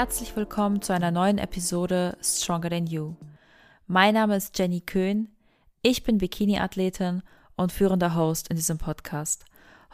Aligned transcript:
Herzlich 0.00 0.34
willkommen 0.34 0.80
zu 0.80 0.94
einer 0.94 1.10
neuen 1.10 1.36
Episode 1.36 2.16
Stronger 2.22 2.70
Than 2.70 2.86
You. 2.86 3.16
Mein 3.86 4.14
Name 4.14 4.34
ist 4.34 4.58
Jenny 4.58 4.80
Köhn, 4.80 5.28
ich 5.82 6.04
bin 6.04 6.16
Bikini-Athletin 6.16 7.20
und 7.54 7.70
führender 7.70 8.14
Host 8.14 8.48
in 8.48 8.56
diesem 8.56 8.78
Podcast. 8.78 9.44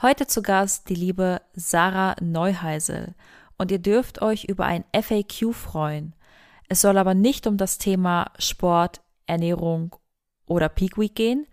Heute 0.00 0.28
zu 0.28 0.42
Gast 0.42 0.88
die 0.90 0.94
liebe 0.94 1.42
Sarah 1.54 2.14
Neuheisel 2.20 3.16
und 3.58 3.72
ihr 3.72 3.80
dürft 3.80 4.22
euch 4.22 4.44
über 4.44 4.64
ein 4.64 4.84
FAQ 4.94 5.52
freuen. 5.52 6.14
Es 6.68 6.82
soll 6.82 6.98
aber 6.98 7.14
nicht 7.14 7.48
um 7.48 7.56
das 7.56 7.78
Thema 7.78 8.30
Sport, 8.38 9.00
Ernährung 9.26 9.96
oder 10.46 10.68
Peak 10.68 10.98
Week 10.98 11.16
gehen, 11.16 11.48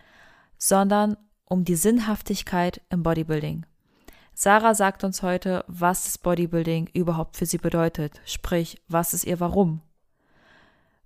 sondern 0.59 1.17
um 1.45 1.65
die 1.65 1.75
Sinnhaftigkeit 1.75 2.81
im 2.91 3.01
Bodybuilding. 3.01 3.65
Sarah 4.33 4.73
sagt 4.73 5.03
uns 5.03 5.21
heute, 5.21 5.63
was 5.67 6.05
das 6.05 6.17
Bodybuilding 6.17 6.89
überhaupt 6.93 7.37
für 7.37 7.45
sie 7.45 7.59
bedeutet, 7.59 8.19
sprich, 8.25 8.81
was 8.87 9.13
ist 9.13 9.25
ihr 9.25 9.39
Warum? 9.39 9.81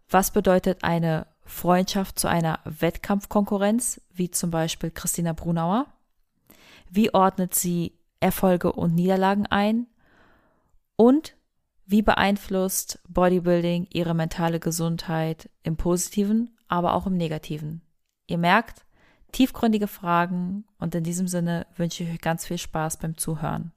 Was 0.09 0.31
bedeutet 0.31 0.84
eine 0.84 1.27
Freundschaft 1.44 2.17
zu 2.17 2.30
einer 2.30 2.59
Wettkampfkonkurrenz, 2.63 4.02
wie 4.13 4.31
zum 4.31 4.52
Beispiel 4.52 4.91
Christina 4.91 5.34
Brunauer? 5.34 5.88
Wie 6.90 7.13
ordnet 7.13 7.53
sie 7.53 7.94
Erfolge 8.22 8.72
und 8.72 8.95
Niederlagen 8.95 9.45
ein? 9.45 9.88
Und 10.95 11.36
wie 11.86 12.02
beeinflusst 12.02 13.00
Bodybuilding 13.08 13.88
ihre 13.91 14.14
mentale 14.14 14.59
Gesundheit 14.59 15.50
im 15.64 15.78
positiven, 15.78 16.58
aber 16.67 16.94
auch 16.94 17.08
im 17.08 17.17
negativen? 17.17 17.81
Ihr 18.28 18.38
merkt, 18.38 18.86
tiefgründige 19.31 19.88
Fragen 19.88 20.66
und 20.80 20.95
in 20.95 21.04
diesem 21.04 21.27
Sinne 21.27 21.67
wünsche 21.75 22.03
ich 22.03 22.11
euch 22.11 22.22
ganz 22.22 22.45
viel 22.45 22.58
Spaß 22.58 22.97
beim 22.97 23.17
Zuhören. 23.17 23.72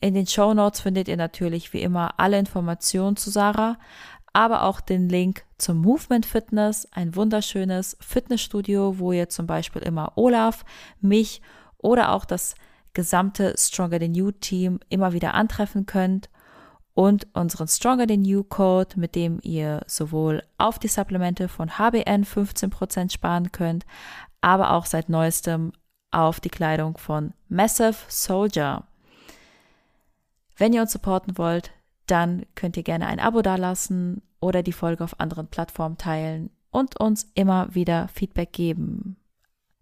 In 0.00 0.14
den 0.14 0.26
Show 0.26 0.52
Notes 0.54 0.80
findet 0.80 1.08
ihr 1.08 1.16
natürlich 1.16 1.72
wie 1.72 1.82
immer 1.82 2.18
alle 2.18 2.38
Informationen 2.38 3.16
zu 3.16 3.30
Sarah, 3.30 3.78
aber 4.32 4.64
auch 4.64 4.80
den 4.80 5.08
Link 5.08 5.44
zum 5.58 5.78
Movement 5.78 6.26
Fitness, 6.26 6.88
ein 6.92 7.14
wunderschönes 7.14 7.96
Fitnessstudio, 8.00 8.98
wo 8.98 9.12
ihr 9.12 9.28
zum 9.28 9.46
Beispiel 9.46 9.82
immer 9.82 10.12
Olaf, 10.16 10.64
mich 11.00 11.40
oder 11.78 12.12
auch 12.12 12.24
das 12.24 12.54
gesamte 12.92 13.54
Stronger 13.56 14.00
Than 14.00 14.14
You 14.14 14.32
Team 14.32 14.80
immer 14.88 15.12
wieder 15.12 15.34
antreffen 15.34 15.86
könnt 15.86 16.28
und 16.94 17.26
unseren 17.34 17.68
Stronger 17.68 18.06
Than 18.06 18.24
You 18.24 18.44
Code, 18.44 18.98
mit 18.98 19.14
dem 19.14 19.40
ihr 19.42 19.82
sowohl 19.86 20.42
auf 20.58 20.78
die 20.78 20.88
Supplemente 20.88 21.48
von 21.48 21.76
HBN 21.76 22.24
15% 22.24 23.12
sparen 23.12 23.52
könnt, 23.52 23.84
aber 24.44 24.72
auch 24.72 24.84
seit 24.84 25.08
neuestem 25.08 25.72
auf 26.10 26.38
die 26.38 26.50
Kleidung 26.50 26.98
von 26.98 27.32
Massive 27.48 27.96
Soldier. 28.08 28.84
Wenn 30.58 30.74
ihr 30.74 30.82
uns 30.82 30.92
supporten 30.92 31.38
wollt, 31.38 31.70
dann 32.06 32.44
könnt 32.54 32.76
ihr 32.76 32.82
gerne 32.82 33.06
ein 33.06 33.20
Abo 33.20 33.40
dalassen 33.40 34.20
oder 34.40 34.62
die 34.62 34.74
Folge 34.74 35.02
auf 35.02 35.18
anderen 35.18 35.46
Plattformen 35.46 35.96
teilen 35.96 36.50
und 36.70 37.00
uns 37.00 37.30
immer 37.34 37.74
wieder 37.74 38.08
Feedback 38.08 38.52
geben. 38.52 39.16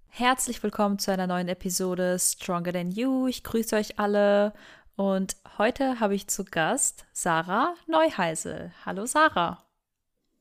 Herzlich 0.07 0.63
willkommen 0.63 1.01
zu 1.01 1.11
einer 1.11 1.27
neuen 1.27 1.49
Episode 1.49 2.17
Stronger 2.21 2.73
Than 2.73 2.93
You. 2.93 3.27
Ich 3.27 3.43
grüße 3.43 3.75
euch 3.75 3.99
alle 3.99 4.53
und 4.95 5.35
heute 5.59 5.99
habe 5.99 6.15
ich 6.15 6.29
zu 6.29 6.45
Gast 6.45 7.05
Sarah 7.13 7.75
Neuheisel. 7.89 8.71
Hallo 8.87 9.07
Sarah. 9.07 9.65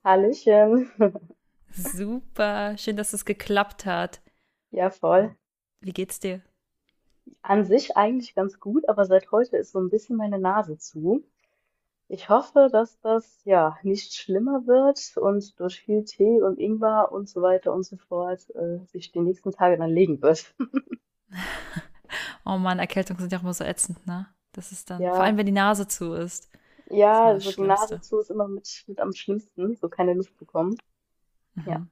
Hallöchen. 0.03 0.91
Super, 1.71 2.77
schön, 2.77 2.95
dass 2.97 3.13
es 3.13 3.25
geklappt 3.25 3.85
hat. 3.85 4.21
Ja, 4.71 4.89
voll. 4.89 5.35
Wie 5.79 5.93
geht's 5.93 6.19
dir? 6.19 6.41
An 7.43 7.65
sich 7.65 7.95
eigentlich 7.97 8.33
ganz 8.33 8.59
gut, 8.59 8.89
aber 8.89 9.05
seit 9.05 9.31
heute 9.31 9.55
ist 9.57 9.73
so 9.73 9.79
ein 9.79 9.91
bisschen 9.91 10.17
meine 10.17 10.39
Nase 10.39 10.79
zu. 10.79 11.23
Ich 12.09 12.29
hoffe, 12.29 12.69
dass 12.71 12.99
das 13.01 13.43
ja 13.45 13.77
nicht 13.83 14.13
schlimmer 14.13 14.67
wird 14.67 15.17
und 15.17 15.59
durch 15.59 15.81
viel 15.81 16.05
Tee 16.05 16.41
und 16.43 16.59
Ingwer 16.59 17.11
und 17.11 17.29
so 17.29 17.41
weiter 17.41 17.73
und 17.73 17.83
so 17.83 17.97
fort 17.97 18.49
äh, 18.55 18.79
sich 18.87 19.11
die 19.11 19.21
nächsten 19.21 19.51
Tage 19.51 19.77
dann 19.77 19.91
legen 19.91 20.21
wird. 20.21 20.55
Oh 22.45 22.57
Mann, 22.57 22.79
Erkältungen 22.79 23.19
sind 23.21 23.31
ja 23.31 23.37
auch 23.39 23.43
immer 23.43 23.53
so 23.53 23.63
ätzend, 23.63 24.05
ne? 24.07 24.27
Das 24.53 24.71
ist 24.71 24.89
dann, 24.89 25.11
vor 25.11 25.23
Ja, 25.23 25.25
allem 25.25 25.37
wenn 25.37 25.45
die 25.45 25.51
Nase 25.51 25.87
zu 25.87 26.13
ist, 26.13 26.49
ist 27.11 27.23
ja, 27.25 27.25
das 27.25 27.33
also 27.33 27.51
die 27.51 27.63
Nase 27.63 27.99
zu 28.01 28.19
ist 28.19 28.29
immer 28.29 28.47
mit, 28.47 28.83
mit 28.87 28.99
am 28.99 29.13
schlimmsten, 29.13 29.75
so 29.75 29.89
keine 29.89 30.13
Luft 30.13 30.37
bekommen. 30.37 30.77
Ja, 31.65 31.81
Mhm. 31.81 31.89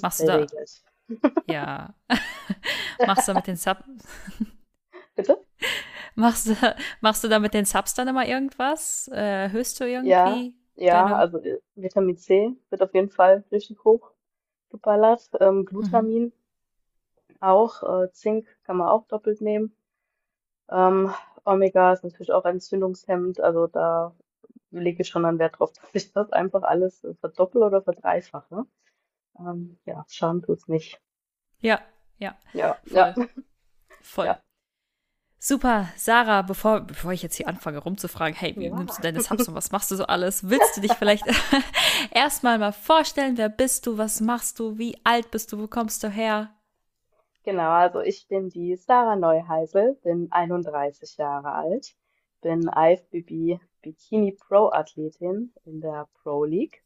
Machst 0.00 0.22
du 0.22 0.26
Nasenspray 0.26 0.32
da, 0.32 0.48
ja, 1.46 1.94
machst 3.04 3.28
du 3.28 3.34
mit 3.34 3.46
den 3.46 3.56
Sub, 3.56 3.78
Bitte? 5.16 5.44
machst 6.14 6.46
du, 6.48 6.54
machst 7.00 7.24
du 7.24 7.28
da 7.28 7.38
mit 7.38 7.54
den 7.54 7.64
Subs 7.64 7.94
dann 7.94 8.08
immer 8.08 8.26
irgendwas? 8.26 9.08
Äh, 9.12 9.44
erhöhst 9.44 9.80
du 9.80 9.84
Ja, 9.98 10.42
irgendwie 10.44 10.54
ja, 10.76 11.04
deine, 11.04 11.16
also 11.16 11.38
äh, 11.38 11.60
Vitamin 11.74 12.16
C 12.16 12.56
wird 12.70 12.82
auf 12.82 12.94
jeden 12.94 13.10
Fall 13.10 13.44
richtig 13.52 13.82
hoch 13.84 14.12
geballert. 14.70 15.30
Ähm, 15.40 15.64
mhm. 15.80 16.06
Glutamin 16.06 16.32
auch, 17.40 17.82
äh, 17.82 18.12
Zink 18.12 18.46
kann 18.64 18.76
man 18.76 18.88
auch 18.88 19.06
doppelt 19.08 19.40
nehmen. 19.40 19.74
Ähm, 20.70 21.12
Omega 21.44 21.92
ist 21.92 22.04
natürlich 22.04 22.32
auch 22.32 22.44
entzündungshemmend, 22.44 23.40
also 23.40 23.66
da 23.68 24.14
lege 24.70 25.02
ich 25.02 25.08
schon 25.08 25.24
einen 25.24 25.38
Wert 25.38 25.58
drauf, 25.58 25.72
dass 25.72 25.90
ich 25.94 26.12
das 26.12 26.32
einfach 26.32 26.62
alles 26.62 27.04
äh, 27.04 27.14
verdoppel 27.14 27.62
oder 27.62 27.82
verdreifache. 27.82 28.66
Ähm, 29.38 29.78
ja, 29.86 30.04
schaden 30.08 30.42
tut's 30.42 30.68
nicht. 30.68 31.00
Ja, 31.60 31.80
ja, 32.18 32.34
Ja, 32.52 32.80
ja, 32.90 33.14
voll, 33.14 33.28
voll. 34.00 34.26
ja. 34.26 34.42
Super, 35.38 35.88
Sarah, 35.96 36.42
bevor, 36.42 36.80
bevor 36.80 37.12
ich 37.12 37.22
jetzt 37.22 37.36
hier 37.36 37.46
anfange 37.48 37.78
rumzufragen, 37.78 38.34
hey, 38.36 38.56
wie 38.58 38.70
nimmst 38.70 38.98
du 38.98 39.02
Ja. 39.02 39.02
deine 39.02 39.20
Subs 39.20 39.48
und 39.48 39.54
was 39.54 39.70
machst 39.70 39.90
du 39.90 39.96
so 39.96 40.04
alles? 40.06 40.48
Willst 40.48 40.76
du 40.76 40.80
dich 40.80 40.96
vielleicht 40.96 41.26
erstmal 42.10 42.58
mal 42.58 42.72
vorstellen? 42.72 43.36
Wer 43.38 43.48
bist 43.48 43.86
du? 43.86 43.96
Was 43.98 44.20
machst 44.20 44.58
du? 44.58 44.78
Wie 44.78 44.96
alt 45.04 45.30
bist 45.30 45.52
du? 45.52 45.58
Wo 45.58 45.68
kommst 45.68 46.02
du 46.02 46.08
her? 46.08 46.50
Genau, 47.44 47.70
also 47.70 48.00
ich 48.00 48.28
bin 48.28 48.50
die 48.50 48.76
Sarah 48.76 49.16
Neuheisel, 49.16 49.94
bin 50.02 50.30
31 50.32 51.16
Jahre 51.16 51.52
alt, 51.52 51.94
bin 52.42 52.68
IFBB 52.68 53.58
Bikini 53.86 54.32
Pro 54.32 54.70
Athletin 54.72 55.52
in 55.64 55.80
der 55.80 56.08
Pro 56.14 56.42
League 56.42 56.82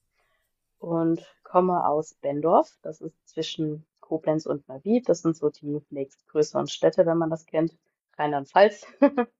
und 0.78 1.24
komme 1.44 1.86
aus 1.86 2.12
Bendorf. 2.12 2.76
Das 2.82 3.00
ist 3.00 3.16
zwischen 3.26 3.86
Koblenz 4.00 4.44
und 4.44 4.68
Neuwied. 4.68 5.08
Das 5.08 5.22
sind 5.22 5.34
so 5.34 5.48
die 5.48 5.80
nächstgrößeren 5.88 6.66
Städte, 6.66 7.06
wenn 7.06 7.16
man 7.16 7.30
das 7.30 7.46
kennt. 7.46 7.74
Rheinland-Pfalz. 8.18 8.86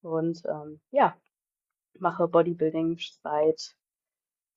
Und 0.00 0.42
ähm, 0.46 0.80
ja, 0.92 1.14
mache 1.98 2.26
Bodybuilding 2.26 2.98
seit 3.22 3.76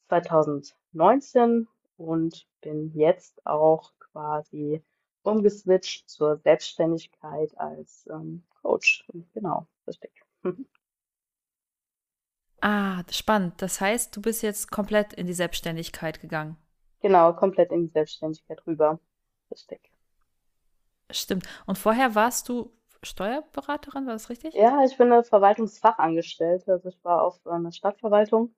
2019 0.08 1.68
und 1.98 2.48
bin 2.62 2.92
jetzt 2.94 3.46
auch 3.46 3.92
quasi 4.00 4.82
umgeswitcht 5.24 6.10
zur 6.10 6.38
Selbstständigkeit 6.38 7.58
als 7.58 8.08
ähm, 8.10 8.44
Coach. 8.62 9.06
Genau, 9.34 9.68
richtig. 9.86 10.12
Ah, 12.62 13.04
spannend. 13.12 13.62
Das 13.62 13.80
heißt, 13.82 14.16
du 14.16 14.22
bist 14.22 14.42
jetzt 14.42 14.72
komplett 14.72 15.14
in 15.14 15.28
die 15.28 15.34
Selbstständigkeit 15.34 16.20
gegangen. 16.20 16.58
Genau, 17.02 17.34
komplett 17.34 17.72
in 17.72 17.88
die 17.88 17.92
Selbstständigkeit 17.92 18.66
rüber. 18.66 19.00
Richtig. 19.52 19.92
Stimmt. 21.12 21.48
Und 21.66 21.78
vorher 21.78 22.16
warst 22.16 22.50
du 22.50 22.72
Steuerberaterin, 23.04 24.06
war 24.06 24.14
das 24.14 24.30
richtig? 24.30 24.54
Ja, 24.56 24.84
ich 24.84 24.98
bin 24.98 25.12
eine 25.12 25.24
Verwaltungsfachangestellte. 25.24 26.74
Also 26.74 26.90
ich 26.90 27.04
war 27.04 27.24
auf 27.24 27.46
einer 27.46 27.72
Stadtverwaltung, 27.72 28.54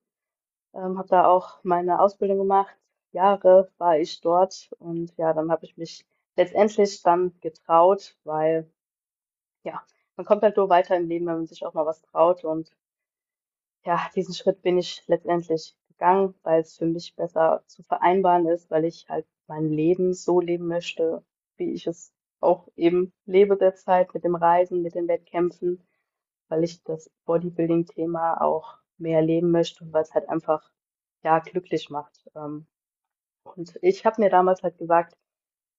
ähm, 0.74 0.98
habe 0.98 1.10
da 1.10 1.26
auch 1.28 1.60
meine 1.64 2.00
Ausbildung 2.00 2.38
gemacht. 2.38 2.76
Jahre 3.12 3.72
war 3.78 3.98
ich 3.98 4.22
dort 4.22 4.70
und 4.80 5.16
ja, 5.18 5.34
dann 5.34 5.52
habe 5.52 5.66
ich 5.66 5.78
mich 5.78 6.06
letztendlich 6.36 7.02
dann 7.02 7.38
getraut, 7.42 8.16
weil 8.24 8.72
ja, 9.64 9.82
man 10.16 10.26
kommt 10.26 10.44
halt 10.44 10.58
nur 10.58 10.70
weiter 10.70 10.96
im 10.96 11.08
Leben, 11.08 11.26
wenn 11.26 11.38
man 11.38 11.48
sich 11.48 11.66
auch 11.66 11.74
mal 11.74 11.86
was 11.86 12.02
traut 12.02 12.44
und 12.44 12.72
ja, 13.90 14.08
diesen 14.16 14.36
Schritt 14.36 14.62
bin 14.62 14.78
ich 14.78 15.04
letztendlich 15.08 15.76
gegangen, 15.88 16.36
weil 16.44 16.62
es 16.62 16.78
für 16.78 16.86
mich 16.86 17.16
besser 17.16 17.64
zu 17.66 17.82
vereinbaren 17.82 18.46
ist, 18.46 18.70
weil 18.70 18.86
ich 18.86 19.10
halt 19.10 19.26
mein 19.48 19.72
Leben 19.72 20.14
so 20.14 20.40
leben 20.40 20.68
möchte, 20.68 21.24
wie 21.58 21.74
ich 21.74 21.88
es 21.88 22.14
auch 22.40 22.68
eben 22.76 23.12
lebe 23.26 23.58
derzeit 23.58 24.14
mit 24.14 24.24
dem 24.24 24.36
Reisen, 24.36 24.84
mit 24.84 24.94
den 24.94 25.08
Wettkämpfen, 25.08 25.84
weil 26.50 26.64
ich 26.64 26.84
das 26.84 27.10
Bodybuilding-Thema 27.26 28.40
auch 28.42 28.78
mehr 29.00 29.24
leben 29.24 29.50
möchte 29.50 29.84
und 29.84 29.92
weil 29.92 30.04
es 30.04 30.14
halt 30.14 30.30
einfach 30.30 30.70
ja 31.24 31.40
glücklich 31.40 31.90
macht. 31.90 32.30
Ähm, 32.36 32.68
und 33.44 33.76
ich 33.82 34.06
habe 34.06 34.22
mir 34.22 34.30
damals 34.30 34.62
halt 34.62 34.78
gesagt, 34.78 35.18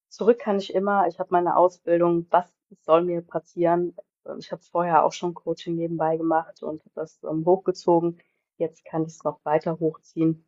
zurück 0.09 0.41
kann 0.41 0.59
ich 0.59 0.75
immer, 0.75 1.07
ich 1.07 1.21
habe 1.21 1.29
meine 1.31 1.55
Ausbildung, 1.57 2.27
was 2.31 2.53
soll 2.81 3.05
mir 3.05 3.23
passieren? 3.23 3.95
Ähm, 4.27 4.39
Ich 4.39 4.53
habe 4.53 4.63
vorher 4.63 5.05
auch 5.05 5.13
schon 5.13 5.35
Coaching 5.35 5.77
nebenbei 5.77 6.17
gemacht 6.17 6.63
und 6.63 6.81
habe 6.81 6.91
das 6.95 7.19
ähm, 7.25 7.45
hochgezogen. 7.45 8.19
Jetzt 8.59 8.85
kann 8.85 9.03
ich 9.03 9.15
es 9.15 9.25
noch 9.25 9.41
weiter 9.45 9.79
hochziehen. 9.81 10.45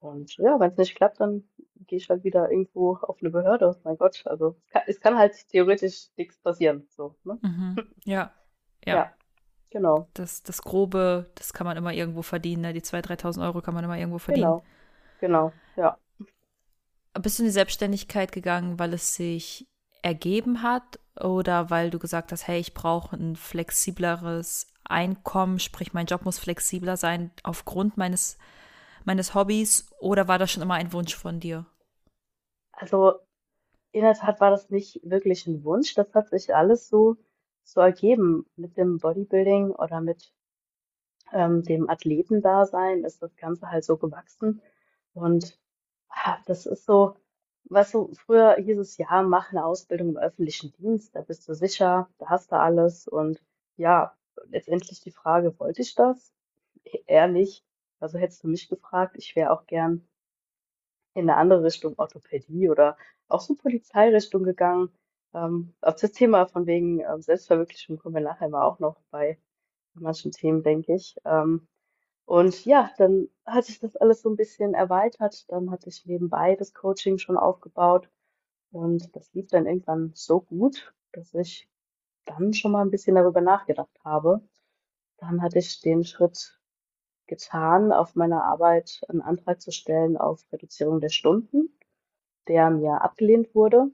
Und 0.00 0.36
ja, 0.36 0.60
wenn 0.60 0.70
es 0.70 0.76
nicht 0.76 0.94
klappt, 0.96 1.20
dann 1.20 1.44
gehe 1.86 1.98
ich 1.98 2.10
halt 2.10 2.24
wieder 2.24 2.50
irgendwo 2.50 2.96
auf 2.96 3.18
eine 3.20 3.30
Behörde. 3.30 3.80
Mein 3.84 3.96
Gott, 3.96 4.22
also 4.26 4.56
es 4.66 4.72
kann, 4.72 4.82
es 4.86 5.00
kann 5.00 5.18
halt 5.18 5.48
theoretisch 5.48 6.08
nichts 6.16 6.38
passieren. 6.38 6.86
So, 6.90 7.14
ne? 7.24 7.38
Mhm. 7.42 7.76
Ja, 8.04 8.32
ja. 8.84 8.94
Ja, 8.94 9.12
Genau. 9.70 10.08
Das, 10.14 10.44
das 10.44 10.62
Grobe, 10.62 11.26
das 11.34 11.52
kann 11.52 11.66
man 11.66 11.76
immer 11.76 11.92
irgendwo 11.92 12.22
verdienen. 12.22 12.62
Ne? 12.62 12.72
Die 12.72 12.80
2.000, 12.80 13.02
3.000 13.02 13.44
Euro 13.44 13.60
kann 13.60 13.74
man 13.74 13.82
immer 13.82 13.98
irgendwo 13.98 14.18
verdienen. 14.18 14.44
Genau. 14.44 14.64
Genau, 15.20 15.52
ja. 15.76 15.98
Bist 17.20 17.38
du 17.38 17.42
in 17.42 17.48
die 17.48 17.52
Selbstständigkeit 17.52 18.30
gegangen, 18.30 18.78
weil 18.78 18.92
es 18.94 19.16
sich 19.16 19.66
ergeben 20.04 20.62
hat 20.62 21.00
oder 21.18 21.70
weil 21.70 21.90
du 21.90 21.98
gesagt 21.98 22.30
hast, 22.30 22.46
hey, 22.46 22.60
ich 22.60 22.74
brauche 22.74 23.16
ein 23.16 23.36
flexibleres 23.36 24.68
Einkommen, 24.84 25.58
sprich 25.58 25.94
mein 25.94 26.06
Job 26.06 26.26
muss 26.26 26.38
flexibler 26.38 26.98
sein 26.98 27.30
aufgrund 27.42 27.96
meines, 27.96 28.36
meines 29.04 29.34
Hobbys 29.34 29.90
oder 29.98 30.28
war 30.28 30.38
das 30.38 30.50
schon 30.50 30.62
immer 30.62 30.74
ein 30.74 30.92
Wunsch 30.92 31.16
von 31.16 31.40
dir? 31.40 31.64
Also 32.72 33.14
in 33.92 34.02
der 34.02 34.12
Tat 34.12 34.40
war 34.40 34.50
das 34.50 34.68
nicht 34.68 35.00
wirklich 35.04 35.46
ein 35.46 35.64
Wunsch. 35.64 35.94
Das 35.94 36.14
hat 36.14 36.28
sich 36.28 36.54
alles 36.54 36.88
so, 36.88 37.16
so 37.62 37.80
ergeben. 37.80 38.44
Mit 38.56 38.76
dem 38.76 38.98
Bodybuilding 38.98 39.70
oder 39.70 40.02
mit 40.02 40.34
ähm, 41.32 41.62
dem 41.62 41.88
Athletendasein 41.88 43.04
ist 43.04 43.22
das 43.22 43.34
Ganze 43.36 43.70
halt 43.70 43.84
so 43.84 43.96
gewachsen. 43.96 44.60
Und 45.14 45.58
ah, 46.08 46.36
das 46.44 46.66
ist 46.66 46.84
so, 46.84 47.16
weißt 47.64 47.94
du, 47.94 48.12
früher 48.14 48.56
hieß 48.56 48.78
es 48.78 48.96
ja, 48.98 49.22
mach 49.22 49.50
eine 49.50 49.64
Ausbildung 49.64 50.10
im 50.10 50.16
öffentlichen 50.16 50.72
Dienst, 50.72 51.14
da 51.14 51.22
bist 51.22 51.48
du 51.48 51.54
sicher, 51.54 52.08
da 52.18 52.28
hast 52.28 52.52
du 52.52 52.56
alles. 52.56 53.08
Und 53.08 53.42
ja, 53.76 54.16
letztendlich 54.48 55.00
die 55.00 55.10
Frage, 55.10 55.58
wollte 55.58 55.82
ich 55.82 55.94
das? 55.94 56.32
Ehrlich, 57.06 57.64
also 58.00 58.18
hättest 58.18 58.44
du 58.44 58.48
mich 58.48 58.68
gefragt, 58.68 59.16
ich 59.16 59.34
wäre 59.36 59.50
auch 59.50 59.66
gern 59.66 60.06
in 61.14 61.30
eine 61.30 61.36
andere 61.36 61.62
Richtung, 61.62 61.94
Orthopädie 61.96 62.68
oder 62.68 62.96
auch 63.28 63.40
so 63.40 63.54
Polizeirichtung 63.54 64.42
gegangen. 64.42 64.90
Ähm, 65.32 65.74
auf 65.80 65.96
das 65.96 66.12
Thema 66.12 66.46
von 66.46 66.66
wegen 66.66 67.00
ähm, 67.00 67.22
Selbstverwirklichung 67.22 67.98
kommen 67.98 68.14
wir 68.16 68.22
nachher 68.22 68.48
mal 68.48 68.64
auch 68.64 68.78
noch 68.78 69.00
bei 69.10 69.38
manchen 69.94 70.32
Themen, 70.32 70.62
denke 70.62 70.94
ich. 70.94 71.16
Ähm, 71.24 71.66
und 72.26 72.64
ja, 72.64 72.90
dann 72.98 73.28
hat 73.46 73.64
sich 73.66 73.80
das 73.80 73.96
alles 73.96 74.22
so 74.22 74.30
ein 74.30 74.36
bisschen 74.36 74.74
erweitert. 74.74 75.50
Dann 75.50 75.70
hatte 75.70 75.88
ich 75.88 76.06
nebenbei 76.06 76.56
das 76.56 76.74
Coaching 76.74 77.18
schon 77.18 77.36
aufgebaut 77.36 78.10
und 78.72 79.14
das 79.16 79.32
lief 79.34 79.48
dann 79.48 79.66
irgendwann 79.66 80.12
so 80.14 80.40
gut, 80.42 80.94
dass 81.12 81.34
ich 81.34 81.68
dann 82.26 82.54
schon 82.54 82.72
mal 82.72 82.82
ein 82.82 82.90
bisschen 82.90 83.16
darüber 83.16 83.40
nachgedacht 83.42 83.90
habe. 84.04 84.42
Dann 85.18 85.42
hatte 85.42 85.58
ich 85.60 85.80
den 85.82 86.04
Schritt 86.04 86.60
getan, 87.26 87.92
auf 87.92 88.14
meiner 88.16 88.44
Arbeit 88.44 89.02
einen 89.08 89.22
Antrag 89.22 89.60
zu 89.62 89.72
stellen 89.72 90.16
auf 90.18 90.44
Reduzierung 90.52 91.00
der 91.00 91.10
Stunden, 91.10 91.78
der 92.48 92.70
mir 92.70 93.02
abgelehnt 93.02 93.54
wurde. 93.54 93.90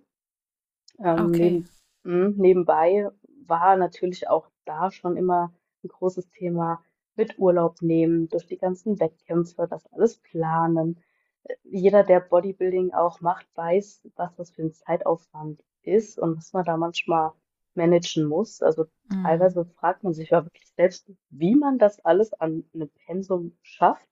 Ähm, 0.99 1.33
Okay. 1.35 1.37
neben, 1.37 1.69
mh, 2.05 2.35
nebenbei 2.37 3.11
war 3.47 3.76
natürlich 3.76 4.29
auch 4.29 4.49
da 4.65 4.91
schon 4.93 5.17
immer 5.17 5.53
ein 5.83 5.88
großes 5.88 6.31
Thema 6.31 6.85
mit 7.17 7.39
Urlaub 7.39 7.83
nehmen, 7.83 8.29
durch 8.29 8.47
die 8.47 8.59
ganzen 8.59 9.01
Wettkämpfe, 9.01 9.67
das 9.69 9.87
alles 9.93 10.19
planen. 10.19 11.01
Äh, 11.45 11.55
Jeder, 11.65 12.05
der 12.05 12.21
Bodybuilding 12.21 12.93
auch 12.93 13.21
macht, 13.21 13.47
weiß, 13.57 14.03
was 14.17 14.35
das 14.37 14.51
für 14.51 14.62
ein 14.62 14.73
Zeitaufwand 14.73 15.62
ist 15.83 16.19
und 16.19 16.37
was 16.37 16.53
man 16.53 16.65
da 16.65 16.77
manchmal 16.77 17.33
managen 17.75 18.27
muss. 18.27 18.62
Also 18.62 18.87
Mhm. 19.11 19.23
teilweise 19.23 19.65
fragt 19.65 20.03
man 20.05 20.12
sich 20.15 20.31
ja 20.31 20.45
wirklich 20.45 20.69
selbst, 20.77 21.11
wie 21.31 21.55
man 21.55 21.79
das 21.79 22.01
alles 22.05 22.33
an 22.35 22.65
einem 22.75 22.91
Pensum 23.07 23.57
schafft. 23.62 24.09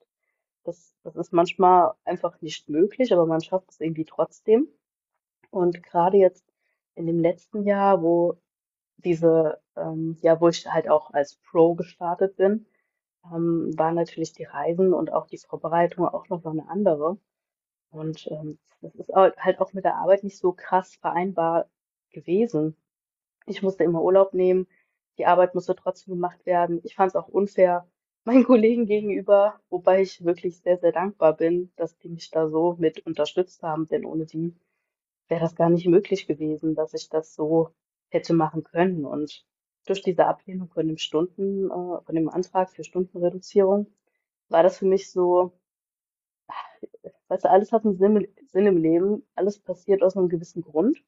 Das, 0.64 0.94
das 1.02 1.16
ist 1.16 1.32
manchmal 1.32 1.94
einfach 2.04 2.40
nicht 2.42 2.68
möglich, 2.68 3.12
aber 3.12 3.26
man 3.26 3.40
schafft 3.40 3.70
es 3.70 3.80
irgendwie 3.80 4.04
trotzdem. 4.04 4.68
Und 5.50 5.82
gerade 5.82 6.16
jetzt 6.18 6.44
in 6.94 7.06
dem 7.06 7.20
letzten 7.20 7.64
Jahr, 7.64 8.02
wo 8.02 8.38
diese, 8.98 9.60
ähm, 9.76 10.16
ja, 10.22 10.40
wo 10.40 10.48
ich 10.48 10.66
halt 10.66 10.88
auch 10.90 11.12
als 11.12 11.36
Pro 11.36 11.74
gestartet 11.74 12.36
bin, 12.36 12.66
ähm, 13.24 13.76
waren 13.76 13.94
natürlich 13.94 14.32
die 14.32 14.44
Reisen 14.44 14.92
und 14.94 15.12
auch 15.12 15.26
die 15.26 15.38
Vorbereitung 15.38 16.06
auch 16.06 16.28
noch 16.28 16.42
mal 16.44 16.52
eine 16.52 16.68
andere. 16.68 17.18
Und 17.90 18.26
ähm, 18.30 18.58
das 18.80 18.94
ist 18.94 19.10
halt 19.14 19.60
auch 19.60 19.72
mit 19.72 19.84
der 19.84 19.96
Arbeit 19.96 20.24
nicht 20.24 20.38
so 20.38 20.52
krass 20.52 20.96
vereinbar 20.96 21.68
gewesen. 22.10 22.76
Ich 23.46 23.62
musste 23.62 23.84
immer 23.84 24.02
Urlaub 24.02 24.34
nehmen, 24.34 24.66
die 25.18 25.26
Arbeit 25.26 25.54
musste 25.54 25.74
trotzdem 25.74 26.14
gemacht 26.14 26.44
werden. 26.46 26.80
Ich 26.84 26.94
fand 26.94 27.10
es 27.10 27.16
auch 27.16 27.28
unfair 27.28 27.88
meinen 28.24 28.44
Kollegen 28.44 28.86
gegenüber, 28.86 29.58
wobei 29.70 30.02
ich 30.02 30.24
wirklich 30.24 30.60
sehr, 30.60 30.78
sehr 30.78 30.92
dankbar 30.92 31.34
bin, 31.36 31.72
dass 31.76 31.98
die 31.98 32.08
mich 32.08 32.30
da 32.30 32.48
so 32.48 32.76
mit 32.78 33.04
unterstützt 33.06 33.62
haben, 33.62 33.88
denn 33.88 34.04
ohne 34.04 34.26
die 34.26 34.54
wäre 35.28 35.40
das 35.40 35.56
gar 35.56 35.70
nicht 35.70 35.86
möglich 35.86 36.26
gewesen, 36.26 36.74
dass 36.74 36.94
ich 36.94 37.08
das 37.08 37.34
so 37.34 37.70
hätte 38.10 38.34
machen 38.34 38.64
können. 38.64 39.04
Und 39.04 39.46
durch 39.88 40.02
diese 40.02 40.26
Ablehnung 40.26 40.68
von 40.68 40.86
dem 40.86 40.98
Stunden, 40.98 41.66
äh, 41.70 42.00
von 42.02 42.14
dem 42.14 42.28
Antrag 42.28 42.70
für 42.70 42.84
Stundenreduzierung 42.84 43.86
war 44.48 44.62
das 44.62 44.78
für 44.78 44.86
mich 44.86 45.10
so, 45.10 45.52
weißt 47.28 47.44
du, 47.44 47.50
alles 47.50 47.72
hat 47.72 47.84
einen 47.84 47.96
Sinn, 47.96 48.26
Sinn 48.46 48.66
im 48.66 48.76
Leben, 48.78 49.26
alles 49.34 49.58
passiert 49.58 50.02
aus 50.02 50.16
einem 50.16 50.28
gewissen 50.28 50.62
Grund. 50.62 51.02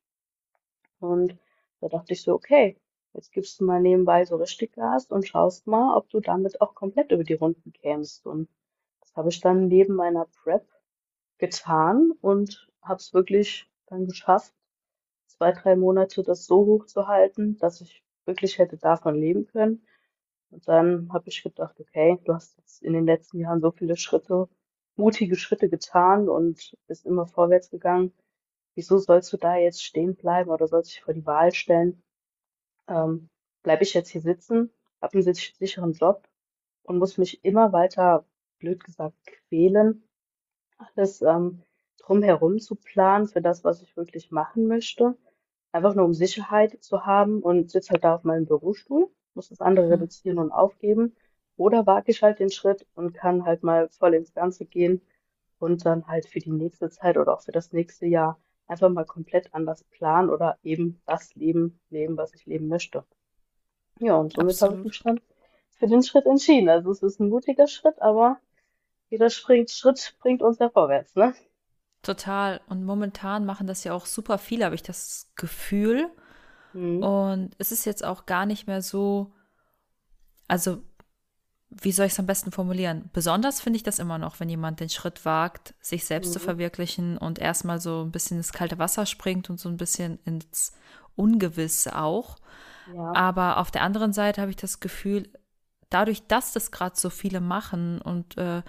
Und 0.98 1.36
da 1.80 1.88
dachte 1.88 2.12
ich 2.12 2.22
so, 2.22 2.34
okay, 2.34 2.76
jetzt 3.14 3.32
gibst 3.32 3.60
du 3.60 3.64
mal 3.64 3.80
nebenbei 3.80 4.24
so 4.24 4.36
richtig 4.36 4.74
Gas 4.74 5.06
und 5.06 5.26
schaust 5.26 5.66
mal, 5.66 5.96
ob 5.96 6.10
du 6.10 6.20
damit 6.20 6.60
auch 6.60 6.74
komplett 6.74 7.10
über 7.12 7.24
die 7.24 7.34
Runden 7.34 7.72
kämst. 7.72 8.26
Und 8.26 8.48
das 9.00 9.14
habe 9.16 9.30
ich 9.30 9.40
dann 9.40 9.68
neben 9.68 9.94
meiner 9.94 10.26
Prep 10.26 10.66
getan 11.38 12.12
und 12.20 12.68
habe 12.82 12.98
es 12.98 13.14
wirklich 13.14 13.70
dann 13.86 14.06
geschafft, 14.06 14.54
zwei, 15.26 15.52
drei 15.52 15.74
Monate 15.74 16.22
das 16.22 16.44
so 16.44 16.66
hoch 16.66 16.86
zu 16.86 17.08
halten, 17.08 17.56
dass 17.58 17.80
ich 17.80 18.04
wirklich 18.26 18.58
hätte 18.58 18.76
davon 18.78 19.14
leben 19.16 19.46
können. 19.46 19.86
Und 20.50 20.68
dann 20.68 21.12
habe 21.12 21.28
ich 21.28 21.42
gedacht, 21.42 21.78
okay, 21.80 22.18
du 22.24 22.34
hast 22.34 22.56
jetzt 22.58 22.82
in 22.82 22.92
den 22.94 23.06
letzten 23.06 23.40
Jahren 23.40 23.60
so 23.60 23.70
viele 23.72 23.96
Schritte, 23.96 24.48
mutige 24.96 25.36
Schritte 25.36 25.68
getan 25.68 26.28
und 26.28 26.76
bist 26.88 27.06
immer 27.06 27.26
vorwärts 27.26 27.70
gegangen. 27.70 28.12
Wieso 28.76 28.98
sollst 28.98 29.32
du 29.32 29.36
da 29.38 29.56
jetzt 29.56 29.84
stehen 29.84 30.16
bleiben 30.16 30.50
oder 30.50 30.66
sollst 30.68 30.90
dich 30.92 31.02
vor 31.02 31.14
die 31.14 31.26
Wahl 31.26 31.52
stellen? 31.54 32.02
Ähm, 32.88 33.30
bleibe 33.62 33.82
ich 33.84 33.94
jetzt 33.94 34.10
hier 34.10 34.20
sitzen, 34.20 34.70
habe 35.00 35.14
einen 35.14 35.22
sich- 35.22 35.54
sicheren 35.58 35.92
Job 35.92 36.28
und 36.84 36.98
muss 36.98 37.18
mich 37.18 37.44
immer 37.44 37.72
weiter, 37.72 38.26
blöd 38.58 38.84
gesagt, 38.84 39.16
quälen, 39.26 40.08
alles 40.78 41.22
ähm, 41.22 41.62
drumherum 41.98 42.58
zu 42.60 42.76
planen 42.76 43.28
für 43.28 43.42
das, 43.42 43.64
was 43.64 43.82
ich 43.82 43.96
wirklich 43.96 44.30
machen 44.30 44.66
möchte. 44.68 45.16
Einfach 45.72 45.94
nur 45.94 46.04
um 46.04 46.14
Sicherheit 46.14 46.82
zu 46.82 47.06
haben 47.06 47.40
und 47.42 47.70
sitze 47.70 47.90
halt 47.90 48.04
da 48.04 48.14
auf 48.14 48.24
meinem 48.24 48.46
Bürostuhl, 48.46 49.10
muss 49.34 49.48
das 49.48 49.60
andere 49.60 49.86
Mhm. 49.86 49.92
reduzieren 49.92 50.38
und 50.38 50.52
aufgeben. 50.52 51.16
Oder 51.56 51.86
wage 51.86 52.10
ich 52.12 52.22
halt 52.22 52.38
den 52.38 52.50
Schritt 52.50 52.86
und 52.94 53.12
kann 53.14 53.44
halt 53.44 53.62
mal 53.62 53.88
voll 53.90 54.14
ins 54.14 54.32
Ganze 54.34 54.64
gehen 54.66 55.02
und 55.58 55.84
dann 55.86 56.06
halt 56.06 56.26
für 56.26 56.40
die 56.40 56.50
nächste 56.52 56.90
Zeit 56.90 57.16
oder 57.16 57.34
auch 57.34 57.42
für 57.42 57.52
das 57.52 57.72
nächste 57.72 58.06
Jahr 58.06 58.38
einfach 58.66 58.88
mal 58.90 59.04
komplett 59.04 59.52
anders 59.54 59.84
planen 59.84 60.30
oder 60.30 60.58
eben 60.62 61.00
das 61.06 61.34
Leben 61.34 61.80
leben, 61.90 62.16
was 62.16 62.34
ich 62.34 62.46
leben 62.46 62.68
möchte. 62.68 63.04
Ja, 64.00 64.16
und 64.16 64.32
somit 64.32 64.60
habe 64.60 64.74
ich 64.74 64.82
mich 64.82 65.02
dann 65.04 65.20
für 65.78 65.86
den 65.86 66.02
Schritt 66.02 66.26
entschieden. 66.26 66.68
Also 66.68 66.90
es 66.90 67.02
ist 67.04 67.20
ein 67.20 67.28
mutiger 67.28 67.68
Schritt, 67.68 68.02
aber 68.02 68.40
jeder 69.10 69.30
Schritt, 69.30 69.70
Schritt 69.70 70.16
bringt 70.20 70.42
uns 70.42 70.58
ja 70.60 70.70
vorwärts, 70.70 71.16
ne? 71.16 71.34
Total. 72.02 72.60
Und 72.68 72.84
momentan 72.84 73.44
machen 73.44 73.66
das 73.66 73.84
ja 73.84 73.92
auch 73.92 74.06
super 74.06 74.38
viele, 74.38 74.64
habe 74.64 74.74
ich 74.74 74.82
das 74.82 75.30
Gefühl. 75.36 76.10
Mhm. 76.74 77.00
Und 77.00 77.54
es 77.58 77.72
ist 77.72 77.86
jetzt 77.86 78.04
auch 78.04 78.26
gar 78.26 78.46
nicht 78.46 78.66
mehr 78.66 78.82
so, 78.82 79.32
also 80.48 80.82
wie 81.70 81.92
soll 81.92 82.06
ich 82.06 82.12
es 82.12 82.20
am 82.20 82.26
besten 82.26 82.52
formulieren? 82.52 83.10
Besonders 83.12 83.60
finde 83.60 83.78
ich 83.78 83.84
das 83.84 83.98
immer 84.00 84.18
noch, 84.18 84.40
wenn 84.40 84.48
jemand 84.48 84.80
den 84.80 84.90
Schritt 84.90 85.24
wagt, 85.24 85.74
sich 85.80 86.04
selbst 86.04 86.32
zu 86.32 86.38
Mhm. 86.38 86.44
verwirklichen 86.44 87.18
und 87.18 87.38
erstmal 87.38 87.80
so 87.80 88.02
ein 88.04 88.12
bisschen 88.12 88.38
ins 88.38 88.52
kalte 88.52 88.78
Wasser 88.78 89.06
springt 89.06 89.50
und 89.50 89.60
so 89.60 89.68
ein 89.68 89.76
bisschen 89.76 90.18
ins 90.24 90.72
Ungewisse 91.16 91.96
auch. 91.98 92.38
Ja, 92.86 93.12
Aber 93.12 93.58
auf 93.58 93.70
der 93.70 93.82
anderen 93.82 94.12
Seite 94.12 94.40
habe 94.40 94.50
ich 94.50 94.56
das 94.56 94.80
Gefühl, 94.80 95.30
dadurch, 95.90 96.26
dass 96.28 96.52
das 96.52 96.70
gerade 96.72 96.96
so 96.98 97.10
viele 97.10 97.40
machen 97.40 98.00
und 98.02 98.38
äh, 98.38 98.62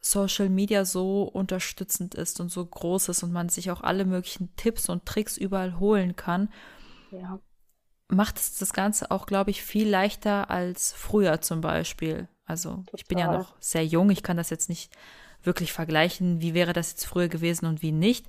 Social 0.00 0.48
Media 0.48 0.84
so 0.84 1.24
unterstützend 1.24 2.14
ist 2.14 2.40
und 2.40 2.50
so 2.50 2.64
groß 2.64 3.10
ist 3.10 3.22
und 3.22 3.32
man 3.32 3.48
sich 3.48 3.70
auch 3.70 3.82
alle 3.82 4.04
möglichen 4.04 4.54
Tipps 4.56 4.88
und 4.88 5.04
Tricks 5.04 5.36
überall 5.36 5.78
holen 5.78 6.16
kann, 6.16 6.48
ja, 7.10 7.38
macht 8.08 8.38
es 8.38 8.58
das 8.58 8.72
Ganze 8.72 9.10
auch, 9.10 9.26
glaube 9.26 9.50
ich, 9.50 9.62
viel 9.62 9.88
leichter 9.88 10.50
als 10.50 10.92
früher 10.92 11.40
zum 11.40 11.60
Beispiel. 11.60 12.28
Also 12.44 12.84
ich 12.94 13.06
bin 13.06 13.18
ja 13.18 13.26
total. 13.26 13.40
noch 13.40 13.54
sehr 13.60 13.86
jung, 13.86 14.10
ich 14.10 14.22
kann 14.22 14.36
das 14.36 14.50
jetzt 14.50 14.68
nicht 14.68 14.92
wirklich 15.42 15.72
vergleichen, 15.72 16.40
wie 16.40 16.54
wäre 16.54 16.72
das 16.72 16.90
jetzt 16.90 17.06
früher 17.06 17.28
gewesen 17.28 17.66
und 17.66 17.82
wie 17.82 17.92
nicht. 17.92 18.26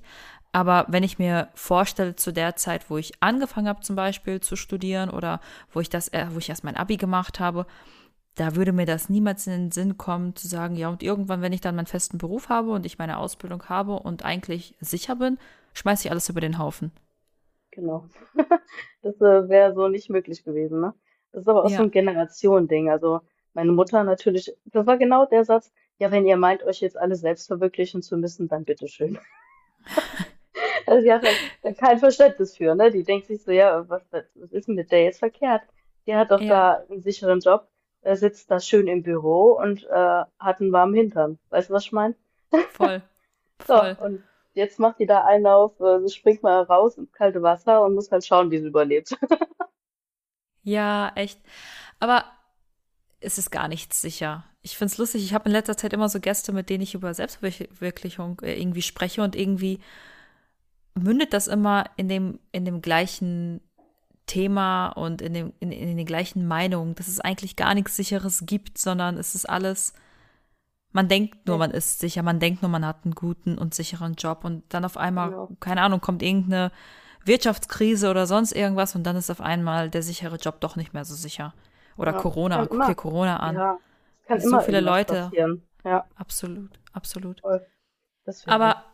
Aber 0.52 0.86
wenn 0.88 1.02
ich 1.02 1.18
mir 1.18 1.48
vorstelle, 1.54 2.14
zu 2.14 2.32
der 2.32 2.56
Zeit, 2.56 2.90
wo 2.90 2.98
ich 2.98 3.22
angefangen 3.22 3.68
habe, 3.68 3.80
zum 3.80 3.96
Beispiel 3.96 4.40
zu 4.40 4.54
studieren 4.56 5.10
oder 5.10 5.40
wo 5.72 5.80
ich 5.80 5.88
das, 5.88 6.10
wo 6.30 6.38
ich 6.38 6.50
erst 6.50 6.64
mein 6.64 6.76
Abi 6.76 6.98
gemacht 6.98 7.40
habe, 7.40 7.66
da 8.34 8.56
würde 8.56 8.72
mir 8.72 8.86
das 8.86 9.08
niemals 9.08 9.46
in 9.46 9.52
den 9.52 9.70
Sinn 9.72 9.98
kommen, 9.98 10.34
zu 10.36 10.48
sagen, 10.48 10.76
ja, 10.76 10.88
und 10.88 11.02
irgendwann, 11.02 11.42
wenn 11.42 11.52
ich 11.52 11.60
dann 11.60 11.76
meinen 11.76 11.86
festen 11.86 12.18
Beruf 12.18 12.48
habe 12.48 12.70
und 12.72 12.86
ich 12.86 12.98
meine 12.98 13.18
Ausbildung 13.18 13.64
habe 13.68 13.94
und 13.94 14.24
eigentlich 14.24 14.76
sicher 14.80 15.16
bin, 15.16 15.38
schmeiße 15.74 16.06
ich 16.06 16.10
alles 16.10 16.28
über 16.28 16.40
den 16.40 16.58
Haufen. 16.58 16.92
Genau. 17.70 18.08
Das 19.02 19.16
äh, 19.20 19.48
wäre 19.48 19.74
so 19.74 19.88
nicht 19.88 20.10
möglich 20.10 20.44
gewesen, 20.44 20.80
ne? 20.80 20.94
Das 21.32 21.42
ist 21.42 21.48
aber 21.48 21.64
auch 21.64 21.70
so 21.70 21.82
Ja, 21.82 21.82
ein 21.82 21.90
Generationending. 21.90 22.88
Also 22.88 23.20
meine 23.52 23.72
Mutter 23.72 24.04
natürlich, 24.04 24.54
das 24.66 24.86
war 24.86 24.96
genau 24.96 25.26
der 25.26 25.44
Satz, 25.44 25.72
ja, 25.98 26.12
wenn 26.12 26.24
ihr 26.24 26.36
meint, 26.36 26.62
euch 26.62 26.80
jetzt 26.80 26.96
alle 26.96 27.16
selbst 27.16 27.48
verwirklichen 27.48 28.00
zu 28.02 28.16
müssen, 28.16 28.46
dann 28.48 28.64
bitteschön. 28.64 29.18
Also 30.86 31.02
die 31.04 31.12
hat 31.12 31.22
halt 31.24 31.38
da 31.62 31.72
kein 31.72 31.98
Verständnis 31.98 32.56
für, 32.56 32.74
ne? 32.74 32.90
Die 32.90 33.04
denkt 33.04 33.26
sich 33.26 33.42
so, 33.42 33.52
ja, 33.52 33.88
was, 33.88 34.02
was 34.10 34.52
ist 34.52 34.68
denn 34.68 34.74
mit 34.74 34.90
der 34.90 35.04
jetzt 35.04 35.18
verkehrt? 35.20 35.62
Die 36.06 36.14
hat 36.14 36.30
doch 36.30 36.40
ja, 36.40 36.48
da 36.48 36.84
einen 36.90 37.02
sicheren 37.02 37.40
Job, 37.40 37.68
äh, 38.02 38.16
sitzt 38.16 38.50
da 38.50 38.60
schön 38.60 38.86
im 38.88 39.02
Büro 39.02 39.52
und 39.52 39.84
äh, 39.84 40.24
hat 40.38 40.60
einen 40.60 40.72
warmen 40.72 40.94
Hintern. 40.94 41.38
Weißt 41.50 41.70
du, 41.70 41.74
was 41.74 41.84
ich 41.86 41.92
meine? 41.92 42.14
voll, 42.72 43.02
So, 43.66 43.74
voll. 43.78 43.96
und 44.00 44.24
jetzt 44.54 44.78
macht 44.78 44.98
die 45.00 45.06
da 45.06 45.24
einen 45.24 45.46
auf, 45.46 45.78
äh, 45.80 46.00
so 46.00 46.08
springt 46.08 46.42
mal 46.42 46.62
raus 46.62 46.98
ins 46.98 47.12
kalte 47.12 47.42
Wasser 47.42 47.84
und 47.84 47.94
muss 47.94 48.10
halt 48.12 48.26
schauen, 48.26 48.50
wie 48.50 48.58
sie 48.60 48.68
überlebt. 48.68 49.16
Ja, 50.64 51.12
echt. 51.16 51.40
Aber 52.00 52.24
es 53.20 53.38
ist 53.38 53.50
gar 53.50 53.68
nichts 53.68 54.00
sicher. 54.00 54.44
Ich 54.62 54.76
find's 54.76 54.98
lustig. 54.98 55.24
Ich 55.24 55.34
habe 55.34 55.46
in 55.48 55.52
letzter 55.52 55.76
Zeit 55.76 55.92
immer 55.92 56.08
so 56.08 56.20
Gäste, 56.20 56.52
mit 56.52 56.70
denen 56.70 56.82
ich 56.82 56.94
über 56.94 57.14
Selbstverwirklichung 57.14 58.40
äh, 58.42 58.60
irgendwie 58.60 58.82
spreche 58.82 59.22
und 59.22 59.36
irgendwie 59.36 59.80
mündet 60.94 61.32
das 61.32 61.48
immer 61.48 61.84
in 61.96 62.08
dem, 62.08 62.38
in 62.52 62.64
dem 62.64 62.82
gleichen 62.82 63.60
Thema 64.32 64.88
und 64.90 65.22
in, 65.22 65.34
dem, 65.34 65.52
in, 65.60 65.72
in 65.72 65.96
den 65.96 66.06
gleichen 66.06 66.46
Meinungen, 66.48 66.94
dass 66.94 67.08
es 67.08 67.20
eigentlich 67.20 67.56
gar 67.56 67.74
nichts 67.74 67.96
Sicheres 67.96 68.44
gibt, 68.46 68.78
sondern 68.78 69.18
es 69.18 69.34
ist 69.34 69.48
alles, 69.48 69.94
man 70.92 71.08
denkt 71.08 71.46
nur, 71.46 71.56
Ja, 71.56 71.58
man 71.58 71.70
ist 71.70 72.00
sicher, 72.00 72.22
man 72.22 72.38
denkt 72.40 72.62
nur, 72.62 72.70
man 72.70 72.86
hat 72.86 73.04
einen 73.04 73.14
guten 73.14 73.56
und 73.58 73.74
sicheren 73.74 74.14
Job 74.14 74.44
und 74.44 74.62
dann 74.74 74.84
auf 74.84 74.96
einmal, 74.96 75.30
genau. 75.30 75.48
keine 75.60 75.82
Ahnung, 75.82 76.00
kommt 76.00 76.22
irgendeine 76.22 76.70
Wirtschaftskrise 77.24 78.10
oder 78.10 78.26
sonst 78.26 78.52
irgendwas 78.52 78.94
und 78.94 79.04
dann 79.04 79.16
ist 79.16 79.30
auf 79.30 79.40
einmal 79.40 79.90
der 79.90 80.02
sichere 80.02 80.36
Job 80.36 80.60
doch 80.60 80.76
nicht 80.76 80.94
mehr 80.94 81.04
so 81.04 81.14
sicher. 81.14 81.54
Oder 81.96 82.12
Ja, 82.12 82.20
Corona, 82.22 82.66
guck 82.66 82.84
dir 82.86 82.94
Corona 82.94 83.38
an. 83.38 83.56
ja, 83.56 83.78
es 84.22 84.26
kann 84.28 84.40
So 84.40 84.48
immer 84.48 84.60
viele 84.60 84.80
Leute, 84.80 85.32
passieren. 85.32 85.62
Ja, 85.84 86.06
absolut, 86.16 86.78
absolut. 86.92 87.42
Aber 88.46 88.84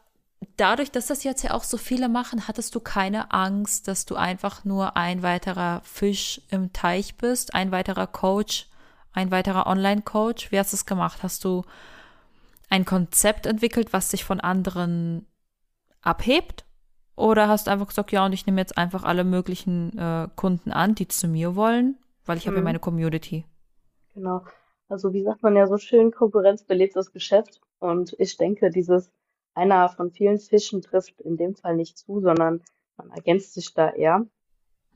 dadurch, 0.57 0.90
dass 0.90 1.07
das 1.07 1.25
jetzt 1.25 1.42
ja 1.42 1.52
auch 1.52 1.64
so 1.64 1.76
viele 1.76 2.09
machen, 2.09 2.49
hattest 2.49 2.75
du 2.75 2.80
keine 2.80 3.33
Angst, 3.33 3.88
dass 3.88 4.07
du 4.07 4.16
einfach 4.16 4.64
nur 4.64 4.97
ein 4.97 5.23
weiterer 5.23 5.80
Fisch 5.85 6.40
im 6.50 6.73
Teich 6.73 7.16
bist, 7.16 7.54
ein 7.54 7.73
weiterer 7.73 8.07
Coach, 8.07 8.68
ein 9.12 9.30
weiterer 9.30 9.66
Online-Coach? 9.66 10.52
Wie 10.52 10.59
hast 10.59 10.73
du 10.73 10.76
es 10.76 10.87
gemacht? 10.87 11.23
Hast 11.23 11.45
du 11.45 11.64
ein 12.71 12.85
Konzept 12.85 13.47
entwickelt, 13.47 13.92
was 13.92 14.09
dich 14.11 14.25
von 14.25 14.40
anderen 14.40 15.26
abhebt? 16.02 16.64
Oder 17.16 17.49
hast 17.49 17.66
du 17.66 17.71
einfach 17.73 17.88
gesagt, 17.88 18.12
ja, 18.12 18.25
und 18.25 18.33
ich 18.33 18.47
nehme 18.47 18.61
jetzt 18.61 18.78
einfach 18.78 19.02
alle 19.04 19.25
möglichen 19.25 19.97
äh, 19.99 20.28
Kunden 20.37 20.71
an, 20.71 20.95
die 20.95 21.09
zu 21.09 21.26
mir 21.26 21.57
wollen, 21.57 21.99
weil 22.26 22.37
ich 22.38 22.47
habe 22.47 22.57
ja 22.57 22.61
Hm. 22.61 22.64
meine 22.64 22.78
Community. 22.78 23.45
Genau. 24.14 24.45
Also 24.88 25.12
wie 25.12 25.23
sagt 25.23 25.42
man 25.42 25.57
ja 25.57 25.66
so 25.66 25.78
schön, 25.78 26.12
Konkurrenz 26.12 26.64
belebt 26.64 26.97
das 26.97 27.12
Geschäft. 27.12 27.61
Und 27.78 28.14
ich 28.18 28.37
denke, 28.37 28.71
dieses 28.71 29.11
einer 29.59 29.88
von 29.88 30.11
vielen 30.11 30.38
Fischen 30.38 30.83
trifft 30.83 31.21
in 31.21 31.37
dem 31.37 31.55
Fall 31.55 31.77
nicht 31.77 31.99
zu, 31.99 32.21
sondern 32.21 32.62
man 32.97 33.11
ergänzt 33.11 33.55
sich 33.55 33.75
da 33.75 33.91
eher 33.91 34.27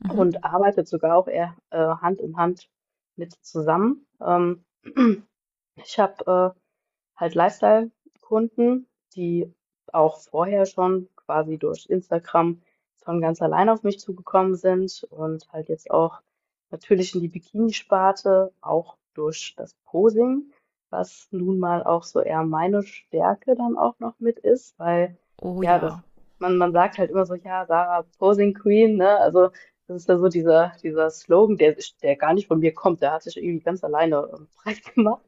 Mhm. 0.03 0.11
und 0.11 0.43
arbeitet 0.43 0.87
sogar 0.87 1.17
auch 1.17 1.27
eher 1.27 1.55
äh, 1.69 1.77
Hand 1.77 2.19
in 2.19 2.37
Hand 2.37 2.69
mit 3.15 3.33
zusammen. 3.41 4.05
Ähm, 4.21 4.63
ich 5.75 5.99
habe 5.99 6.53
äh, 6.55 6.59
halt 7.19 7.35
Lifestyle-Kunden, 7.35 8.87
die 9.15 9.51
auch 9.91 10.19
vorher 10.19 10.65
schon 10.65 11.09
quasi 11.15 11.57
durch 11.57 11.85
Instagram 11.87 12.61
von 13.03 13.21
ganz 13.21 13.41
allein 13.41 13.69
auf 13.69 13.83
mich 13.83 13.99
zugekommen 13.99 14.55
sind 14.55 15.05
und 15.09 15.51
halt 15.51 15.69
jetzt 15.69 15.91
auch 15.91 16.21
natürlich 16.71 17.13
in 17.13 17.21
die 17.21 17.27
Bikini-Sparte, 17.27 18.51
auch 18.61 18.97
durch 19.13 19.53
das 19.55 19.75
Posing, 19.85 20.51
was 20.93 21.27
nun 21.31 21.59
mal 21.59 21.83
auch 21.83 22.03
so 22.03 22.21
eher 22.21 22.43
meine 22.43 22.83
Stärke 22.83 23.55
dann 23.55 23.77
auch 23.77 23.99
noch 23.99 24.19
mit 24.19 24.39
ist, 24.39 24.77
weil 24.79 25.17
Oh 25.41 25.61
ja, 25.61 25.79
das, 25.79 25.93
ja. 25.95 26.03
man, 26.39 26.57
man 26.57 26.71
sagt 26.71 26.97
halt 26.97 27.11
immer 27.11 27.25
so, 27.25 27.35
ja, 27.35 27.65
Sarah 27.65 28.05
Posing 28.19 28.53
Queen, 28.53 28.97
ne? 28.97 29.17
Also 29.19 29.49
das 29.87 29.97
ist 29.97 30.09
ja 30.09 30.17
so 30.17 30.29
dieser, 30.29 30.73
dieser 30.81 31.09
Slogan, 31.09 31.57
der, 31.57 31.75
der 32.01 32.15
gar 32.15 32.33
nicht 32.33 32.47
von 32.47 32.59
mir 32.59 32.73
kommt, 32.73 33.01
der 33.01 33.11
hat 33.11 33.23
sich 33.23 33.37
irgendwie 33.37 33.63
ganz 33.63 33.83
alleine 33.83 34.29
ähm, 34.33 34.47
breit 34.63 34.83
gemacht 34.93 35.25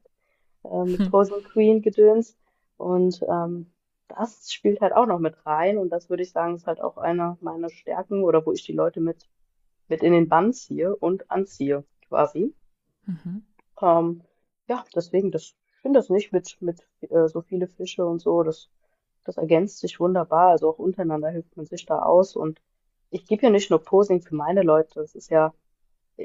äh, 0.64 0.84
mit 0.84 1.00
Hm. 1.00 1.10
Posing 1.10 1.42
Queen 1.44 1.82
Gedöns. 1.82 2.36
Und 2.78 3.22
ähm, 3.28 3.72
das 4.08 4.52
spielt 4.52 4.80
halt 4.80 4.92
auch 4.94 5.06
noch 5.06 5.18
mit 5.18 5.44
rein. 5.44 5.78
Und 5.78 5.90
das 5.90 6.08
würde 6.08 6.22
ich 6.22 6.32
sagen, 6.32 6.54
ist 6.54 6.66
halt 6.66 6.80
auch 6.80 6.96
eine 6.96 7.36
meiner 7.40 7.70
Stärken 7.70 8.22
oder 8.22 8.46
wo 8.46 8.52
ich 8.52 8.64
die 8.64 8.72
Leute 8.72 9.00
mit, 9.00 9.28
mit 9.88 10.02
in 10.02 10.12
den 10.12 10.28
Bann 10.28 10.52
ziehe 10.52 10.94
und 10.96 11.30
anziehe, 11.30 11.84
quasi. 12.08 12.54
Mhm. 13.06 13.44
Ähm, 13.82 14.22
ja, 14.68 14.84
deswegen, 14.94 15.30
das, 15.30 15.54
ich 15.66 15.76
finde 15.82 15.98
das 16.00 16.10
nicht 16.10 16.32
mit, 16.32 16.56
mit 16.60 16.80
äh, 17.10 17.28
so 17.28 17.42
viele 17.42 17.68
Fische 17.68 18.04
und 18.06 18.20
so. 18.20 18.42
Das, 18.42 18.68
das 19.24 19.36
ergänzt 19.36 19.80
sich 19.80 20.00
wunderbar. 20.00 20.50
Also 20.50 20.70
auch 20.70 20.78
untereinander 20.78 21.30
hilft 21.30 21.56
man 21.56 21.66
sich 21.66 21.86
da 21.86 22.00
aus. 22.00 22.36
Und 22.36 22.60
ich 23.10 23.26
gebe 23.26 23.42
ja 23.44 23.50
nicht 23.50 23.70
nur 23.70 23.82
Posing 23.82 24.22
für 24.22 24.34
meine 24.34 24.62
Leute. 24.62 25.00
Das 25.00 25.14
ist 25.14 25.30
ja 25.30 25.54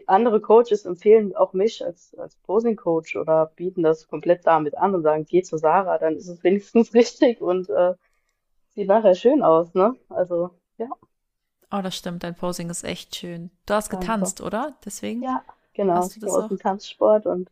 andere 0.07 0.41
Coaches 0.41 0.85
empfehlen 0.85 1.35
auch 1.35 1.53
mich 1.53 1.83
als, 1.85 2.13
als 2.15 2.35
Posing-Coach 2.37 3.15
oder 3.17 3.47
bieten 3.55 3.83
das 3.83 4.07
komplett 4.07 4.45
damit 4.47 4.77
an 4.77 4.95
und 4.95 5.03
sagen, 5.03 5.25
geh 5.25 5.41
zu 5.43 5.57
Sarah, 5.57 5.97
dann 5.97 6.15
ist 6.17 6.27
es 6.27 6.43
wenigstens 6.45 6.93
richtig 6.93 7.41
und 7.41 7.69
äh, 7.69 7.95
sieht 8.69 8.87
nachher 8.87 9.15
schön 9.15 9.43
aus, 9.43 9.73
ne? 9.75 9.95
Also, 10.09 10.51
ja, 10.77 10.89
Oh, 11.71 11.81
das 11.81 11.95
stimmt, 11.97 12.23
dein 12.23 12.35
Posing 12.35 12.69
ist 12.69 12.83
echt 12.83 13.15
schön. 13.15 13.49
Du 13.65 13.73
hast 13.73 13.89
danke. 13.89 13.99
getanzt, 13.99 14.41
oder? 14.41 14.77
Deswegen 14.85 15.25
Ja, 15.25 15.43
genau. 15.73 16.07
hast 16.07 16.15
du 16.15 16.19
Ich 16.19 16.23
komme 16.23 16.35
das 16.35 16.37
aus 16.37 16.47
auch. 16.47 16.49
dem 16.49 16.59
Tanzsport 16.59 17.25
und 17.27 17.49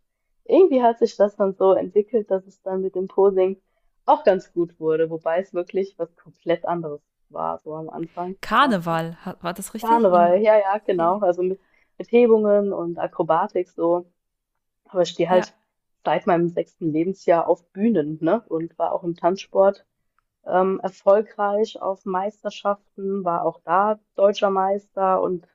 irgendwie 0.50 0.82
hat 0.82 1.00
sich 1.00 1.15
das 1.15 1.36
dann 1.36 1.53
so 1.53 1.74
entwickelt, 1.74 2.29
dass 2.32 2.46
es 2.46 2.62
dann 2.62 2.82
mit 2.82 2.96
dem 2.96 3.08
Posing 3.08 3.62
auch 4.06 4.24
ganz 4.24 4.51
gut 4.51 4.79
wurde, 4.79 5.10
wobei 5.10 5.39
es 5.39 5.53
wirklich 5.53 5.96
was 5.98 6.15
komplett 6.15 6.65
anderes 6.65 7.01
war, 7.29 7.60
so 7.60 7.75
am 7.75 7.89
Anfang. 7.89 8.36
Karneval, 8.41 9.18
war 9.41 9.53
das 9.53 9.74
richtig? 9.74 9.89
Karneval, 9.89 10.41
ja, 10.41 10.58
ja, 10.58 10.77
genau. 10.79 11.20
Also 11.20 11.44
mit, 11.44 11.60
mit 11.98 12.12
Hebungen 12.12 12.74
und 12.74 12.98
Akrobatik 12.98 13.70
so. 13.70 14.06
Aber 14.86 15.03
ich 15.03 15.10
stehe 15.10 15.27
ja. 15.27 15.34
halt 15.36 15.53
seit 16.03 16.25
meinem 16.25 16.50
sechsten 16.50 16.91
Lebensjahr 16.91 17.48
auf 17.48 17.63
Bühnen, 17.72 18.18
ne? 18.22 18.44
Und 18.48 18.77
war 18.79 18.94
auch 18.94 19.03
im 19.03 19.15
Tanzsport 19.15 19.86
ähm, 20.46 20.79
erfolgreich 20.82 21.79
auf 21.82 22.06
Meisterschaften, 22.06 23.24
war 23.24 23.46
auch 23.46 23.60
da 23.63 24.00
deutscher 24.15 24.50
Meister 24.50 25.22
und 25.22 25.48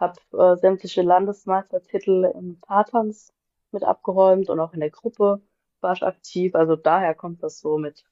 habe 0.00 0.18
äh, 0.32 0.56
sämtliche 0.56 1.02
Landesmeistertitel 1.02 2.32
im 2.34 2.58
Paartanz 2.60 3.33
mit 3.74 3.84
abgeräumt 3.84 4.50
und 4.50 4.60
auch 4.60 4.74
in 4.74 4.80
der 4.80 4.90
Gruppe 4.90 5.42
war 5.82 5.94
ich 5.94 6.04
aktiv. 6.04 6.56
Also 6.56 6.76
daher 6.76 7.14
kommt 7.16 7.42
das 7.44 7.60
so 7.60 7.78
mit, 7.78 8.04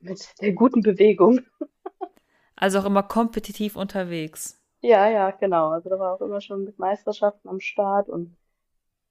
mit 0.00 0.40
der 0.42 0.52
guten 0.54 0.82
Bewegung. 0.82 1.40
Also 2.56 2.78
auch 2.78 2.86
immer 2.86 3.02
kompetitiv 3.02 3.76
unterwegs. 3.76 4.58
Ja, 4.82 5.08
ja, 5.08 5.30
genau. 5.30 5.70
Also 5.70 5.88
da 5.90 5.98
war 5.98 6.14
auch 6.14 6.20
immer 6.20 6.40
schon 6.40 6.64
mit 6.64 6.78
Meisterschaften 6.78 7.48
am 7.48 7.60
Start 7.60 8.08
und 8.08 8.36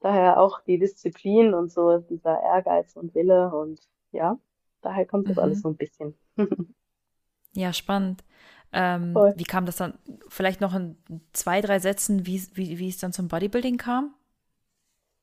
daher 0.01 0.39
auch 0.39 0.61
die 0.63 0.79
Disziplin 0.79 1.53
und 1.55 1.71
so, 1.71 1.99
dieser 1.99 2.41
Ehrgeiz 2.43 2.95
und 2.95 3.15
Wille 3.15 3.53
und 3.55 3.81
ja, 4.11 4.39
daher 4.81 5.05
kommt 5.07 5.29
das 5.29 5.37
alles 5.39 5.59
Mhm. 5.59 5.63
so 5.63 5.69
ein 5.69 5.77
bisschen. 5.77 6.17
Ja, 7.53 7.73
spannend. 7.73 8.23
Ähm, 8.73 9.27
wie 9.33 9.43
kam 9.43 9.65
das 9.65 9.75
dann? 9.77 9.97
Vielleicht 10.29 10.61
noch 10.61 10.73
in 10.73 10.95
zwei, 11.33 11.59
drei 11.61 11.79
Sätzen, 11.79 12.25
wie, 12.25 12.41
wie, 12.53 12.79
wie 12.79 12.89
es 12.89 12.97
dann 12.99 13.11
zum 13.13 13.27
Bodybuilding 13.27 13.77
kam? 13.77 14.13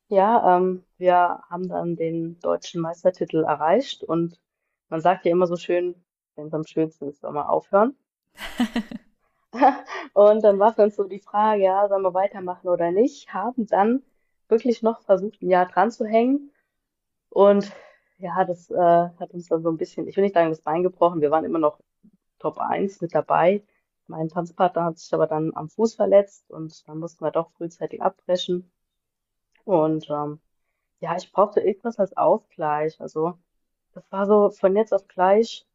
Ja, 0.09 0.57
ähm, 0.57 0.85
wir 0.97 1.43
haben 1.50 1.69
dann 1.69 1.97
den 1.97 2.38
deutschen 2.41 2.81
Meistertitel 2.81 3.45
erreicht 3.45 4.03
und 4.05 4.41
man 4.88 5.00
sagt 5.00 5.27
ja 5.27 5.33
immer 5.33 5.47
so 5.47 5.57
schön, 5.57 5.95
wenn 6.35 6.47
es 6.47 6.55
am 6.55 6.65
schönsten 6.65 7.09
ist, 7.09 7.21
soll 7.21 7.33
man 7.33 7.47
aufhören. 7.47 7.95
Und 10.15 10.43
dann 10.45 10.59
war 10.59 10.75
für 10.75 10.83
uns 10.83 10.97
so 10.97 11.05
die 11.05 11.21
Frage, 11.21 11.62
ja, 11.62 11.88
sollen 11.88 12.03
wir 12.03 12.15
weitermachen 12.15 12.69
oder 12.69 12.91
nicht? 12.91 13.33
Haben 13.33 13.67
dann 13.67 14.03
wirklich 14.49 14.83
noch 14.83 15.03
versucht, 15.03 15.43
ein 15.43 15.50
Jahr 15.50 15.67
dran 15.67 15.91
zu 15.91 16.05
hängen. 16.07 16.53
Und 17.31 17.73
ja, 18.19 18.45
das 18.45 18.71
äh, 18.71 18.77
hat 18.77 19.33
uns 19.33 19.49
dann 19.49 19.62
so 19.62 19.71
ein 19.71 19.77
bisschen, 19.79 20.09
ich 20.09 20.17
will 20.17 20.25
nicht 20.25 20.35
sagen, 20.35 20.50
das 20.50 20.62
Bein 20.62 20.83
gebrochen. 20.83 21.21
Wir 21.21 21.31
waren 21.31 21.45
immer 21.45 21.59
noch 21.59 21.81
Top 22.38 22.59
eins 22.59 23.00
mit 23.00 23.15
dabei. 23.15 23.65
Mein 24.07 24.29
Tanzpartner 24.29 24.85
hat 24.85 24.99
sich 24.99 25.12
aber 25.12 25.27
dann 25.27 25.53
am 25.55 25.69
Fuß 25.69 25.95
verletzt 25.97 26.50
und 26.50 26.87
dann 26.88 26.99
mussten 26.99 27.25
wir 27.25 27.31
doch 27.31 27.50
frühzeitig 27.53 28.00
abbrechen. 28.03 28.71
Und 29.69 30.09
ähm, 30.09 30.41
ja, 31.01 31.17
ich 31.17 31.31
brauchte 31.31 31.61
irgendwas 31.61 31.99
als 31.99 32.17
Ausgleich. 32.17 32.99
Also 33.01 33.39
das 33.93 34.11
war 34.11 34.27
so 34.27 34.51
von 34.51 34.75
jetzt 34.77 34.95
auf 34.95 35.07
gleich 35.09 35.67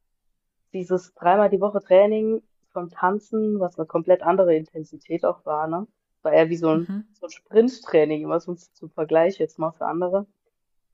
dieses 0.74 1.14
dreimal 1.14 1.50
die 1.50 1.62
Woche 1.62 1.82
Training 1.82 2.42
vom 2.72 2.90
Tanzen, 2.90 3.60
was 3.60 3.78
eine 3.78 3.86
komplett 3.86 4.24
andere 4.24 4.56
Intensität 4.56 5.26
auch 5.26 5.46
war, 5.46 5.68
ne? 5.68 5.88
War 6.24 6.34
eher 6.34 6.50
wie 6.50 6.58
so 6.58 6.70
ein, 6.70 6.88
Mhm. 6.90 7.08
so 7.14 7.28
ein 7.28 7.32
Sprinttraining, 7.32 8.24
immer 8.24 8.40
so 8.40 8.56
zum 8.56 8.90
Vergleich 8.90 9.38
jetzt 9.38 9.60
mal 9.60 9.72
für 9.72 9.86
andere. 9.86 10.26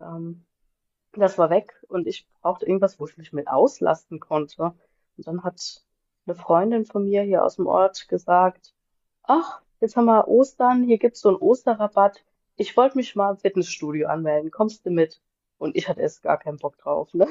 Ähm, 0.01 0.45
das 1.13 1.37
war 1.37 1.49
weg 1.49 1.73
und 1.89 2.07
ich 2.07 2.27
brauchte 2.41 2.65
irgendwas, 2.65 2.99
wo 2.99 3.05
ich 3.07 3.17
mich 3.17 3.33
mit 3.33 3.47
auslasten 3.47 4.19
konnte. 4.19 4.73
Und 5.17 5.27
dann 5.27 5.43
hat 5.43 5.83
eine 6.27 6.35
Freundin 6.35 6.85
von 6.85 7.05
mir 7.05 7.23
hier 7.23 7.45
aus 7.45 7.55
dem 7.57 7.67
Ort 7.67 8.09
gesagt, 8.09 8.73
ach, 9.23 9.61
jetzt 9.79 9.95
haben 9.95 10.05
wir 10.05 10.27
Ostern, 10.27 10.83
hier 10.83 10.97
gibt's 10.99 11.21
so 11.21 11.29
einen 11.29 11.37
Osterrabatt. 11.37 12.23
Ich 12.59 12.75
wollte 12.75 12.97
mich 12.97 13.15
mal 13.15 13.31
im 13.31 13.37
Fitnessstudio 13.37 14.09
anmelden. 14.09 14.51
Kommst 14.51 14.85
du 14.85 14.89
mit? 14.89 15.21
Und 15.59 15.77
ich 15.77 15.87
hatte 15.87 16.01
erst 16.01 16.23
gar 16.23 16.37
keinen 16.37 16.57
Bock 16.57 16.77
drauf, 16.77 17.13
ne? 17.13 17.25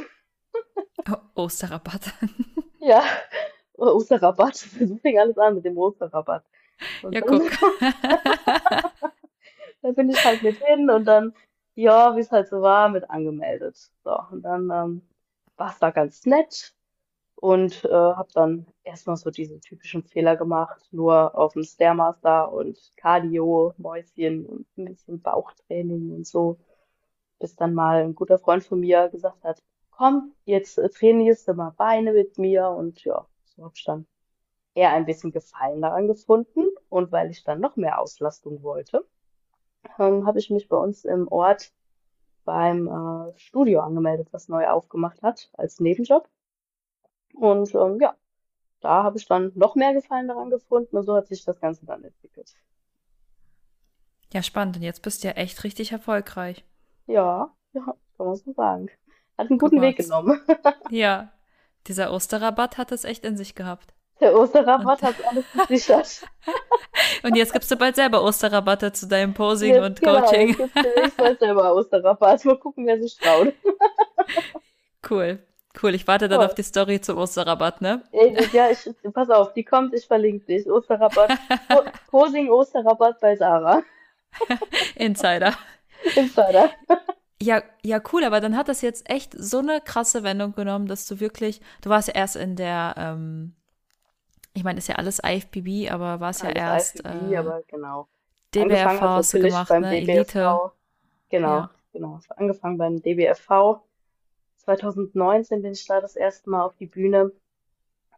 Oh, 1.06 1.42
Osterrabatt. 1.42 2.12
Ja, 2.80 3.02
Osterrabatt. 3.74 4.54
So 4.56 4.96
fing 4.96 5.18
alles 5.18 5.36
an 5.36 5.56
mit 5.56 5.64
dem 5.64 5.76
Osterrabatt. 5.76 6.44
Und 7.02 7.12
Ja, 7.12 7.20
guck. 7.20 7.42
dann 9.82 9.94
bin 9.94 10.08
ich 10.08 10.24
halt 10.24 10.42
mit 10.42 10.56
hin 10.64 10.88
und 10.88 11.04
dann, 11.04 11.34
ja, 11.74 12.16
wie 12.16 12.20
es 12.20 12.30
halt 12.30 12.48
so 12.48 12.62
war, 12.62 12.88
mit 12.88 13.10
angemeldet. 13.10 13.76
So, 14.04 14.16
und 14.30 14.42
dann 14.42 14.70
ähm, 14.70 15.02
war 15.56 15.70
es 15.72 15.78
da 15.80 15.90
ganz 15.90 16.24
nett 16.24 16.72
und 17.40 17.84
äh, 17.84 17.88
habe 17.88 18.28
dann 18.34 18.66
erstmal 18.82 19.16
so 19.16 19.30
diese 19.30 19.60
typischen 19.60 20.02
Fehler 20.02 20.36
gemacht, 20.36 20.82
nur 20.90 21.36
auf 21.38 21.52
dem 21.52 21.62
Stairmaster 21.62 22.52
und 22.52 22.78
Cardio, 22.96 23.74
Mäuschen 23.78 24.44
und 24.44 24.66
ein 24.76 24.86
bisschen 24.86 25.22
Bauchtraining 25.22 26.12
und 26.12 26.26
so, 26.26 26.58
bis 27.38 27.54
dann 27.54 27.74
mal 27.74 28.02
ein 28.02 28.14
guter 28.16 28.38
Freund 28.38 28.64
von 28.64 28.80
mir 28.80 29.08
gesagt 29.08 29.44
hat, 29.44 29.62
komm, 29.90 30.34
jetzt 30.46 30.78
äh, 30.78 30.88
trainierst 30.88 31.46
du 31.48 31.54
mal 31.54 31.70
Beine 31.70 32.12
mit 32.12 32.38
mir. 32.38 32.68
Und 32.70 33.04
ja, 33.04 33.26
so 33.44 33.64
habe 33.64 33.74
ich 33.76 33.84
dann 33.84 34.06
eher 34.74 34.92
ein 34.92 35.06
bisschen 35.06 35.32
Gefallen 35.32 35.82
daran 35.82 36.08
gefunden. 36.08 36.66
Und 36.88 37.12
weil 37.12 37.30
ich 37.30 37.44
dann 37.44 37.60
noch 37.60 37.76
mehr 37.76 38.00
Auslastung 38.00 38.62
wollte, 38.62 39.06
ähm, 39.98 40.26
habe 40.26 40.38
ich 40.40 40.50
mich 40.50 40.68
bei 40.68 40.76
uns 40.76 41.04
im 41.04 41.28
Ort 41.28 41.72
beim 42.44 42.88
äh, 42.88 43.38
Studio 43.38 43.80
angemeldet, 43.80 44.28
was 44.32 44.48
neu 44.48 44.68
aufgemacht 44.68 45.22
hat 45.22 45.50
als 45.54 45.80
Nebenjob. 45.80 46.28
Und 47.38 47.74
ähm, 47.74 47.98
ja, 48.00 48.14
da 48.80 49.02
habe 49.02 49.18
ich 49.18 49.26
dann 49.26 49.52
noch 49.54 49.74
mehr 49.74 49.94
Gefallen 49.94 50.28
daran 50.28 50.50
gefunden 50.50 50.96
und 50.96 51.04
so 51.04 51.14
hat 51.14 51.28
sich 51.28 51.44
das 51.44 51.60
Ganze 51.60 51.86
dann 51.86 52.04
entwickelt. 52.04 52.54
Ja, 54.32 54.42
spannend. 54.42 54.76
Und 54.76 54.82
jetzt 54.82 55.02
bist 55.02 55.22
du 55.22 55.28
ja 55.28 55.34
echt 55.34 55.64
richtig 55.64 55.92
erfolgreich. 55.92 56.64
Ja, 57.06 57.54
ja, 57.72 57.82
kann 58.16 58.26
man 58.26 58.36
so 58.36 58.52
sagen. 58.52 58.90
Hat 59.38 59.48
einen 59.48 59.58
Guck 59.58 59.70
guten 59.70 59.76
mal. 59.76 59.88
Weg 59.88 59.96
genommen. 59.96 60.40
Ja, 60.90 61.32
dieser 61.86 62.12
Osterrabatt 62.12 62.76
hat 62.76 62.92
es 62.92 63.04
echt 63.04 63.24
in 63.24 63.36
sich 63.36 63.54
gehabt. 63.54 63.94
Der 64.20 64.36
Osterrabatt 64.36 65.02
hat 65.02 65.14
alles 65.24 65.44
gesichert. 65.52 66.26
und 67.22 67.36
jetzt 67.36 67.52
gibst 67.52 67.70
du 67.70 67.76
bald 67.76 67.94
selber 67.94 68.24
Osterrabatte 68.24 68.92
zu 68.92 69.06
deinem 69.06 69.32
Posing 69.32 69.74
Jetzt, 69.74 69.84
und 69.84 70.00
genau, 70.00 70.22
Coaching. 70.22 70.48
jetzt 70.58 70.74
demnächst 70.74 71.16
bald 71.16 71.38
selber 71.38 71.74
Osterrabatt. 71.74 72.44
Mal 72.44 72.58
gucken, 72.58 72.86
wer 72.86 73.00
sich 73.00 73.16
traut. 73.16 73.54
Cool. 75.08 75.38
Cool. 75.80 75.94
Ich 75.94 76.06
warte 76.06 76.28
dann 76.28 76.40
auf 76.40 76.48
Toll. 76.48 76.54
die 76.56 76.62
Story 76.62 77.00
zum 77.00 77.18
Osterrabatt, 77.18 77.80
ne? 77.80 78.02
Ja, 78.52 78.70
ich, 78.70 78.88
pass 79.12 79.30
auf, 79.30 79.52
die 79.52 79.64
kommt, 79.64 79.94
ich 79.94 80.06
verlinke 80.06 80.46
dich. 80.46 80.68
Osterrabatt. 80.68 81.30
Po- 81.68 81.84
Posing 82.10 82.50
Osterrabatt 82.50 83.20
bei 83.20 83.36
Sarah. 83.36 83.82
Insider. 84.96 85.54
Insider. 86.16 86.70
Ja, 87.40 87.62
ja, 87.82 88.00
cool, 88.12 88.24
aber 88.24 88.40
dann 88.40 88.56
hat 88.56 88.68
das 88.68 88.80
jetzt 88.82 89.08
echt 89.08 89.32
so 89.36 89.58
eine 89.58 89.80
krasse 89.80 90.22
Wendung 90.24 90.52
genommen, 90.54 90.86
dass 90.88 91.06
du 91.06 91.20
wirklich, 91.20 91.60
du 91.82 91.90
warst 91.90 92.08
ja 92.08 92.14
erst 92.14 92.34
in 92.36 92.56
der, 92.56 92.94
ähm, 92.96 93.54
ich 94.54 94.64
meine, 94.64 94.78
ist 94.78 94.88
ja 94.88 94.96
alles 94.96 95.20
IFBB, 95.24 95.90
aber 95.92 96.18
warst 96.18 96.42
ja 96.42 96.48
Alles 96.48 96.94
erst 96.94 97.00
IFBB, 97.00 97.32
äh, 97.32 97.36
aber 97.36 97.62
genau. 97.68 98.08
DBRV 98.54 99.00
hast 99.00 99.34
du 99.34 99.40
gemacht, 99.40 99.68
beim 99.68 99.82
ne? 99.82 99.96
Elite. 99.98 100.24
DBFV. 100.24 100.72
Genau, 101.30 101.48
Ja. 101.56 101.70
genau. 101.92 102.18
Angefangen 102.36 102.78
beim 102.78 103.02
DBFV. 103.02 103.80
2019 104.68 105.62
bin 105.62 105.72
ich 105.72 105.86
da 105.86 106.00
das 106.00 106.16
erste 106.16 106.50
Mal 106.50 106.62
auf 106.64 106.76
die 106.76 106.86
Bühne 106.86 107.32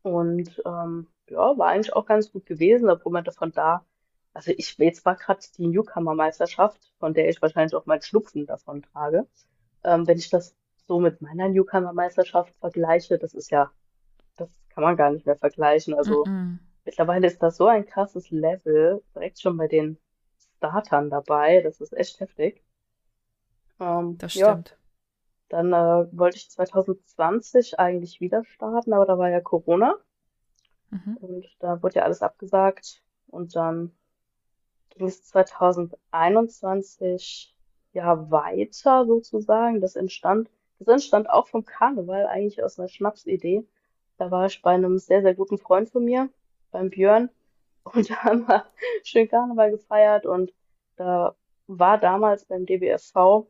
und 0.03 0.63
ähm, 0.67 1.09
ja, 1.29 1.59
war 1.59 1.69
eigentlich 1.69 1.95
auch 1.95 2.07
ganz 2.07 2.33
gut 2.33 2.47
gewesen, 2.47 2.91
obwohl 2.91 3.13
man 3.13 3.25
davon 3.25 3.53
da, 3.53 3.85
also 4.35 4.53
ich, 4.57 4.77
jetzt 4.79 5.05
war 5.05 5.17
gerade 5.17 5.41
die 5.59 5.67
Newcomer-Meisterschaft, 5.69 6.93
von 6.99 7.15
der 7.15 7.29
ich 7.29 7.41
wahrscheinlich 7.43 7.75
auch 7.77 7.87
mein 7.87 8.03
Schnupfen 8.03 8.47
davon 8.47 8.83
trage. 8.83 9.27
Ähm, 9.85 10.07
wenn 10.07 10.19
ich 10.19 10.31
das 10.31 10.57
so 10.89 11.01
mit 11.01 11.21
meiner 11.23 11.49
Newcomer-Meisterschaft 11.49 12.55
vergleiche, 12.61 13.19
das 13.19 13.35
ist 13.35 13.51
ja, 13.51 13.71
das 14.37 14.51
kann 14.71 14.85
man 14.85 14.97
gar 14.97 15.11
nicht 15.13 15.27
mehr 15.27 15.37
vergleichen. 15.37 15.95
Also 15.95 16.25
Mm-mm. 16.27 16.59
mittlerweile 16.85 17.27
ist 17.29 17.43
das 17.43 17.57
so 17.59 17.67
ein 17.67 17.87
krasses 17.87 18.31
Level, 18.31 19.03
direkt 19.15 19.41
schon 19.41 19.57
bei 19.57 19.69
den 19.69 19.99
Startern 20.59 21.11
dabei, 21.11 21.63
das 21.63 21.81
ist 21.81 21.93
echt 21.95 22.21
heftig. 22.21 22.63
Ähm, 23.81 24.19
Das 24.19 24.33
ja, 24.33 24.53
stimmt. 24.53 24.77
Dann 25.51 25.73
äh, 25.73 26.07
wollte 26.13 26.39
ich 26.39 26.51
2020 26.51 27.79
eigentlich 27.79 28.21
wieder 28.21 28.45
starten, 28.45 28.93
aber 28.95 29.07
da 29.07 29.19
war 29.19 29.31
ja 29.31 29.41
Corona 29.41 29.97
Mhm. 30.91 31.17
und 31.21 31.47
da 31.61 31.83
wurde 31.83 31.97
ja 31.97 32.05
alles 32.05 32.23
abgesagt 32.23 33.03
und 33.29 33.57
dann 33.57 33.93
ging 34.91 35.07
es 35.07 35.25
2021 35.25 37.55
ja 37.93 38.31
weiter 38.31 39.07
sozusagen. 39.07 39.81
Das 39.81 39.97
entstand, 39.97 40.51
das 40.79 40.89
entstand 40.89 41.31
auch 41.31 41.49
vom 41.49 41.65
Karneval 41.65 42.27
eigentlich 42.27 42.63
aus 42.63 42.79
einer 42.79 42.89
Schnapsidee. 42.89 43.67
Da 44.19 44.31
war 44.31 44.45
ich 44.47 44.63
bei 44.63 44.71
einem 44.73 44.99
sehr, 44.99 45.23
sehr 45.23 45.35
guten 45.35 45.59
Freund 45.59 45.89
von 45.91 46.05
mir, 46.05 46.29
beim 46.73 46.91
Björn, 46.91 47.31
und 47.85 47.85
da 48.11 48.25
haben 48.25 48.47
wir 48.49 48.65
schön 49.05 49.29
Karneval 49.29 49.71
gefeiert 49.73 50.27
und 50.27 50.53
da 50.97 51.37
war 51.67 51.99
damals 51.99 52.45
beim 52.47 52.67
DBFV 52.67 53.47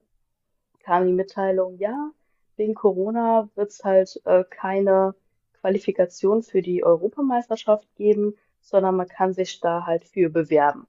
kam 0.80 1.06
die 1.06 1.12
Mitteilung, 1.12 1.78
ja, 1.78 2.10
wegen 2.56 2.74
Corona 2.74 3.48
wird 3.54 3.70
es 3.70 3.84
halt 3.84 4.20
äh, 4.24 4.44
keine 4.44 5.14
Qualifikation 5.60 6.42
für 6.42 6.62
die 6.62 6.84
Europameisterschaft 6.84 7.88
geben, 7.96 8.36
sondern 8.60 8.96
man 8.96 9.08
kann 9.08 9.32
sich 9.32 9.60
da 9.60 9.86
halt 9.86 10.04
für 10.04 10.30
bewerben. 10.30 10.86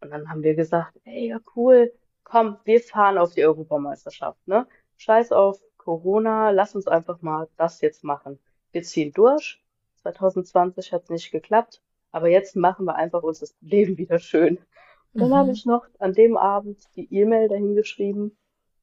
Und 0.00 0.10
dann 0.10 0.30
haben 0.30 0.42
wir 0.42 0.54
gesagt, 0.54 0.98
ey, 1.04 1.28
ja 1.28 1.40
cool, 1.56 1.92
komm, 2.24 2.58
wir 2.64 2.80
fahren 2.80 3.18
auf 3.18 3.34
die 3.34 3.44
Europameisterschaft, 3.44 4.38
ne? 4.46 4.66
Scheiß 4.96 5.32
auf 5.32 5.60
Corona, 5.76 6.50
lass 6.50 6.74
uns 6.74 6.86
einfach 6.86 7.20
mal 7.22 7.48
das 7.56 7.80
jetzt 7.82 8.04
machen. 8.04 8.38
Wir 8.72 8.82
ziehen 8.82 9.12
durch. 9.12 9.62
2020 9.96 10.92
hat 10.92 11.04
es 11.04 11.10
nicht 11.10 11.30
geklappt, 11.30 11.82
aber 12.12 12.28
jetzt 12.28 12.56
machen 12.56 12.86
wir 12.86 12.94
einfach 12.96 13.22
uns 13.22 13.40
das 13.40 13.54
Leben 13.60 13.98
wieder 13.98 14.18
schön. 14.18 14.58
Und 15.12 15.20
dann 15.20 15.34
habe 15.34 15.50
Mhm. 15.50 15.52
ich 15.52 15.66
noch 15.66 15.86
an 15.98 16.12
dem 16.12 16.36
Abend 16.36 16.78
die 16.96 17.12
E-Mail 17.14 17.48
dahin 17.48 17.74
geschrieben 17.74 18.36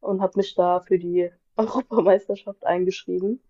und 0.03 0.21
habe 0.21 0.37
mich 0.37 0.55
da 0.55 0.79
für 0.81 0.99
die 0.99 1.31
Europameisterschaft 1.55 2.65
eingeschrieben. 2.65 3.41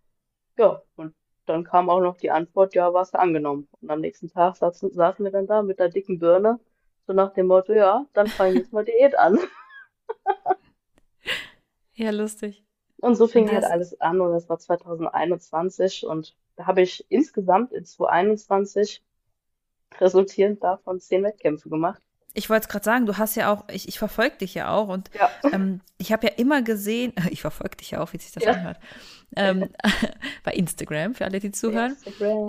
Ja, 0.57 0.81
und 0.95 1.13
dann 1.45 1.63
kam 1.63 1.89
auch 1.89 1.99
noch 1.99 2.17
die 2.17 2.31
Antwort, 2.31 2.75
ja, 2.75 2.93
warst 2.93 3.13
du 3.13 3.19
angenommen. 3.19 3.67
Und 3.81 3.89
am 3.89 4.01
nächsten 4.01 4.29
Tag 4.29 4.55
saßen, 4.55 4.91
saßen 4.91 5.25
wir 5.25 5.31
dann 5.31 5.47
da 5.47 5.61
mit 5.61 5.79
der 5.79 5.89
dicken 5.89 6.19
Birne, 6.19 6.59
so 7.05 7.13
nach 7.13 7.33
dem 7.33 7.47
Motto, 7.47 7.73
ja, 7.73 8.05
dann 8.13 8.27
fangen 8.27 8.53
wir 8.53 8.61
jetzt 8.61 8.73
mal 8.73 8.85
Diät 8.85 9.17
an. 9.17 9.39
Ja, 11.95 12.09
lustig. 12.09 12.63
Und 12.97 13.15
so 13.15 13.27
fing 13.27 13.51
halt 13.51 13.65
alles 13.65 13.99
an 14.01 14.21
und 14.21 14.31
das 14.31 14.49
war 14.49 14.57
2021 14.57 16.05
und 16.07 16.35
da 16.55 16.65
habe 16.65 16.81
ich 16.81 17.05
insgesamt 17.09 17.71
in 17.71 17.85
2021 17.85 19.03
resultierend 19.99 20.63
davon 20.63 20.99
zehn 20.99 21.23
Wettkämpfe 21.23 21.69
gemacht. 21.69 22.01
Ich 22.34 22.50
wollte 22.50 22.63
es 22.63 22.67
gerade 22.69 22.84
sagen, 22.86 23.06
du 23.06 23.17
hast 23.17 23.36
ja 23.36 23.52
auch, 23.54 23.65
ich, 23.69 23.88
ich 23.88 24.00
verfolge 24.00 24.38
dich 24.38 24.54
ja 24.54 24.72
auch 24.72 24.88
und 24.88 25.10
Ja, 25.13 25.30
ähm, 25.52 25.82
ich 25.98 26.12
habe 26.12 26.28
ja 26.28 26.34
immer 26.34 26.62
gesehen, 26.62 27.13
ich 27.30 27.41
verfolge 27.41 27.78
dich 27.78 27.91
ja 27.91 28.02
auch, 28.02 28.13
wie 28.13 28.17
sich 28.17 28.32
das 28.32 28.43
ja, 28.43 28.52
anhört, 28.54 28.80
ähm, 29.36 29.69
bei 30.43 30.54
Instagram, 30.54 31.13
für 31.15 31.26
alle, 31.26 31.39
die 31.39 31.52
zuhören. 31.52 31.96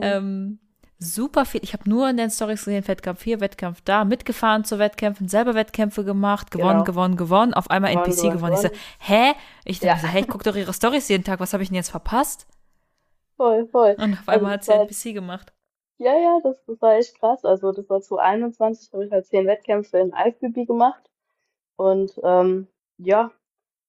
Ähm, 0.00 0.58
super 0.98 1.44
viel. 1.44 1.60
Ich 1.62 1.72
habe 1.74 1.88
nur 1.88 2.08
in 2.08 2.16
den 2.16 2.30
Stories 2.30 2.64
gesehen, 2.64 2.86
Wettkampf 2.88 3.22
hier, 3.22 3.40
Wettkampf 3.40 3.80
da, 3.84 4.04
mitgefahren 4.04 4.64
zu 4.64 4.78
Wettkämpfen, 4.78 5.28
selber 5.28 5.54
Wettkämpfe 5.54 6.04
gemacht, 6.04 6.50
gewonnen, 6.50 6.72
Genau. 6.78 6.84
gewonnen, 6.84 7.16
gewonnen, 7.16 7.54
auf 7.54 7.68
einmal 7.70 7.90
Gewonnen, 7.92 8.06
NPC 8.10 8.32
gewonnen, 8.32 8.54
gewonnen. 8.54 8.54
Ich 8.54 8.60
so, 8.60 8.68
hä? 9.00 9.32
Ich 9.64 9.80
dachte 9.80 9.96
Ja, 9.96 9.98
so, 9.98 10.06
hey, 10.08 10.20
ich 10.22 10.28
gucke 10.28 10.44
doch 10.44 10.56
ihre 10.56 10.72
Stories 10.72 11.08
jeden 11.08 11.24
Tag, 11.24 11.40
was 11.40 11.52
habe 11.52 11.62
ich 11.62 11.68
denn 11.68 11.76
jetzt 11.76 11.90
verpasst? 11.90 12.46
voll, 13.36 13.66
voll. 13.68 13.96
Und 13.98 14.14
auf 14.14 14.20
Also 14.26 14.30
einmal 14.30 14.52
hat 14.52 14.60
das 14.68 15.00
sie 15.00 15.10
NPC 15.10 15.14
gemacht. 15.14 15.52
Ja, 15.98 16.16
ja, 16.18 16.40
das, 16.42 16.64
das 16.64 16.80
war 16.82 16.94
echt 16.94 17.18
krass. 17.18 17.44
Also 17.44 17.72
das 17.72 17.88
war 17.88 18.00
2021, 18.00 18.92
habe 18.92 19.06
ich 19.06 19.12
halt 19.12 19.26
zehn 19.26 19.46
Wettkämpfe 19.46 19.98
in 19.98 20.12
Eisbübi 20.12 20.66
gemacht. 20.66 21.10
Und 21.76 22.20
ähm, 22.22 22.68
ja, 22.98 23.30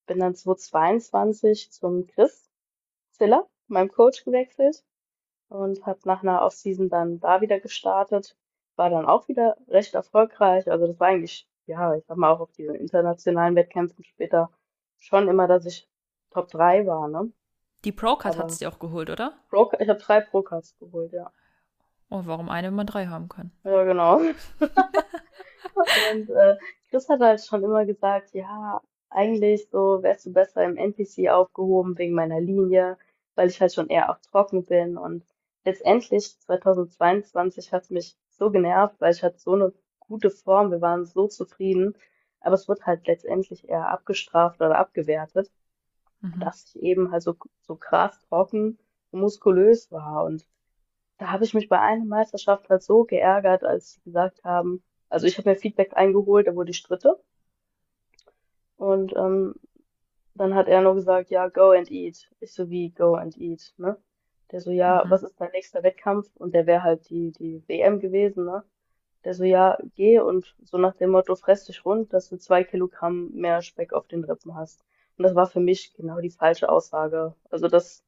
bin 0.05 0.19
dann 0.19 0.35
2022 0.35 1.71
zum 1.71 2.07
Chris 2.07 2.49
Ziller, 3.11 3.47
meinem 3.67 3.91
Coach, 3.91 4.23
gewechselt 4.23 4.83
und 5.49 5.85
habe 5.85 5.99
nach 6.05 6.21
einer 6.21 6.41
Offseason 6.43 6.89
dann 6.89 7.19
da 7.19 7.41
wieder 7.41 7.59
gestartet. 7.59 8.35
War 8.75 8.89
dann 8.89 9.05
auch 9.05 9.27
wieder 9.27 9.57
recht 9.67 9.95
erfolgreich. 9.95 10.69
Also 10.69 10.87
das 10.87 10.99
war 10.99 11.07
eigentlich, 11.07 11.47
ja, 11.65 11.95
ich 11.95 12.05
sag 12.05 12.17
mal 12.17 12.31
auch 12.31 12.41
auf 12.41 12.51
diesen 12.51 12.75
internationalen 12.75 13.55
Wettkämpfen 13.55 14.03
später 14.03 14.51
schon 14.97 15.27
immer, 15.27 15.47
dass 15.47 15.65
ich 15.65 15.87
Top 16.31 16.49
3 16.49 16.85
war, 16.85 17.07
ne? 17.07 17.31
Die 17.85 17.91
Pro-Card 17.91 18.37
hat 18.37 18.49
es 18.49 18.61
Aber 18.61 18.69
dir 18.69 18.75
auch 18.75 18.79
geholt, 18.79 19.09
oder? 19.09 19.33
Pro, 19.49 19.71
ich 19.79 19.87
habe 19.87 19.99
drei 19.99 20.19
Pro-Cards 20.19 20.77
geholt, 20.79 21.13
ja. 21.13 21.31
Oh, 22.15 22.21
warum 22.25 22.49
eine, 22.49 22.67
wenn 22.67 22.75
man 22.75 22.87
drei 22.87 23.07
haben 23.07 23.27
kann? 23.27 23.51
Ja, 23.63 23.83
genau. 23.83 24.19
Und 26.11 26.29
äh, 26.29 26.55
Chris 26.89 27.09
hat 27.09 27.19
halt 27.19 27.43
schon 27.43 27.63
immer 27.63 27.85
gesagt, 27.85 28.33
ja, 28.33 28.81
eigentlich 29.09 29.67
so 29.69 30.01
wärst 30.01 30.25
du 30.25 30.31
besser 30.33 30.63
im 30.63 30.77
NPC 30.77 31.29
aufgehoben 31.29 31.97
wegen 31.97 32.13
meiner 32.13 32.39
Linie, 32.39 32.97
weil 33.35 33.49
ich 33.49 33.59
halt 33.59 33.73
schon 33.73 33.89
eher 33.89 34.09
auch 34.09 34.17
trocken 34.31 34.63
bin. 34.65 34.97
Und 34.97 35.25
letztendlich 35.65 36.39
2022 36.39 37.73
hat 37.73 37.83
es 37.83 37.89
mich 37.89 38.17
so 38.29 38.49
genervt, 38.49 38.95
weil 38.99 39.11
ich 39.13 39.21
hatte 39.23 39.37
so 39.37 39.53
eine 39.53 39.73
gute 39.99 40.29
Form, 40.29 40.71
wir 40.71 40.79
waren 40.81 41.05
so 41.05 41.27
zufrieden, 41.27 41.95
aber 42.39 42.55
es 42.55 42.67
wird 42.69 42.85
halt 42.85 43.07
letztendlich 43.07 43.67
eher 43.67 43.89
abgestraft 43.89 44.61
oder 44.61 44.77
abgewertet, 44.77 45.51
Mhm. 46.21 46.39
dass 46.39 46.63
ich 46.73 46.81
eben 46.81 47.11
halt 47.11 47.23
so, 47.23 47.35
so 47.61 47.75
krass 47.75 48.19
trocken 48.29 48.79
und 49.11 49.19
muskulös 49.19 49.91
war. 49.91 50.23
Und 50.23 50.45
da 51.17 51.31
habe 51.31 51.43
ich 51.45 51.53
mich 51.53 51.69
bei 51.69 51.79
einer 51.79 52.05
Meisterschaft 52.05 52.69
halt 52.69 52.83
so 52.83 53.03
geärgert, 53.05 53.63
als 53.63 53.93
sie 53.93 54.01
gesagt 54.03 54.43
haben, 54.43 54.83
also 55.09 55.27
ich 55.27 55.37
habe 55.37 55.49
mir 55.49 55.55
Feedback 55.55 55.93
eingeholt, 55.95 56.47
da 56.47 56.55
wurde 56.55 56.71
ich 56.71 56.83
Dritte. 56.83 57.19
Und 58.77 59.13
ähm, 59.15 59.55
dann 60.35 60.55
hat 60.55 60.67
er 60.67 60.81
nur 60.81 60.95
gesagt, 60.95 61.29
ja, 61.31 61.47
go 61.49 61.71
and 61.71 61.91
eat. 61.91 62.29
Ich 62.39 62.53
so 62.53 62.69
wie 62.69 62.91
go 62.91 63.15
and 63.15 63.37
eat, 63.37 63.73
ne? 63.77 63.97
Der 64.51 64.61
so, 64.61 64.71
ja, 64.71 65.03
Mhm. 65.03 65.09
was 65.09 65.23
ist 65.23 65.39
dein 65.41 65.51
nächster 65.51 65.83
Wettkampf? 65.83 66.29
Und 66.37 66.53
der 66.53 66.67
wäre 66.67 66.83
halt 66.83 67.09
die, 67.09 67.31
die 67.31 67.63
WM 67.67 67.99
gewesen, 67.99 68.45
ne? 68.45 68.63
Der 69.25 69.33
so, 69.33 69.43
ja, 69.45 69.77
geh 69.95 70.19
und 70.19 70.55
so 70.63 70.77
nach 70.77 70.95
dem 70.95 71.11
Motto, 71.11 71.35
fress 71.35 71.65
dich 71.65 71.85
rund, 71.85 72.13
dass 72.13 72.29
du 72.29 72.37
zwei 72.37 72.63
Kilogramm 72.63 73.31
mehr 73.33 73.61
Speck 73.61 73.93
auf 73.93 74.07
den 74.07 74.23
Rippen 74.25 74.55
hast. 74.55 74.85
Und 75.17 75.23
das 75.23 75.35
war 75.35 75.47
für 75.47 75.61
mich 75.61 75.93
genau 75.95 76.21
die 76.21 76.31
falsche 76.31 76.69
Aussage. 76.69 77.35
Also 77.51 77.67
das, 77.69 78.03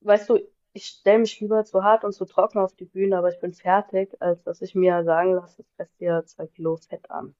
weißt 0.00 0.30
du, 0.30 0.38
ich 0.76 0.86
stelle 0.86 1.20
mich 1.20 1.40
lieber 1.40 1.64
zu 1.64 1.82
hart 1.84 2.04
und 2.04 2.12
zu 2.12 2.26
trocken 2.26 2.58
auf 2.58 2.74
die 2.76 2.84
Bühne, 2.86 3.16
aber 3.18 3.30
ich 3.30 3.40
bin 3.40 3.54
fertig, 3.54 4.14
als 4.20 4.42
dass 4.44 4.62
ich 4.62 4.74
mir 4.74 5.04
sagen 5.04 5.34
lasse, 5.34 5.64
fress 5.76 5.94
dir 5.96 6.24
zwei 6.26 6.46
Kilo 6.48 6.76
Fett 6.76 7.10
an. 7.10 7.34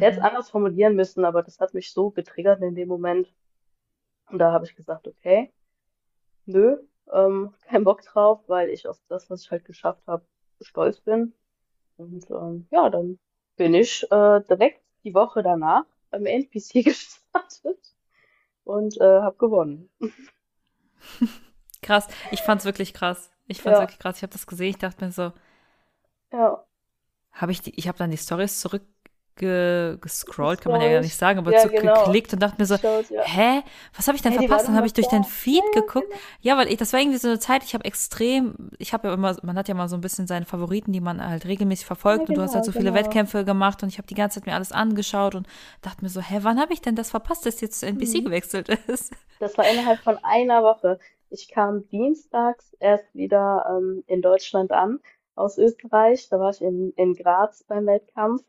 Der 0.00 0.08
hätte 0.08 0.20
es 0.20 0.24
Mhm. 0.24 0.26
anders 0.26 0.50
formulieren 0.50 0.96
müssen, 0.96 1.24
aber 1.24 1.42
das 1.42 1.60
hat 1.60 1.74
mich 1.74 1.92
so 1.92 2.10
getriggert 2.10 2.62
in 2.62 2.74
dem 2.74 2.88
Moment. 2.88 3.32
Und 4.30 4.38
da 4.38 4.52
habe 4.52 4.64
ich 4.66 4.76
gesagt, 4.76 5.08
okay, 5.08 5.52
nö, 6.46 6.78
ähm, 7.12 7.54
kein 7.62 7.84
Bock 7.84 8.02
drauf, 8.02 8.42
weil 8.48 8.70
ich 8.70 8.88
auf 8.88 9.00
das, 9.08 9.30
was 9.30 9.42
ich 9.44 9.50
halt 9.50 9.64
geschafft 9.64 10.06
habe, 10.06 10.26
stolz 10.60 11.00
bin. 11.00 11.34
Und 11.96 12.30
ähm, 12.30 12.68
ja, 12.72 12.90
dann 12.90 13.18
bin 13.56 13.74
ich 13.74 14.04
äh, 14.12 14.40
direkt 14.42 14.82
die 15.04 15.14
Woche 15.14 15.42
danach 15.42 15.86
beim 16.10 16.26
NPC 16.26 16.84
gestartet 16.84 17.96
und 18.64 19.00
äh, 19.00 19.04
habe 19.22 19.36
gewonnen. 19.38 19.90
Krass. 21.82 22.08
Ich 22.30 22.42
fand's 22.42 22.64
wirklich 22.64 22.94
krass. 22.94 23.30
Ich 23.46 23.62
fand's 23.62 23.78
Ja, 23.78 23.80
wirklich 23.80 23.98
krass. 23.98 24.16
Ich 24.18 24.22
habe 24.22 24.32
das 24.32 24.46
gesehen. 24.46 24.70
Ich 24.70 24.78
dachte 24.78 25.04
mir 25.04 25.12
so, 25.12 25.32
ja, 26.32 26.66
habe 27.32 27.52
ich 27.52 27.60
die, 27.62 27.78
ich 27.78 27.88
habe 27.88 27.98
dann 27.98 28.10
die 28.10 28.16
Stories 28.16 28.60
zurückgescrollt, 28.60 30.60
kann 30.62 30.72
man 30.72 30.80
ja 30.80 30.90
gar 30.90 31.00
nicht 31.02 31.16
sagen, 31.16 31.38
aber 31.38 31.50
Ja, 31.50 31.66
genau. 31.66 31.68
zurückgeklickt 31.92 32.32
und 32.32 32.40
dachte 32.40 32.56
mir 32.58 32.64
so, 32.66 32.78
Geschaut, 32.82 33.10
ja. 33.10 33.20
hä, 33.20 33.62
was 33.94 34.06
habe 34.08 34.16
ich 34.16 34.22
denn 34.22 34.32
Hey, 34.32 34.32
verpasst? 34.32 34.68
Dann 34.68 34.76
habe 34.76 34.86
ich 34.86 34.94
durch 34.94 35.08
da. 35.08 35.22
Feed 35.24 35.62
ja, 35.62 35.70
geguckt. 35.72 36.08
genau. 36.08 36.20
Ja, 36.40 36.56
weil 36.56 36.68
ich, 36.68 36.78
das 36.78 36.92
war 36.94 37.00
irgendwie 37.00 37.18
so 37.18 37.28
eine 37.28 37.38
Zeit, 37.38 37.62
ich 37.64 37.74
habe 37.74 37.84
extrem, 37.84 38.70
ich 38.78 38.92
habe 38.94 39.08
ja 39.08 39.14
immer, 39.14 39.36
man 39.42 39.58
hat 39.58 39.68
ja 39.68 39.74
mal 39.74 39.88
so 39.88 39.96
ein 39.96 40.00
bisschen 40.00 40.26
seine 40.26 40.46
Favoriten, 40.46 40.92
die 40.92 41.00
man 41.00 41.22
halt 41.26 41.44
regelmäßig 41.46 41.84
verfolgt 41.86 42.28
und 42.30 42.36
du 42.36 42.42
hast 42.42 42.54
halt 42.54 42.54
genau, 42.54 42.64
so 42.64 42.72
viele 42.72 42.92
genau. 42.92 42.94
Wettkämpfe 42.94 43.44
gemacht 43.44 43.82
und 43.82 43.90
ich 43.90 43.98
habe 43.98 44.08
die 44.08 44.14
ganze 44.14 44.40
Zeit 44.40 44.46
mir 44.46 44.54
alles 44.54 44.72
angeschaut 44.72 45.34
und 45.34 45.46
dachte 45.82 46.02
mir 46.02 46.08
so, 46.10 46.20
hä, 46.22 46.38
wann 46.42 46.58
habe 46.58 46.72
ich 46.72 46.80
denn 46.80 46.96
das 46.96 47.10
verpasst, 47.10 47.44
dass 47.46 47.60
jetzt 47.60 47.80
zu 47.80 47.86
NBC 47.86 48.20
Mhm. 48.20 48.22
gewechselt 48.22 48.68
ist? 48.88 49.12
Das 49.38 49.56
war 49.58 49.68
innerhalb 49.68 50.02
von 50.02 50.18
einer 50.24 50.62
Woche. 50.62 50.98
Ich 51.30 51.48
kam 51.48 51.86
dienstags 51.88 52.74
erst 52.80 53.14
wieder 53.14 53.66
ähm, 53.70 54.04
in 54.06 54.22
Deutschland 54.22 54.72
an 54.72 55.00
aus 55.34 55.58
Österreich. 55.58 56.28
Da 56.28 56.38
war 56.40 56.50
ich 56.50 56.62
in, 56.62 56.92
in 56.96 57.14
Graz 57.14 57.64
beim 57.64 57.86
Wettkampf 57.86 58.44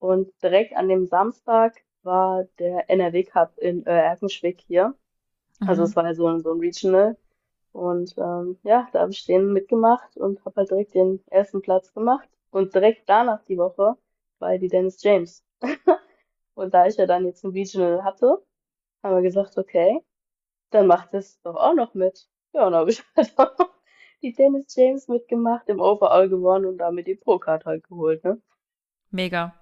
und 0.00 0.32
direkt 0.42 0.74
an 0.76 0.88
dem 0.88 1.06
Samstag 1.06 1.76
war 2.02 2.44
der 2.58 2.90
NRW 2.90 3.24
Cup 3.24 3.58
in 3.58 3.86
äh, 3.86 3.92
Erkenschwick 4.02 4.60
hier. 4.62 4.94
Also 5.64 5.82
Mhm. 5.82 5.84
es 5.84 5.96
war 5.96 6.04
ja 6.06 6.14
so 6.14 6.26
ein, 6.28 6.40
so 6.40 6.52
ein 6.52 6.60
Regional. 6.60 7.16
Und 7.72 8.14
ähm, 8.18 8.58
ja, 8.64 8.88
da 8.92 9.00
habe 9.02 9.12
ich 9.12 9.24
den 9.26 9.52
mitgemacht 9.52 10.16
und 10.18 10.44
habe 10.44 10.56
halt 10.56 10.70
direkt 10.70 10.94
den 10.94 11.22
ersten 11.30 11.62
Platz 11.62 11.92
gemacht. 11.94 12.28
Und 12.50 12.74
direkt 12.74 13.08
danach 13.08 13.44
die 13.46 13.58
Woche 13.58 13.96
war 14.40 14.58
die 14.58 14.68
Dennis 14.68 15.02
James. 15.02 15.44
Und 16.54 16.72
da 16.74 16.86
ich 16.86 16.96
ja 16.96 17.06
dann 17.06 17.26
jetzt 17.26 17.44
ein 17.44 17.50
Regional 17.52 18.04
hatte, 18.04 18.42
haben 19.02 19.16
wir 19.16 19.22
gesagt, 19.22 19.58
okay, 19.58 20.00
dann 20.74 20.86
macht 20.86 21.14
es 21.14 21.40
doch 21.42 21.56
auch 21.56 21.74
noch 21.74 21.94
mit. 21.94 22.28
Ja, 22.52 22.66
und 22.66 22.72
dann 22.72 22.80
habe 22.80 22.90
ich 22.90 23.02
halt 23.16 23.32
auch 23.36 23.70
die 24.22 24.32
Dennis 24.32 24.74
James 24.74 25.08
mitgemacht, 25.08 25.68
im 25.68 25.80
Overall 25.80 26.28
gewonnen 26.28 26.66
und 26.66 26.78
damit 26.78 27.06
die 27.06 27.16
Pro-Card 27.16 27.64
halt 27.64 27.84
geholt, 27.84 28.22
ne? 28.24 28.40
Mega, 29.10 29.54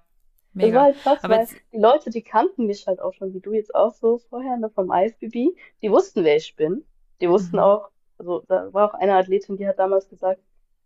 Das 0.53 0.63
war 0.63 0.67
mega. 0.67 0.81
halt 0.81 0.97
krass, 1.01 1.23
Aber 1.23 1.35
weil 1.37 1.47
die 1.73 1.77
Leute, 1.77 2.09
die 2.09 2.21
kannten 2.21 2.67
mich 2.67 2.87
halt 2.87 3.01
auch 3.01 3.13
schon, 3.13 3.33
wie 3.33 3.41
du 3.41 3.53
jetzt 3.53 3.73
auch 3.73 3.93
so 3.93 4.19
vorher, 4.29 4.57
ne, 4.57 4.69
vom 4.69 4.91
IFBB. 4.91 5.57
Die 5.81 5.91
wussten, 5.91 6.23
wer 6.23 6.35
ich 6.35 6.55
bin. 6.55 6.85
Die 7.19 7.29
wussten 7.29 7.57
mhm. 7.57 7.63
auch, 7.63 7.89
also 8.17 8.43
da 8.47 8.71
war 8.73 8.89
auch 8.89 8.93
eine 8.93 9.15
Athletin, 9.15 9.57
die 9.57 9.67
hat 9.67 9.79
damals 9.79 10.07
gesagt, 10.09 10.41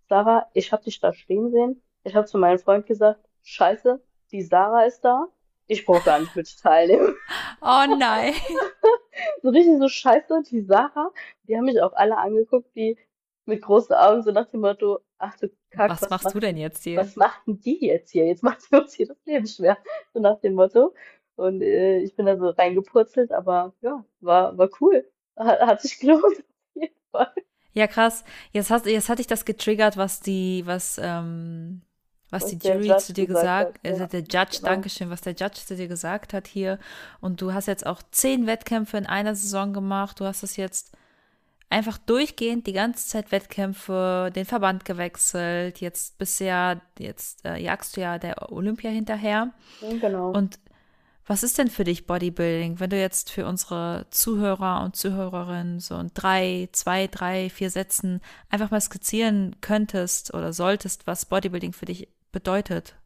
Sarah, 0.08 0.48
ich 0.54 0.72
habe 0.72 0.84
dich 0.84 1.00
da 1.00 1.14
stehen 1.14 1.52
sehen. 1.52 1.82
Ich 2.04 2.16
habe 2.16 2.28
zu 2.28 2.38
meinem 2.38 2.60
Freund 2.60 2.86
gesagt, 2.86 3.20
Scheiße, 3.44 4.02
die 4.32 4.42
Sarah 4.42 4.84
ist 4.86 5.02
da. 5.02 5.28
Ich 5.68 5.86
brauche 5.86 6.04
gar 6.04 6.20
nicht 6.20 6.36
mit 6.36 6.60
teilnehmen. 6.62 7.16
Oh 7.62 7.86
nein. 7.98 8.34
So 9.42 9.50
richtig 9.50 9.80
so 9.80 9.88
Scheiße, 9.88 10.44
die 10.50 10.62
Sarah. 10.62 11.12
Die 11.48 11.56
haben 11.56 11.66
mich 11.66 11.82
auch 11.82 11.94
alle 11.94 12.18
angeguckt, 12.18 12.76
die 12.76 12.98
mit 13.46 13.62
großen 13.62 13.96
Augen, 13.96 14.24
so 14.24 14.32
nach 14.32 14.48
dem 14.48 14.62
Motto, 14.62 15.00
ach 15.18 15.38
du 15.38 15.50
Kack, 15.70 15.90
Was 15.92 16.02
was 16.02 16.10
machst 16.10 16.34
du 16.34 16.40
denn 16.40 16.58
jetzt 16.58 16.84
hier? 16.84 16.98
was 16.98 17.16
macht 17.16 17.46
denn 17.48 17.60
die 17.60 17.86
jetzt 17.86 18.12
hier? 18.12 18.26
Jetzt 18.26 18.44
macht 18.44 18.62
sie 18.62 18.76
uns 18.76 18.94
hier 18.94 19.08
das 19.08 19.18
Leben 19.26 19.48
schwer. 19.48 19.78
So 20.14 20.20
nach 20.20 20.40
dem 20.40 20.56
Motto. 20.56 20.94
Und 21.36 21.62
äh, 21.62 22.00
ich 22.00 22.16
bin 22.16 22.26
da 22.26 22.38
so 22.38 22.50
reingepurzelt, 22.50 23.32
aber 23.32 23.74
ja, 23.82 24.04
war, 24.22 24.58
war 24.58 24.70
cool. 24.80 25.10
Hat, 25.36 25.60
hat 25.60 25.82
sich 25.82 26.00
gelohnt, 26.00 26.24
auf 26.24 26.76
jeden 26.76 26.96
Fall. 27.12 27.34
Ja, 27.74 27.88
krass. 27.88 28.24
Jetzt 28.54 28.70
hast, 28.70 28.86
jetzt 28.86 29.10
hatte 29.10 29.22
ich 29.22 29.28
das 29.28 29.44
getriggert, 29.44 29.98
was 29.98 30.22
die, 30.22 30.64
was, 30.66 31.00
ähm, 31.02 31.82
was 32.36 32.46
die 32.48 32.58
Was 32.58 32.64
Jury 32.64 32.82
zu 32.84 32.88
Judge 32.88 33.14
dir 33.14 33.28
gesagt 33.28 33.74
gesagt, 33.82 33.88
hat, 33.88 34.00
ja, 34.00 34.08
der 34.08 34.20
Judge, 34.22 34.58
genau. 34.58 34.70
Dankeschön, 34.70 35.10
was 35.10 35.22
der 35.22 35.34
Judge 35.34 35.62
zu 35.66 35.76
dir 35.76 35.88
gesagt 35.88 36.34
hat 36.34 36.48
hier. 36.48 36.80
Und 37.22 37.42
du 37.42 37.54
hast 37.54 37.68
jetzt 37.68 37.86
auch 37.86 38.02
zehn 38.12 38.48
Wettkämpfe 38.48 38.98
in 38.98 39.06
einer 39.06 39.36
Saison 39.36 39.74
gemacht. 39.74 40.20
Du 40.20 40.26
hast 40.26 40.44
es 40.44 40.58
jetzt 40.58 40.92
einfach 41.70 41.98
durchgehend 41.98 42.68
die 42.68 42.74
ganze 42.74 43.08
Zeit 43.08 43.32
Wettkämpfe, 43.32 44.32
den 44.36 44.46
Verband 44.46 44.86
gewechselt. 44.86 45.82
Jetzt 45.82 46.18
bisher, 46.18 46.82
jetzt 47.00 47.46
äh, 47.46 47.58
jagst 47.58 47.98
du 47.98 48.02
ja 48.02 48.18
der 48.18 48.52
Olympia 48.52 48.92
hinterher. 48.92 49.52
Genau. 49.82 50.32
Und 50.32 50.60
was 51.28 51.42
ist 51.42 51.58
denn 51.58 51.70
für 51.70 51.84
dich 51.84 52.06
Bodybuilding, 52.06 52.80
wenn 52.80 52.92
du 52.92 53.00
jetzt 53.00 53.32
für 53.32 53.48
unsere 53.48 54.06
Zuhörer 54.12 54.84
und 54.84 54.96
Zuhörerinnen 54.96 55.80
so 55.80 55.98
in 55.98 56.12
drei, 56.14 56.70
zwei, 56.72 57.08
drei, 57.08 57.50
vier 57.50 57.72
Sätzen 57.72 58.22
einfach 58.50 58.70
mal 58.70 58.80
skizzieren 58.80 59.56
könntest 59.60 60.36
oder 60.36 60.54
solltest, 60.54 61.08
was 61.08 61.26
Bodybuilding 61.26 61.74
für 61.74 61.86
dich 61.86 62.10
bedeutet? 62.36 63.00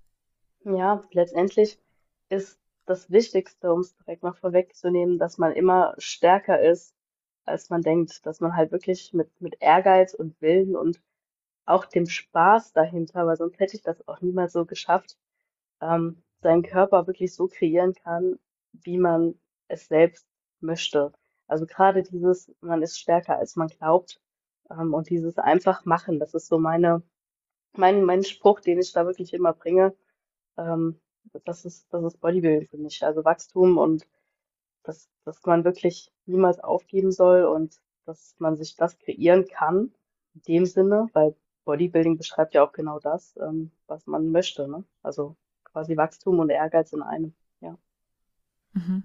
Ja, 0.64 1.04
letztendlich 1.12 1.80
ist 2.30 2.60
das 2.88 3.12
Wichtigste, 3.12 3.72
um 3.72 3.82
es 3.82 3.96
direkt 3.96 4.24
mal 4.24 4.34
vorwegzunehmen, 4.34 5.20
dass 5.20 5.38
man 5.38 5.54
immer 5.54 5.94
stärker 6.00 6.60
ist, 6.60 6.96
als 7.46 7.70
man 7.70 7.84
denkt, 7.84 8.26
dass 8.26 8.40
man 8.40 8.56
halt 8.56 8.72
wirklich 8.72 9.14
mit, 9.14 9.30
mit 9.40 9.58
Ehrgeiz 9.60 10.16
und 10.16 10.42
Willen 10.42 10.76
und 10.76 11.00
auch 11.66 11.86
dem 11.86 12.08
Spaß 12.08 12.74
dahinter, 12.74 13.28
weil 13.28 13.38
sonst 13.38 13.60
hätte 13.60 13.76
ich 13.76 13.84
das 13.84 14.08
auch 14.08 14.20
niemals 14.22 14.54
so 14.54 14.66
geschafft, 14.66 15.16
ähm, 15.80 16.24
seinen 16.42 16.64
Körper 16.64 17.06
wirklich 17.06 17.36
so 17.36 17.48
kreieren 17.48 17.94
kann, 17.94 18.40
wie 18.72 18.98
man 18.98 19.40
es 19.68 19.88
selbst 19.88 20.28
möchte. 20.60 21.14
Also 21.48 21.68
gerade 21.68 22.02
dieses, 22.02 22.52
man 22.62 22.82
ist 22.82 23.00
stärker 23.00 23.38
als 23.38 23.56
man 23.56 23.68
glaubt, 23.68 24.20
ähm, 24.72 24.96
und 24.96 25.12
dieses 25.12 25.38
einfach 25.38 25.86
machen, 25.86 26.18
das 26.18 26.34
ist 26.34 26.48
so 26.48 26.58
meine, 26.58 27.04
mein, 27.74 28.04
mein 28.04 28.24
Spruch, 28.24 28.60
den 28.60 28.80
ich 28.80 28.92
da 28.92 29.06
wirklich 29.06 29.34
immer 29.34 29.54
bringe. 29.54 29.96
Ähm, 30.58 31.00
das 31.46 31.66
ist, 31.66 31.88
das 31.94 32.04
ist 32.04 32.22
Bodybuilding 32.22 32.68
für 32.68 32.78
mich. 32.78 33.04
Also 33.04 33.24
Wachstum 33.24 33.78
und 33.78 34.08
dass, 34.84 35.10
dass 35.26 35.46
man 35.46 35.64
wirklich 35.64 36.12
niemals 36.26 36.60
aufgeben 36.60 37.12
soll 37.12 37.44
und 37.44 37.80
dass 38.06 38.36
man 38.40 38.58
sich 38.58 38.76
das 38.76 38.98
kreieren 38.98 39.48
kann, 39.48 39.92
in 40.34 40.42
dem 40.48 40.66
Sinne, 40.66 41.10
weil 41.14 41.36
Bodybuilding 41.66 42.18
beschreibt 42.18 42.54
ja 42.54 42.66
auch 42.66 42.72
genau 42.72 43.00
das, 43.00 43.38
ähm, 43.38 43.72
was 43.88 44.08
man 44.08 44.32
möchte, 44.32 44.68
ne? 44.68 44.84
Also 45.04 45.36
quasi 45.64 45.96
Wachstum 45.96 46.40
und 46.40 46.50
Ehrgeiz 46.50 46.94
in 46.94 47.04
einem, 47.04 47.34
ja. 47.62 47.78
Mhm. 48.74 49.04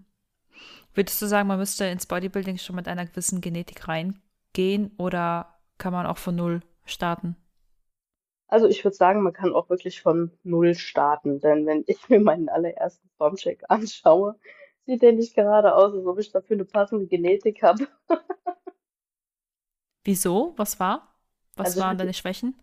Würdest 0.94 1.20
du 1.20 1.27
sagen, 1.27 1.48
man 1.48 1.59
müsste 1.59 1.85
ins 1.87 2.07
Bodybuilding 2.07 2.57
schon 2.59 2.77
mit 2.77 2.88
einer 2.88 3.05
gewissen 3.05 3.40
Genetik 3.40 3.88
reingehen 3.88 4.92
oder 4.96 5.59
kann 5.77 5.92
man 5.92 6.07
auch 6.07 6.18
von 6.18 6.37
Null 6.37 6.61
starten? 6.87 7.37
Also 8.48 8.66
ich 8.68 8.85
würde 8.85 8.96
sagen, 8.96 9.22
man 9.22 9.33
kann 9.33 9.52
auch 9.54 9.68
wirklich 9.70 10.00
von 10.02 10.30
Null 10.44 10.74
starten, 10.74 11.40
denn 11.40 11.66
wenn 11.66 11.85
ich 11.87 12.09
mir 12.09 12.20
meinen 12.20 12.48
allerersten 12.48 13.09
Formcheck 13.18 13.64
anschaue, 13.68 14.38
sieht 14.87 15.02
der 15.02 15.12
nicht 15.12 15.35
gerade 15.35 15.74
aus, 15.74 15.94
als 15.94 16.07
ob 16.07 16.18
ich 16.18 16.30
dafür 16.33 16.57
eine 16.57 16.64
passende 16.64 17.07
Genetik 17.07 17.62
habe. 17.62 17.88
Wieso? 20.04 20.54
Was 20.57 20.80
war? 20.80 21.14
Was 21.57 21.76
Also 21.76 21.80
waren 21.80 21.98
hatte, 21.98 21.98
deine 21.98 22.14
Schwächen? 22.14 22.54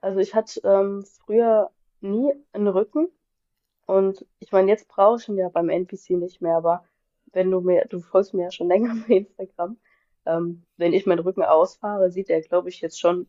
also 0.00 0.20
ich 0.20 0.34
hatte 0.34 0.60
ähm, 0.64 1.04
früher 1.24 1.70
nie 2.00 2.32
einen 2.52 2.68
Rücken 2.68 3.08
und 3.86 4.26
ich 4.40 4.52
meine, 4.52 4.70
jetzt 4.70 4.88
brauche 4.88 5.20
ich 5.20 5.28
ihn 5.28 5.38
ja 5.38 5.48
beim 5.50 5.68
NPC 5.70 6.16
nicht 6.16 6.40
mehr, 6.42 6.56
aber 6.56 6.84
wenn 7.32 7.50
du 7.50 7.60
mir, 7.60 7.86
du 7.88 8.00
folgst 8.00 8.34
mir 8.34 8.44
ja 8.44 8.50
schon 8.52 8.68
länger 8.68 8.96
bei 9.08 9.16
Instagram, 9.16 9.78
ähm, 10.26 10.66
wenn 10.76 10.92
ich 10.94 11.06
meinen 11.06 11.20
Rücken 11.20 11.44
ausfahre, 11.44 12.10
sieht 12.12 12.28
der, 12.30 12.42
glaube 12.42 12.68
ich, 12.70 12.80
jetzt 12.80 13.00
schon 13.00 13.28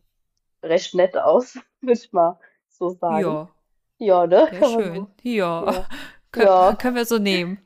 recht 0.62 0.94
nett 0.94 1.16
aus, 1.16 1.54
würde 1.80 1.92
ich 1.92 2.12
mal 2.12 2.38
so 2.68 2.90
sagen. 2.90 3.22
Ja. 3.22 3.48
Ja, 3.98 4.26
ne? 4.26 4.48
Ja, 4.52 4.64
schön. 4.68 4.94
so. 4.94 5.08
Ja, 5.22 5.64
Ja. 5.72 5.88
Kö- 6.32 6.42
Ja, 6.44 6.74
können 6.76 6.96
wir 6.96 7.04
so 7.06 7.18
nehmen. 7.18 7.58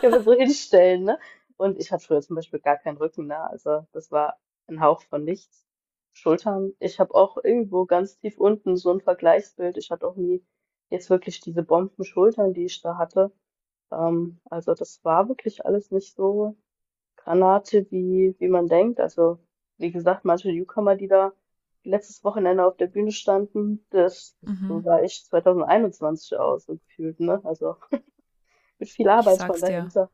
können 0.00 0.12
wir 0.12 0.22
so 0.22 0.32
hinstellen, 0.32 1.04
ne? 1.04 1.18
Und 1.56 1.78
ich 1.78 1.90
hatte 1.92 2.04
früher 2.04 2.20
zum 2.20 2.36
Beispiel 2.36 2.60
gar 2.60 2.76
keinen 2.78 2.96
Rücken, 2.98 3.26
ne? 3.26 3.38
Also 3.50 3.86
das 3.92 4.10
war 4.10 4.36
ein 4.66 4.80
Hauch 4.80 5.02
von 5.02 5.24
nichts. 5.24 5.64
Schultern. 6.12 6.72
Ich 6.80 6.98
habe 6.98 7.14
auch 7.14 7.36
irgendwo 7.44 7.84
ganz 7.86 8.18
tief 8.18 8.38
unten 8.38 8.76
so 8.76 8.90
ein 8.92 9.00
Vergleichsbild. 9.00 9.76
Ich 9.76 9.90
hatte 9.90 10.06
auch 10.06 10.16
nie 10.16 10.44
jetzt 10.90 11.10
wirklich 11.10 11.40
diese 11.40 11.62
Bombenschultern, 11.62 12.54
die 12.54 12.64
ich 12.64 12.80
da 12.82 12.98
hatte. 12.98 13.30
Ähm, 13.92 14.40
also 14.50 14.74
das 14.74 15.04
war 15.04 15.28
wirklich 15.28 15.64
alles 15.64 15.90
nicht 15.92 16.14
so 16.14 16.56
Granate, 17.16 17.86
wie, 17.90 18.34
wie 18.38 18.48
man 18.48 18.66
denkt. 18.68 19.00
Also, 19.00 19.38
wie 19.78 19.92
gesagt, 19.92 20.24
manche 20.24 20.48
Newcomer, 20.52 20.96
die 20.96 21.08
da 21.08 21.32
letztes 21.84 22.24
Wochenende 22.24 22.64
auf 22.66 22.76
der 22.76 22.86
Bühne 22.88 23.12
standen, 23.12 23.86
das, 23.90 24.36
so 24.68 24.80
Mhm. 24.82 24.82
sah 24.82 25.00
ich 25.02 25.24
2021 25.26 26.36
aus, 26.38 26.66
so 26.66 26.76
gefühlt, 26.76 27.20
ne? 27.20 27.40
Also 27.44 27.76
mit 28.78 28.90
viel 28.90 29.08
Arbeit 29.08 29.44
dir. 29.62 29.62
dahinter. 29.62 30.10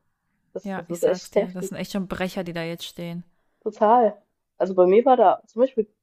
Das, 0.53 0.71
Ja, 0.71 0.83
das 0.87 0.89
ich 0.89 0.99
ist 0.99 1.03
sag's 1.03 1.31
echt 1.33 1.35
dir. 1.35 1.47
Das 1.53 1.69
sind 1.69 1.77
echt 1.77 1.93
schon 1.93 2.07
Brecher, 2.07 2.43
die 2.43 2.53
da 2.53 2.63
jetzt 2.63 2.85
stehen. 2.85 3.23
Total. 3.63 4.21
Also 4.57 4.75
bei 4.75 4.85
mir 4.87 5.03
war 5.03 5.17
da 5.17 5.41
zum 5.47 5.59
Beispiel 5.61 5.93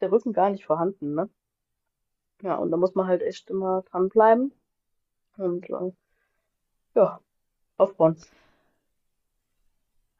der 0.00 0.12
Rücken 0.12 0.32
gar 0.32 0.50
nicht 0.50 0.66
vorhanden, 0.66 1.14
ne? 1.14 1.30
Ja, 2.42 2.54
und 2.58 2.70
da 2.70 2.76
muss 2.76 2.94
man 2.94 3.08
halt 3.08 3.22
echt 3.22 3.50
immer 3.50 3.82
dranbleiben 3.90 4.52
und 5.38 5.70
äh, 5.70 5.92
ja, 6.94 7.20
aufbauen. 7.78 8.16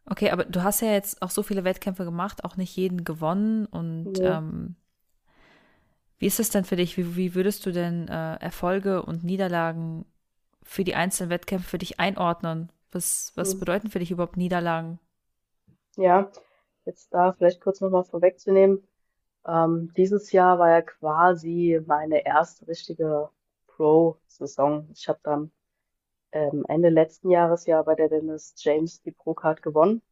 Okay, 0.06 0.30
aber 0.30 0.44
du 0.44 0.62
hast 0.62 0.82
ja 0.82 0.92
jetzt 0.92 1.22
auch 1.22 1.30
so 1.30 1.42
viele 1.42 1.64
Wettkämpfe 1.64 2.04
gemacht, 2.04 2.44
auch 2.44 2.56
nicht 2.56 2.76
jeden 2.76 3.04
gewonnen. 3.04 3.66
Und 3.66 4.04
Nee. 4.04 4.22
ähm, 4.22 4.76
wie 6.18 6.26
ist 6.26 6.40
es 6.40 6.50
denn 6.50 6.64
für 6.64 6.76
dich? 6.76 6.96
Wie, 6.96 7.16
wie 7.16 7.34
würdest 7.34 7.66
du 7.66 7.72
denn 7.72 8.08
äh, 8.08 8.36
Erfolge 8.36 9.02
und 9.02 9.24
Niederlagen 9.24 10.04
für 10.62 10.84
die 10.84 10.94
einzelnen 10.94 11.30
Wettkämpfe 11.30 11.68
für 11.68 11.78
dich 11.78 12.00
einordnen? 12.00 12.70
Was, 12.92 13.32
was 13.36 13.54
Hm. 13.54 13.58
bedeuten 13.58 13.90
für 13.90 13.98
dich 13.98 14.10
überhaupt 14.10 14.36
Niederlagen? 14.36 14.98
Ja, 15.96 16.30
jetzt 16.84 17.12
da 17.14 17.32
vielleicht 17.32 17.60
kurz 17.60 17.80
nochmal 17.80 18.04
vorwegzunehmen. 18.04 18.86
Ähm, 19.46 19.92
dieses 19.96 20.32
Jahr 20.32 20.58
war 20.58 20.70
ja 20.70 20.82
quasi 20.82 21.80
meine 21.86 22.24
erste 22.26 22.66
richtige 22.68 23.30
Pro-Saison. 23.68 24.88
Ich 24.94 25.08
habe 25.08 25.20
dann 25.24 25.52
ähm, 26.34 26.64
Ende 26.68 26.90
letzten 26.90 27.30
Jahres 27.30 27.66
ja 27.66 27.82
bei 27.82 27.96
der 27.96 28.10
Dennis 28.10 28.54
James 28.58 29.02
die 29.02 29.12
Pro-Card 29.12 29.62
gewonnen 29.62 30.02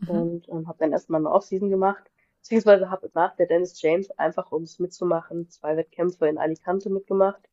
Mhm. 0.00 0.06
und 0.06 0.48
ähm, 0.48 0.68
habe 0.68 0.78
dann 0.78 0.92
erstmal 0.92 1.20
eine 1.20 1.30
Offseason 1.30 1.70
gemacht. 1.70 2.10
Beziehungsweise 2.42 2.90
habe 2.90 3.10
nach 3.14 3.36
der 3.36 3.46
Dennis 3.46 3.80
James 3.82 4.10
einfach, 4.12 4.52
um 4.52 4.64
es 4.64 4.78
mitzumachen, 4.78 5.48
zwei 5.50 5.76
Wettkämpfe 5.76 6.28
in 6.28 6.38
Alicante 6.38 6.90
mitgemacht 6.90 7.48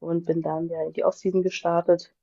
und 0.00 0.26
bin 0.26 0.42
dann 0.42 0.68
ja 0.68 0.82
in 0.84 0.92
die 0.94 1.04
Offseason 1.04 1.42
gestartet, 1.42 2.14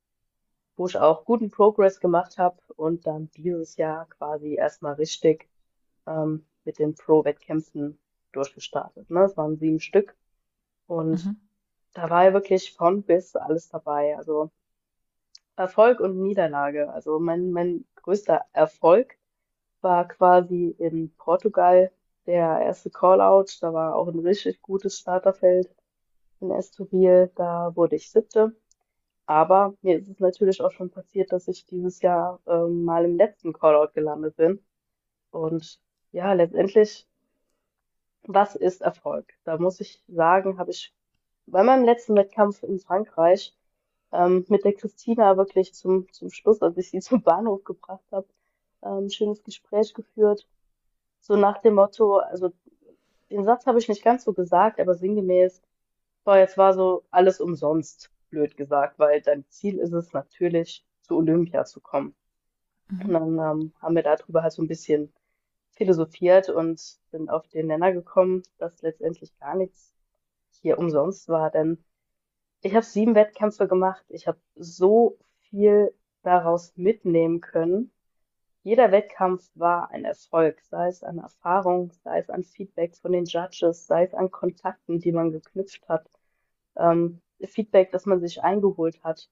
wo 0.76 0.86
ich 0.88 0.98
auch 0.98 1.24
guten 1.24 1.50
Progress 1.50 2.00
gemacht 2.00 2.38
habe 2.38 2.58
und 2.76 3.06
dann 3.06 3.30
dieses 3.36 3.76
Jahr 3.76 4.06
quasi 4.08 4.54
erstmal 4.56 4.94
richtig 4.94 5.48
ähm, 6.06 6.46
mit 6.64 6.78
den 6.80 6.94
Pro-Wettkämpfen 6.96 7.98
durchgestartet. 8.32 9.10
Ne? 9.10 9.24
Es 9.24 9.36
waren 9.36 9.58
sieben 9.58 9.80
Stück 9.80 10.16
und 10.86 11.20
Mhm. 11.24 11.36
da 11.94 12.10
war 12.10 12.24
ja 12.24 12.32
wirklich 12.34 12.74
von 12.74 13.02
bis 13.04 13.36
alles 13.36 13.68
dabei. 13.70 14.16
Also 14.18 14.50
Erfolg 15.60 16.00
und 16.00 16.20
Niederlage. 16.20 16.90
Also 16.90 17.18
mein, 17.18 17.52
mein 17.52 17.84
größter 17.96 18.40
Erfolg 18.52 19.16
war 19.82 20.08
quasi 20.08 20.74
in 20.78 21.14
Portugal 21.16 21.92
der 22.26 22.60
erste 22.60 22.90
Callout. 22.90 23.46
Da 23.60 23.72
war 23.72 23.94
auch 23.94 24.08
ein 24.08 24.20
richtig 24.20 24.62
gutes 24.62 24.98
Starterfeld 24.98 25.70
in 26.40 26.50
Estoril. 26.50 27.30
Da 27.36 27.76
wurde 27.76 27.96
ich 27.96 28.10
Siebte. 28.10 28.56
Aber 29.26 29.74
mir 29.82 29.98
ist 29.98 30.08
es 30.08 30.18
natürlich 30.18 30.62
auch 30.62 30.72
schon 30.72 30.90
passiert, 30.90 31.30
dass 31.32 31.46
ich 31.46 31.66
dieses 31.66 32.00
Jahr 32.02 32.40
ähm, 32.46 32.84
mal 32.84 33.04
im 33.04 33.16
letzten 33.16 33.52
Callout 33.52 33.92
gelandet 33.92 34.36
bin. 34.36 34.60
Und 35.30 35.80
ja, 36.12 36.32
letztendlich, 36.32 37.06
was 38.22 38.56
ist 38.56 38.80
Erfolg? 38.80 39.32
Da 39.44 39.58
muss 39.58 39.80
ich 39.80 40.02
sagen, 40.08 40.58
habe 40.58 40.70
ich 40.70 40.94
bei 41.46 41.62
meinem 41.62 41.84
letzten 41.84 42.16
Wettkampf 42.16 42.62
in 42.62 42.80
Frankreich 42.80 43.56
ähm, 44.12 44.44
mit 44.48 44.64
der 44.64 44.74
Christina 44.74 45.36
wirklich 45.36 45.74
zum, 45.74 46.12
zum 46.12 46.30
Schluss, 46.30 46.62
als 46.62 46.76
ich 46.78 46.90
sie 46.90 47.00
zum 47.00 47.22
Bahnhof 47.22 47.64
gebracht 47.64 48.04
habe, 48.12 48.26
ähm, 48.82 49.06
ein 49.06 49.10
schönes 49.10 49.42
Gespräch 49.44 49.94
geführt. 49.94 50.46
So 51.20 51.36
nach 51.36 51.58
dem 51.62 51.74
Motto, 51.74 52.18
also 52.18 52.52
den 53.30 53.44
Satz 53.44 53.66
habe 53.66 53.78
ich 53.78 53.88
nicht 53.88 54.04
ganz 54.04 54.24
so 54.24 54.32
gesagt, 54.34 54.80
aber 54.80 54.94
sinngemäß, 54.94 55.62
boah, 56.24 56.38
jetzt 56.38 56.58
war 56.58 56.74
so 56.74 57.04
alles 57.10 57.40
umsonst, 57.40 58.10
blöd 58.30 58.56
gesagt, 58.56 58.98
weil 58.98 59.22
dein 59.22 59.46
Ziel 59.48 59.78
ist 59.78 59.92
es 59.92 60.12
natürlich, 60.12 60.84
zu 61.02 61.16
Olympia 61.16 61.64
zu 61.64 61.80
kommen. 61.80 62.14
Und 63.02 63.12
Mhm. 63.12 63.14
dann 63.14 63.38
ähm, 63.38 63.74
haben 63.80 63.94
wir 63.96 64.02
darüber 64.02 64.42
halt 64.42 64.52
so 64.52 64.62
ein 64.62 64.68
bisschen 64.68 65.12
philosophiert 65.72 66.48
und 66.50 66.80
sind 67.10 67.30
auf 67.30 67.48
den 67.48 67.66
Nenner 67.68 67.92
gekommen, 67.92 68.42
dass 68.58 68.82
letztendlich 68.82 69.36
gar 69.38 69.56
nichts 69.56 69.94
hier 70.62 70.78
umsonst 70.78 71.28
war, 71.28 71.50
denn 71.50 71.84
ich 72.62 72.74
habe 72.74 72.84
sieben 72.84 73.14
Wettkämpfe 73.14 73.68
gemacht. 73.68 74.04
Ich 74.08 74.26
habe 74.26 74.38
so 74.56 75.18
viel 75.50 75.94
daraus 76.22 76.72
mitnehmen 76.76 77.40
können. 77.40 77.90
Jeder 78.62 78.92
Wettkampf 78.92 79.50
war 79.54 79.90
ein 79.90 80.04
Erfolg, 80.04 80.60
sei 80.62 80.88
es 80.88 81.02
an 81.02 81.18
Erfahrung, 81.18 81.92
sei 82.04 82.18
es 82.20 82.30
an 82.30 82.44
Feedback 82.44 82.96
von 82.96 83.12
den 83.12 83.24
Judges, 83.26 83.86
sei 83.86 84.04
es 84.04 84.14
an 84.14 84.30
Kontakten, 84.30 85.00
die 85.00 85.12
man 85.12 85.32
geknüpft 85.32 85.88
hat, 85.88 86.08
ähm, 86.76 87.20
Feedback, 87.44 87.90
das 87.92 88.06
man 88.06 88.20
sich 88.20 88.42
eingeholt 88.42 89.02
hat. 89.04 89.30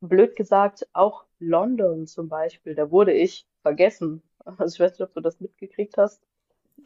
Blöd 0.00 0.36
gesagt, 0.36 0.88
auch 0.94 1.24
London 1.38 2.06
zum 2.06 2.28
Beispiel, 2.28 2.74
da 2.74 2.90
wurde 2.90 3.12
ich 3.12 3.46
vergessen. 3.62 4.22
Also 4.46 4.76
ich 4.76 4.80
weiß 4.80 4.92
nicht, 4.92 5.02
ob 5.02 5.12
du 5.14 5.20
das 5.20 5.40
mitgekriegt 5.40 5.96
hast. 5.98 6.22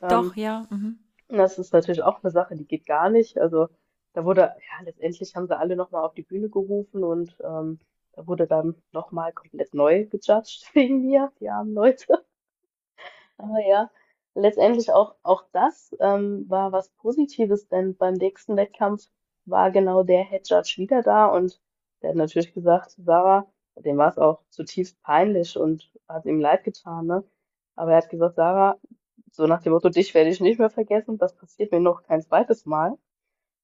Doch, 0.08 0.34
Ähm, 0.34 0.34
ja. 0.36 0.66
Mhm. 0.70 0.98
das 1.28 1.58
ist 1.58 1.72
natürlich 1.72 2.02
auch 2.02 2.22
eine 2.22 2.30
Sache, 2.30 2.56
die 2.56 2.66
geht 2.66 2.86
gar 2.86 3.10
nicht. 3.10 3.38
Also 3.38 3.68
da 4.12 4.24
wurde, 4.24 4.40
ja, 4.42 4.84
letztendlich 4.84 5.34
haben 5.34 5.46
sie 5.46 5.56
alle 5.58 5.76
nochmal 5.76 6.04
auf 6.04 6.14
die 6.14 6.22
Bühne 6.22 6.48
gerufen 6.48 7.04
und 7.04 7.36
ähm, 7.44 7.78
da 8.12 8.26
wurde 8.26 8.46
dann 8.46 8.74
nochmal 8.92 9.32
komplett 9.32 9.74
neu 9.74 10.06
gejudged 10.06 10.70
wegen 10.74 11.02
mir, 11.02 11.32
die 11.40 11.48
armen 11.48 11.74
Leute. 11.74 12.24
Aber 13.38 13.58
ja, 13.66 13.90
letztendlich 14.34 14.92
auch, 14.92 15.14
auch 15.22 15.44
das 15.52 15.94
ähm, 16.00 16.48
war 16.48 16.72
was 16.72 16.90
Positives, 16.90 17.68
denn 17.68 17.96
beim 17.96 18.14
nächsten 18.14 18.56
Wettkampf 18.56 19.08
war 19.46 19.70
genau 19.70 20.02
der 20.02 20.24
Head 20.24 20.48
Judge 20.48 20.74
wieder 20.76 21.02
da 21.02 21.26
und 21.26 21.60
der 22.02 22.10
hat 22.10 22.16
natürlich 22.16 22.54
gesagt, 22.54 22.92
Sarah, 22.98 23.46
dem 23.76 23.98
war 23.98 24.08
es 24.08 24.18
auch 24.18 24.42
zutiefst 24.50 25.00
peinlich 25.02 25.56
und 25.56 25.92
hat 26.08 26.26
ihm 26.26 26.40
leid 26.40 26.64
getan, 26.64 27.06
ne? 27.06 27.24
Aber 27.76 27.92
er 27.92 27.98
hat 27.98 28.10
gesagt, 28.10 28.36
Sarah, 28.36 28.78
so 29.32 29.46
nach 29.46 29.62
dem 29.62 29.72
Motto, 29.72 29.88
dich 29.88 30.14
werde 30.14 30.30
ich 30.30 30.40
nicht 30.40 30.58
mehr 30.58 30.70
vergessen, 30.70 31.18
das 31.18 31.34
passiert 31.34 31.72
mir 31.72 31.80
noch 31.80 32.02
kein 32.02 32.22
zweites 32.22 32.66
Mal. 32.66 32.98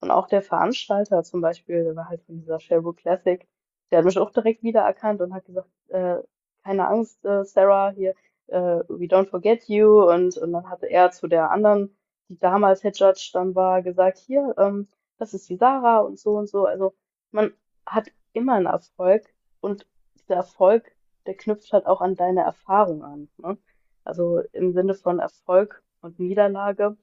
Und 0.01 0.11
auch 0.11 0.29
der 0.29 0.43
Veranstalter 0.43 1.23
zum 1.23 1.41
Beispiel, 1.41 1.85
der 1.85 1.97
war 1.97 2.09
halt 2.09 2.23
von 2.23 2.39
dieser 2.39 2.61
Sherbrooke 2.61 3.01
Classic, 3.01 3.47
der 3.91 3.99
hat 3.99 4.05
mich 4.05 4.19
auch 4.19 4.31
direkt 4.31 4.63
wiedererkannt 4.63 5.21
und 5.21 5.33
hat 5.35 5.45
gesagt, 5.47 5.69
äh, 5.89 6.19
keine 6.65 6.89
Angst, 6.89 7.25
äh, 7.25 7.45
Sarah, 7.45 7.91
hier, 7.91 8.15
äh, 8.49 8.81
we 8.89 9.07
don't 9.07 9.29
forget 9.29 9.69
you. 9.69 10.03
Und, 10.11 10.37
und 10.37 10.53
dann 10.53 10.69
hatte 10.69 10.87
er 10.87 11.11
zu 11.13 11.29
der 11.29 11.51
anderen, 11.51 11.97
die 12.29 12.39
damals 12.39 12.83
Head 12.83 12.99
Judge 12.99 13.31
dann 13.33 13.55
war, 13.55 13.83
gesagt, 13.83 14.19
hier, 14.19 14.55
ähm, 14.59 14.89
das 15.19 15.35
ist 15.35 15.49
die 15.49 15.57
Sarah 15.57 16.01
und 16.01 16.19
so 16.19 16.33
und 16.37 16.49
so. 16.49 16.67
Also 16.67 16.95
man 17.31 17.53
hat 17.87 18.11
immer 18.33 18.55
einen 18.55 18.67
Erfolg 18.67 19.25
und 19.61 19.87
dieser 20.17 20.35
Erfolg, 20.37 20.93
der 21.27 21.37
knüpft 21.37 21.73
halt 21.73 21.87
auch 21.87 22.01
an 22.01 22.17
deine 22.17 22.43
Erfahrung 22.43 23.03
an, 23.05 23.29
ne? 23.39 23.59
Also 24.05 24.41
im 24.53 24.73
Sinne 24.73 24.95
von 24.95 25.19
Erfolg 25.19 25.83
und 26.01 26.21
Niederlage, 26.21 26.97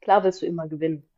klar 0.00 0.24
willst 0.24 0.42
du 0.42 0.46
immer 0.46 0.66
gewinnen. 0.66 1.08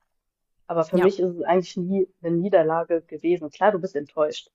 Aber 0.66 0.85
für 0.85 0.98
Ja. 0.98 1.05
mich 1.05 1.18
ist 1.20 1.37
es 1.37 1.42
eigentlich 1.42 1.76
nie 1.76 2.09
eine 2.22 2.37
Niederlage 2.37 3.02
gewesen. 3.02 3.50
Klar, 3.50 3.72
du 3.72 3.79
bist 3.79 3.96
enttäuscht. 3.96 4.50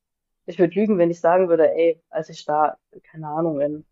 Ich 0.45 0.60
würde 0.60 0.74
lügen, 0.74 0.97
wenn 0.97 1.12
ich 1.12 1.19
sagen 1.19 1.50
würde, 1.50 1.71
ey, 1.71 2.02
als 2.10 2.30
ich 2.30 2.45
da, 2.45 2.78
keine 3.04 3.28
Ahnung, 3.28 3.62
in, 3.62 3.86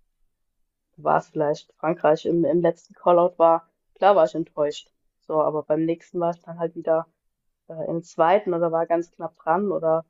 war 0.97 1.17
es 1.17 1.29
vielleicht 1.29 1.73
Frankreich 1.77 2.25
im, 2.25 2.45
im 2.45 2.61
letzten 2.61 2.93
Callout 2.93 3.33
war, 3.37 3.69
klar 3.95 4.15
war 4.15 4.25
ich 4.25 4.35
enttäuscht. 4.35 4.91
So, 5.21 5.41
aber 5.41 5.63
beim 5.63 5.85
nächsten 5.85 6.19
war 6.19 6.31
ich 6.31 6.41
dann 6.41 6.59
halt 6.59 6.75
wieder 6.75 7.07
äh, 7.69 7.87
im 7.89 8.03
zweiten 8.03 8.53
oder 8.53 8.71
war 8.71 8.85
ganz 8.87 9.11
knapp 9.11 9.35
dran 9.37 9.71
oder 9.71 10.05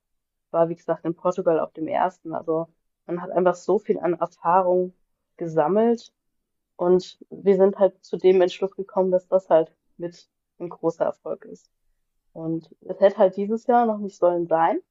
war, 0.52 0.70
wie 0.70 0.76
gesagt, 0.76 1.06
in 1.06 1.16
Portugal 1.16 1.60
auf 1.60 1.74
dem 1.74 1.88
ersten. 1.88 2.34
Also 2.34 2.68
man 3.06 3.22
hat 3.22 3.32
einfach 3.32 3.56
so 3.56 3.80
viel 3.80 4.00
an 4.00 4.16
Erfahrung 4.16 4.94
gesammelt 5.38 6.14
und 6.78 7.20
wir 7.30 7.58
sind 7.58 7.80
halt 7.80 8.04
zu 8.04 8.18
dem 8.18 8.42
Entschluss 8.42 8.76
gekommen, 8.76 9.12
dass 9.12 9.28
das 9.28 9.50
halt 9.50 9.76
mit 9.98 10.30
ein 10.60 10.70
großer 10.70 11.06
Erfolg 11.06 11.46
ist. 11.46 11.70
Und 12.34 12.70
es 12.82 13.00
hätte 13.00 13.18
halt 13.18 13.38
dieses 13.38 13.68
Jahr 13.68 13.86
noch 13.86 14.00
nicht 14.00 14.18
sollen 14.18 14.48
sein. 14.48 14.82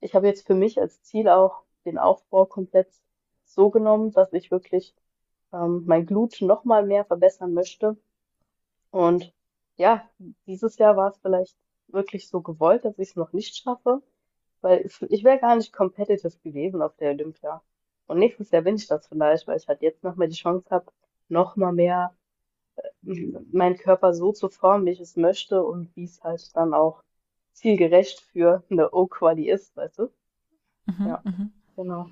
Ich 0.00 0.14
habe 0.14 0.26
jetzt 0.28 0.46
für 0.46 0.54
mich 0.54 0.80
als 0.80 1.02
Ziel 1.04 1.28
auch 1.28 1.62
den 1.86 1.98
Aufbau 1.98 2.46
komplett 2.46 2.88
so 3.44 3.70
genommen, 3.70 4.12
dass 4.12 4.32
ich 4.34 4.50
wirklich 4.50 4.94
ähm, 5.52 5.84
mein 5.86 6.06
Glut 6.06 6.40
noch 6.42 6.64
mal 6.64 6.86
mehr 6.86 7.04
verbessern 7.06 7.54
möchte. 7.54 7.96
Und 8.90 9.32
ja, 9.76 10.08
dieses 10.46 10.78
Jahr 10.78 10.96
war 10.96 11.10
es 11.10 11.18
vielleicht 11.18 11.56
wirklich 11.88 12.28
so 12.28 12.40
gewollt, 12.40 12.84
dass 12.84 12.98
ich 12.98 13.10
es 13.10 13.16
noch 13.16 13.32
nicht 13.32 13.56
schaffe, 13.56 14.02
weil 14.62 14.86
ich, 15.10 15.24
wäre 15.24 15.38
gar 15.40 15.56
nicht 15.56 15.72
competitive 15.72 16.30
gewesen 16.42 16.82
auf 16.82 16.96
der 16.96 17.12
Olympia. 17.12 17.62
Und 18.06 18.18
nächstes 18.18 18.50
Jahr 18.50 18.62
bin 18.62 18.76
ich 18.76 18.86
das 18.88 19.06
vielleicht, 19.08 19.46
weil 19.46 19.58
ich 19.58 19.68
halt 19.68 19.82
jetzt 19.82 20.02
nochmal 20.04 20.28
die 20.28 20.36
Chance 20.36 20.68
habe, 20.70 20.86
nochmal 21.28 21.72
mehr 21.72 22.14
m- 22.16 22.23
meinen 23.52 23.76
Körper 23.78 24.14
so 24.14 24.32
zu 24.32 24.48
formen, 24.48 24.86
wie 24.86 24.90
ich 24.92 25.00
es 25.00 25.16
möchte 25.16 25.62
und 25.64 25.94
wie 25.96 26.04
es 26.04 26.22
halt 26.24 26.54
dann 26.56 26.74
auch 26.74 27.02
zielgerecht 27.52 28.20
für 28.20 28.64
eine 28.70 28.90
O-Quali 28.92 29.50
ist, 29.50 29.76
weißt 29.76 29.98
du? 30.00 30.08
Mhm, 30.86 31.04
Ja, 31.04 31.24
mhm. 31.24 31.52
genau. 31.76 32.10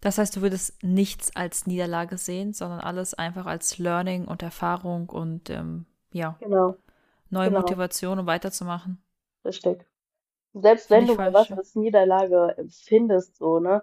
Das 0.00 0.16
heißt, 0.18 0.36
du 0.36 0.40
würdest 0.42 0.82
nichts 0.82 1.34
als 1.36 1.66
Niederlage 1.66 2.16
sehen, 2.18 2.52
sondern 2.54 2.80
alles 2.80 3.14
einfach 3.14 3.46
als 3.46 3.78
Learning 3.78 4.24
und 4.26 4.42
Erfahrung 4.42 5.08
und 5.10 5.50
ähm, 5.50 5.84
ja, 6.12 6.38
Genau, 6.40 6.76
neue 7.30 7.50
genau, 7.50 7.50
Motivation, 7.50 8.18
um 8.20 8.26
weiterzumachen. 8.26 9.02
richtig. 9.44 9.86
Selbst 10.54 10.90
wenn 10.90 11.06
du 11.08 11.24
was 11.32 11.52
als 11.52 11.74
Niederlage 11.76 12.56
empfindest, 12.58 13.36
so, 13.36 13.60
ne, 13.60 13.82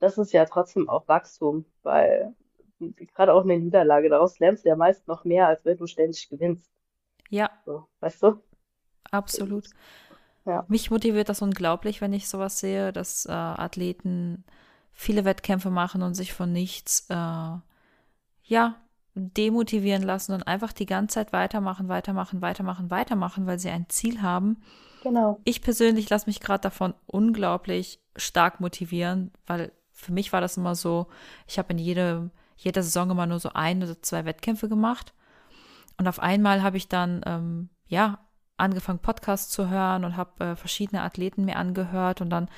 das 0.00 0.18
ist 0.18 0.32
ja 0.32 0.46
trotzdem 0.46 0.88
auch 0.88 1.08
Wachstum, 1.08 1.66
weil 1.82 2.34
gerade 3.14 3.32
auch 3.34 3.44
eine 3.44 3.58
Niederlage, 3.58 4.08
daraus 4.08 4.38
lernst 4.38 4.64
du 4.64 4.68
ja 4.70 4.76
meist 4.76 5.06
noch 5.08 5.24
mehr, 5.24 5.46
als 5.48 5.64
wenn 5.64 5.76
du 5.78 5.86
ständig 5.86 6.28
gewinnst. 6.28 6.70
Ja, 7.30 7.50
So, 7.66 7.88
weißt 8.00 8.22
du? 8.24 8.42
absolut. 9.12 9.68
Ja, 10.46 10.68
Mich 10.68 10.90
motiviert 10.90 11.28
das 11.28 11.42
unglaublich, 11.42 12.00
wenn 12.00 12.12
ich 12.12 12.28
sowas 12.28 12.60
sehe, 12.60 12.92
dass 12.92 13.26
äh, 13.26 13.32
Athleten 13.32 14.44
viele 14.92 15.24
Wettkämpfe 15.24 15.70
machen 15.70 16.02
und 16.02 16.14
sich 16.14 16.32
von 16.34 16.52
nichts, 16.52 17.06
äh, 17.10 17.14
ja, 18.44 18.76
demotivieren 19.14 20.02
lassen 20.02 20.32
und 20.32 20.44
einfach 20.46 20.72
die 20.72 20.86
ganze 20.86 21.14
Zeit 21.16 21.32
weitermachen, 21.32 21.88
weitermachen, 21.88 22.42
weitermachen, 22.42 22.90
weitermachen, 22.90 23.46
weil 23.46 23.58
sie 23.58 23.70
ein 23.70 23.88
Ziel 23.88 24.22
haben. 24.22 24.62
genau. 25.00 25.44
Ich 25.44 25.62
persönlich 25.62 26.10
lasse 26.10 26.26
mich 26.28 26.40
gerade 26.40 26.62
davon 26.62 26.94
unglaublich 27.06 28.00
stark 28.16 28.60
motivieren, 28.60 29.32
weil 29.46 29.72
für 29.92 30.12
mich 30.12 30.32
war 30.32 30.40
das 30.40 30.56
immer 30.56 30.74
so, 30.74 31.08
ich 31.48 31.58
habe 31.58 31.72
in 31.72 31.78
jede, 31.78 32.30
jeder 32.58 32.82
Saison 32.82 33.10
immer 33.10 33.26
nur 33.26 33.38
so 33.38 33.50
ein 33.54 33.82
oder 33.82 34.02
zwei 34.02 34.24
Wettkämpfe 34.24 34.68
gemacht. 34.68 35.14
Und 35.96 36.08
auf 36.08 36.20
einmal 36.20 36.62
habe 36.62 36.76
ich 36.76 36.88
dann, 36.88 37.22
ähm, 37.24 37.68
ja, 37.86 38.18
angefangen, 38.56 38.98
Podcasts 38.98 39.50
zu 39.50 39.70
hören 39.70 40.04
und 40.04 40.16
habe 40.16 40.44
äh, 40.44 40.56
verschiedene 40.56 41.02
Athleten 41.02 41.44
mir 41.44 41.56
angehört 41.56 42.20
und 42.20 42.30
dann 42.30 42.48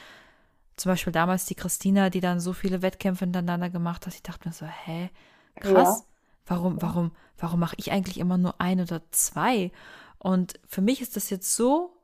zum 0.77 0.91
Beispiel 0.91 1.13
damals 1.13 1.45
die 1.45 1.55
Christina, 1.55 2.09
die 2.09 2.21
dann 2.21 2.41
so 2.41 2.55
viele 2.55 2.81
Wettkämpfe 2.81 3.27
hintereinander 3.27 3.69
gemacht 3.69 4.07
hat. 4.07 4.15
Ich 4.15 4.23
dachte 4.23 4.49
mir 4.49 4.55
so, 4.55 4.65
hä, 4.65 5.11
krass, 5.57 6.07
warum, 6.47 6.77
ja, 6.77 6.83
warum, 6.83 7.13
warum 7.37 7.61
mache 7.61 7.77
ich 7.79 7.93
eigentlich 7.93 8.19
immer 8.19 8.39
nur 8.39 8.59
ein 8.61 8.81
oder 8.81 9.03
zwei? 9.11 9.73
Und 10.19 10.59
für 10.67 10.81
mich 10.81 11.03
ist 11.03 11.17
das 11.17 11.29
jetzt 11.29 11.55
so 11.55 11.97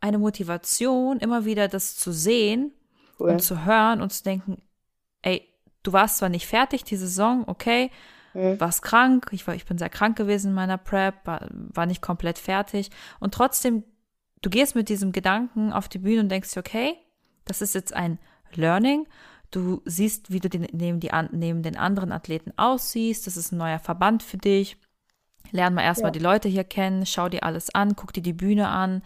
eine 0.00 0.18
Motivation, 0.18 1.18
immer 1.18 1.46
wieder 1.46 1.66
das 1.66 1.96
zu 1.96 2.12
sehen 2.12 2.72
und 3.16 3.30
cool. 3.30 3.40
zu 3.40 3.64
hören 3.64 4.02
und 4.02 4.12
zu 4.12 4.22
denken, 4.22 4.62
ey, 5.22 5.48
du 5.82 5.92
warst 5.92 6.18
zwar 6.18 6.28
nicht 6.28 6.46
fertig 6.46 6.84
die 6.84 6.96
Saison, 6.96 7.44
okay, 7.46 7.90
Mhm. 8.34 8.60
warst 8.60 8.82
krank, 8.82 9.28
ich 9.32 9.46
war, 9.46 9.54
ich 9.54 9.64
bin 9.64 9.78
sehr 9.78 9.88
krank 9.88 10.16
gewesen 10.16 10.48
in 10.48 10.54
meiner 10.54 10.76
Prep, 10.76 11.26
war, 11.26 11.46
war 11.50 11.86
nicht 11.86 12.02
komplett 12.02 12.38
fertig 12.38 12.90
und 13.20 13.32
trotzdem, 13.32 13.84
du 14.42 14.50
gehst 14.50 14.74
mit 14.74 14.88
diesem 14.90 15.12
Gedanken 15.12 15.72
auf 15.72 15.88
die 15.88 15.98
Bühne 15.98 16.20
und 16.20 16.28
denkst 16.28 16.52
dir, 16.52 16.60
okay, 16.60 16.94
das 17.46 17.62
ist 17.62 17.74
jetzt 17.74 17.94
ein 17.94 18.18
Learning. 18.54 19.06
Du 19.50 19.80
siehst, 19.86 20.30
wie 20.30 20.40
du 20.40 20.50
den, 20.50 20.66
neben, 20.72 21.00
die, 21.00 21.10
neben 21.32 21.62
den 21.62 21.78
anderen 21.78 22.12
Athleten 22.12 22.52
aussiehst. 22.56 23.26
Das 23.26 23.38
ist 23.38 23.50
ein 23.52 23.56
neuer 23.56 23.78
Verband 23.78 24.22
für 24.22 24.36
dich. 24.36 24.76
Lern 25.50 25.72
mal 25.72 25.82
erstmal 25.82 26.10
Ja, 26.10 26.12
die 26.12 26.18
Leute 26.18 26.48
hier 26.48 26.64
kennen, 26.64 27.06
schau 27.06 27.30
dir 27.30 27.42
alles 27.42 27.74
an, 27.74 27.96
guck 27.96 28.12
dir 28.12 28.22
die 28.22 28.34
Bühne 28.34 28.68
an, 28.68 29.02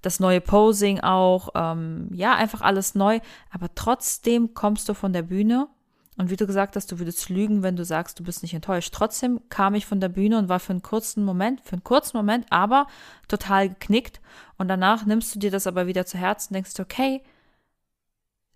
das 0.00 0.20
neue 0.20 0.40
Posing 0.40 1.00
auch, 1.00 1.50
ähm, 1.54 2.08
ja, 2.12 2.34
einfach 2.34 2.62
alles 2.62 2.94
neu. 2.94 3.20
Aber 3.50 3.74
trotzdem 3.74 4.54
kommst 4.54 4.88
du 4.88 4.94
von 4.94 5.12
der 5.12 5.22
Bühne 5.22 5.68
und 6.16 6.30
wie 6.30 6.36
du 6.36 6.46
gesagt 6.46 6.76
hast, 6.76 6.92
du 6.92 6.98
würdest 6.98 7.28
lügen, 7.28 7.62
wenn 7.62 7.74
du 7.74 7.84
sagst, 7.84 8.20
du 8.20 8.24
bist 8.24 8.42
nicht 8.42 8.54
enttäuscht. 8.54 8.94
Trotzdem 8.94 9.40
kam 9.48 9.74
ich 9.74 9.84
von 9.84 10.00
der 10.00 10.08
Bühne 10.08 10.38
und 10.38 10.48
war 10.48 10.60
für 10.60 10.72
einen 10.72 10.82
kurzen 10.82 11.24
Moment, 11.24 11.60
für 11.62 11.72
einen 11.72 11.84
kurzen 11.84 12.16
Moment, 12.16 12.46
aber 12.50 12.86
total 13.26 13.70
geknickt. 13.70 14.20
Und 14.56 14.68
danach 14.68 15.06
nimmst 15.06 15.34
du 15.34 15.40
dir 15.40 15.50
das 15.50 15.66
aber 15.66 15.86
wieder 15.88 16.06
zu 16.06 16.16
Herzen, 16.16 16.54
denkst 16.54 16.74
du, 16.74 16.82
okay, 16.82 17.22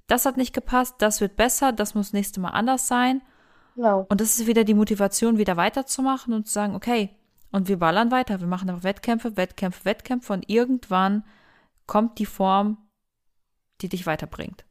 das 0.06 0.24
hat 0.24 0.36
nicht 0.36 0.54
gepasst, 0.54 0.96
das 0.98 1.20
wird 1.20 1.36
besser, 1.36 1.72
das 1.72 1.94
muss 1.94 2.12
nächste 2.12 2.40
Mal 2.40 2.50
anders 2.50 2.86
sein. 2.86 3.22
genau. 3.74 4.06
Und 4.08 4.20
das 4.20 4.38
ist 4.38 4.46
wieder 4.46 4.64
die 4.64 4.74
Motivation, 4.74 5.36
wieder 5.36 5.56
weiterzumachen 5.56 6.32
und 6.32 6.46
zu 6.46 6.52
sagen, 6.52 6.76
okay, 6.76 7.10
und 7.50 7.68
wir 7.68 7.78
ballern 7.78 8.10
weiter. 8.10 8.40
Wir 8.40 8.46
machen 8.46 8.70
aber 8.70 8.82
Wettkämpfe, 8.82 9.36
Wettkämpfe, 9.36 9.84
Wettkämpfe 9.84 10.32
und 10.32 10.48
irgendwann 10.48 11.24
kommt 11.86 12.18
die 12.18 12.26
Form, 12.26 12.78
die 13.80 13.88
dich 13.88 14.06
weiterbringt. 14.06 14.64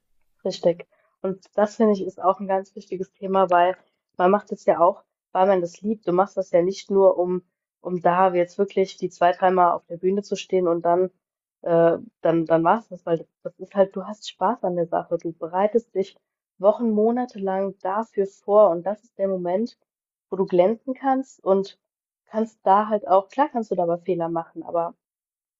Richtig. 0.46 0.88
Und 1.28 1.46
das 1.56 1.76
finde 1.76 1.94
ich 1.94 2.04
ist 2.06 2.22
auch 2.22 2.40
ein 2.40 2.48
ganz 2.48 2.76
wichtiges 2.76 3.12
Thema, 3.14 3.50
weil 3.50 3.76
man 4.18 4.32
macht 4.32 4.52
es 4.52 4.66
ja 4.66 4.80
auch, 4.80 5.04
weil 5.34 5.48
man 5.48 5.62
das 5.62 5.82
liebt. 5.82 6.08
Du 6.08 6.14
machst 6.14 6.38
das 6.38 6.52
ja 6.52 6.62
nicht 6.62 6.90
nur, 6.92 7.18
um, 7.18 7.44
um 7.82 8.02
da 8.02 8.34
jetzt 8.34 8.58
wirklich 8.58 8.98
die 8.98 9.10
zwei, 9.10 9.32
dreimal 9.34 9.74
auf 9.74 9.86
der 9.88 9.98
Bühne 9.98 10.24
zu 10.24 10.36
stehen 10.36 10.68
und 10.68 10.84
dann, 10.84 11.12
äh, 11.64 11.98
dann, 12.22 12.46
dann 12.46 12.64
war's 12.64 12.88
das, 12.90 13.06
weil 13.06 13.28
das 13.44 13.60
ist 13.60 13.76
halt, 13.76 13.96
du 13.96 14.06
hast 14.06 14.30
Spaß 14.30 14.64
an 14.64 14.76
der 14.76 14.88
Sache. 14.88 15.18
Du 15.18 15.34
bereitest 15.34 15.94
dich 15.96 16.18
Wochen, 16.60 16.92
Monate 16.92 17.40
lang 17.40 17.78
dafür 17.82 18.26
vor 18.26 18.70
und 18.72 18.84
das 18.86 19.04
ist 19.04 19.18
der 19.18 19.28
Moment, 19.28 19.78
wo 20.30 20.38
du 20.38 20.46
glänzen 20.46 20.94
kannst 20.94 21.44
und 21.44 21.78
kannst 22.26 22.60
da 22.64 22.88
halt 22.90 23.08
auch, 23.08 23.30
klar 23.30 23.50
kannst 23.52 23.72
du 23.72 23.76
dabei 23.76 23.98
Fehler 23.98 24.30
machen, 24.30 24.64
aber 24.64 24.96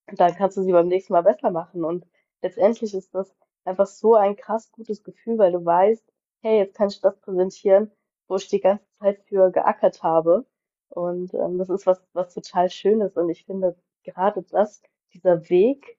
dann 0.08 0.36
kannst 0.36 0.58
du 0.58 0.64
sie 0.64 0.72
beim 0.72 0.88
nächsten 0.88 1.14
Mal 1.14 1.24
besser 1.24 1.52
machen. 1.52 1.84
Und 1.84 2.06
letztendlich 2.42 2.94
ist 2.94 3.14
das 3.14 3.36
einfach 3.68 3.88
so 3.88 4.16
ein 4.16 4.36
krass 4.36 4.72
gutes 4.72 5.04
Gefühl, 5.04 5.38
weil 5.38 5.52
du 5.52 5.64
weißt, 5.64 6.04
hey, 6.42 6.58
jetzt 6.60 6.76
kann 6.76 6.90
ich 6.90 7.02
das 7.02 7.20
präsentieren, 7.20 7.92
wo 8.28 8.36
ich 8.36 8.48
die 8.48 8.60
ganze 8.60 8.86
Zeit 9.00 9.22
für 9.26 9.52
geackert 9.52 10.04
habe. 10.04 10.46
Und 10.90 11.34
ähm, 11.34 11.58
das 11.58 11.70
ist 11.70 11.86
was, 11.86 12.02
was 12.14 12.34
total 12.34 12.70
Schönes. 12.70 13.18
Und 13.18 13.30
ich 13.30 13.46
finde 13.46 13.76
gerade 14.04 14.44
das, 14.44 14.82
dieser 15.14 15.50
Weg, 15.50 15.98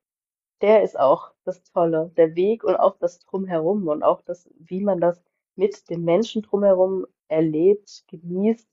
der 0.61 0.83
ist 0.83 0.99
auch 0.99 1.33
das 1.45 1.63
Tolle. 1.65 2.11
Der 2.17 2.35
Weg 2.35 2.65
und 2.65 2.77
auch 2.77 2.97
das 2.99 3.21
Drumherum 3.21 3.87
und 3.89 4.03
auch 4.03 4.23
das, 4.23 4.49
wie 4.59 4.81
man 4.81 5.01
das 5.01 5.23
mit 5.57 5.91
den 5.91 6.05
Menschen 6.05 6.43
drumherum 6.43 7.07
erlebt, 7.29 8.05
genießt 8.09 8.69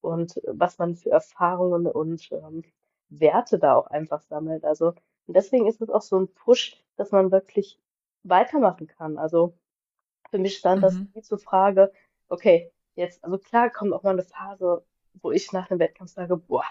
und 0.00 0.40
was 0.46 0.78
man 0.78 0.96
für 0.96 1.10
Erfahrungen 1.10 1.86
und 1.86 2.30
ähm, 2.32 2.64
Werte 3.10 3.58
da 3.58 3.76
auch 3.76 3.86
einfach 3.88 4.22
sammelt. 4.22 4.64
Also 4.64 4.94
und 5.30 5.34
deswegen 5.36 5.68
ist 5.68 5.80
es 5.80 5.90
auch 5.90 6.02
so 6.02 6.18
ein 6.18 6.26
Push, 6.26 6.82
dass 6.96 7.12
man 7.12 7.30
wirklich 7.30 7.78
weitermachen 8.24 8.86
kann. 8.86 9.18
Also 9.18 9.54
für 10.30 10.38
mich 10.38 10.58
stand 10.58 10.82
das 10.82 11.00
Mhm. 11.00 11.08
nie 11.14 11.22
zur 11.22 11.38
Frage, 11.38 11.92
okay, 12.28 12.72
jetzt, 12.94 13.22
also 13.24 13.38
klar 13.38 13.70
kommt 13.70 13.92
auch 13.92 14.02
mal 14.02 14.10
eine 14.12 14.22
Phase, 14.24 14.84
wo 15.22 15.30
ich 15.32 15.52
nach 15.52 15.70
einem 15.70 15.80
Wettkampf 15.80 16.12
sage, 16.12 16.36
boah, 16.36 16.64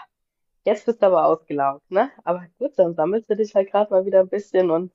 jetzt 0.64 0.86
bist 0.86 1.02
du 1.02 1.06
aber 1.06 1.26
ausgelaugt, 1.26 1.90
ne? 1.90 2.10
Aber 2.24 2.46
gut, 2.58 2.78
dann 2.78 2.94
sammelst 2.94 3.30
du 3.30 3.36
dich 3.36 3.54
halt 3.54 3.70
gerade 3.70 3.90
mal 3.92 4.06
wieder 4.06 4.20
ein 4.20 4.28
bisschen 4.28 4.70
und 4.70 4.92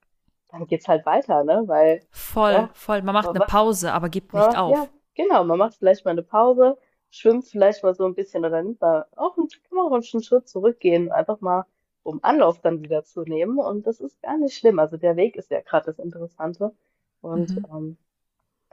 dann 0.50 0.68
geht's 0.68 0.88
halt 0.88 1.06
weiter, 1.06 1.44
ne? 1.44 1.64
Weil, 1.68 2.08
Voll, 2.12 2.54
ja, 2.54 2.70
voll. 2.74 3.02
Man 3.04 3.14
macht 3.14 3.30
eine 3.30 3.42
Pause, 3.42 3.94
aber 3.94 4.10
gibt 4.10 4.34
nicht 4.34 4.48
ja, 4.48 4.62
ja, 4.66 4.88
auf. 4.88 4.90
genau, 5.16 5.44
man 5.44 5.58
macht 5.60 5.76
vielleicht 5.76 6.06
mal 6.06 6.12
eine 6.12 6.24
Pause, 6.24 6.78
schwimmt 7.10 7.46
vielleicht 7.48 7.84
mal 7.84 7.96
so 7.96 8.06
ein 8.06 8.16
bisschen 8.16 8.46
oder 8.46 8.62
nimmt 8.64 8.82
mal 8.82 9.08
auch, 9.16 9.38
einen- 9.38 9.50
kann 9.50 9.78
man 9.78 9.88
auch 9.88 9.94
einen 9.94 10.24
Schritt 10.24 10.48
zurückgehen, 10.50 11.12
einfach 11.12 11.42
mal, 11.42 11.66
um 12.06 12.24
Anlauf 12.24 12.62
dann 12.62 12.82
wieder 12.84 13.06
zu 13.06 13.24
nehmen. 13.24 13.60
Und 13.60 13.88
das 13.88 14.02
ist 14.02 14.22
gar 14.24 14.38
nicht 14.40 14.58
schlimm. 14.58 14.80
Also 14.80 14.98
der 14.98 15.18
Weg 15.18 15.38
ist 15.38 15.52
ja 15.52 15.62
gerade 15.62 15.88
das 15.88 16.00
Interessante. 16.00 16.74
Und 17.22 17.56
Mhm. 17.56 17.66
ähm, 17.72 17.98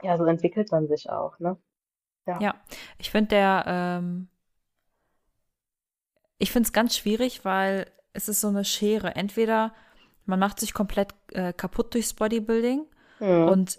ja, 0.03 0.17
so 0.17 0.25
entwickelt 0.25 0.71
man 0.71 0.87
sich 0.87 1.09
auch, 1.09 1.39
ne? 1.39 1.57
Ja, 2.27 2.45
Ja, 2.45 2.55
ich 2.97 3.11
finde 3.11 3.29
der, 3.29 3.63
ähm, 3.67 4.27
ich 6.37 6.51
finde 6.51 6.67
es 6.67 6.73
ganz 6.73 6.97
schwierig, 6.97 7.45
weil 7.45 7.91
es 8.13 8.27
ist 8.29 8.41
so 8.41 8.47
eine 8.49 8.65
Schere. 8.65 9.15
Entweder 9.15 9.73
man 10.25 10.39
macht 10.39 10.59
sich 10.59 10.73
komplett 10.73 11.13
äh, 11.31 11.53
kaputt 11.53 11.93
durchs 11.93 12.13
Bodybuilding 12.13 12.85
hm, 13.19 13.53
und 13.53 13.77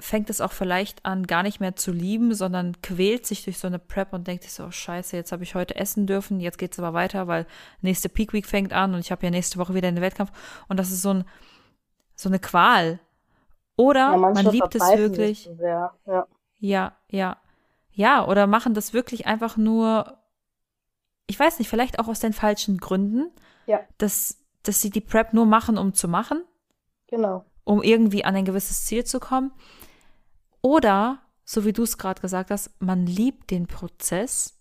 fängt 0.00 0.30
es 0.30 0.40
auch 0.40 0.52
vielleicht 0.52 1.04
an, 1.04 1.26
gar 1.26 1.42
nicht 1.42 1.60
mehr 1.60 1.76
zu 1.76 1.92
lieben, 1.92 2.34
sondern 2.34 2.80
quält 2.82 3.26
sich 3.26 3.44
durch 3.44 3.58
so 3.58 3.66
eine 3.66 3.78
Prep 3.78 4.12
und 4.12 4.26
denkt 4.26 4.42
sich 4.44 4.52
so, 4.52 4.64
oh 4.64 4.70
Scheiße, 4.70 5.16
jetzt 5.16 5.30
habe 5.30 5.42
ich 5.42 5.54
heute 5.54 5.76
essen 5.76 6.06
dürfen, 6.06 6.40
jetzt 6.40 6.58
geht's 6.58 6.78
aber 6.78 6.94
weiter, 6.94 7.28
weil 7.28 7.46
nächste 7.82 8.08
Peak 8.08 8.32
Week 8.32 8.46
fängt 8.46 8.72
an 8.72 8.94
und 8.94 9.00
ich 9.00 9.12
habe 9.12 9.24
ja 9.24 9.30
nächste 9.30 9.58
Woche 9.58 9.74
wieder 9.74 9.88
einen 9.88 10.00
Wettkampf 10.00 10.32
und 10.68 10.78
das 10.78 10.90
ist 10.90 11.02
so 11.02 11.14
ein, 11.14 11.24
so 12.14 12.28
eine 12.28 12.38
Qual. 12.38 12.92
ja, 12.92 12.98
Oder 13.76 14.16
man 14.16 14.32
manche 14.32 14.50
liebt 14.50 14.74
es 14.74 14.82
wirklich, 14.96 15.50
sehr. 15.56 15.94
Ja, 16.06 16.26
ja, 16.58 16.92
ja, 17.10 17.36
ja, 17.92 18.26
oder 18.26 18.46
machen 18.46 18.74
das 18.74 18.94
wirklich 18.94 19.26
einfach 19.26 19.56
nur, 19.56 20.18
ich 21.26 21.38
weiß 21.38 21.58
nicht, 21.58 21.68
vielleicht 21.68 21.98
auch 21.98 22.08
aus 22.08 22.20
den 22.20 22.32
falschen 22.32 22.78
Gründen, 22.78 23.30
ja, 23.66 23.80
dass, 23.98 24.38
dass 24.62 24.80
sie 24.80 24.90
die 24.90 25.00
Prep 25.00 25.34
nur 25.34 25.46
machen, 25.46 25.76
um 25.76 25.92
zu 25.94 26.08
machen, 26.08 26.44
genau. 27.08 27.44
um 27.64 27.82
irgendwie 27.82 28.24
an 28.24 28.34
ein 28.36 28.44
gewisses 28.44 28.86
Ziel 28.86 29.04
zu 29.04 29.20
kommen. 29.20 29.52
Oder, 30.62 31.18
so 31.44 31.64
wie 31.64 31.72
du 31.72 31.82
es 31.82 31.98
gerade 31.98 32.20
gesagt 32.20 32.50
hast, 32.50 32.70
man 32.80 33.06
liebt 33.06 33.50
den 33.50 33.66
Prozess, 33.66 34.58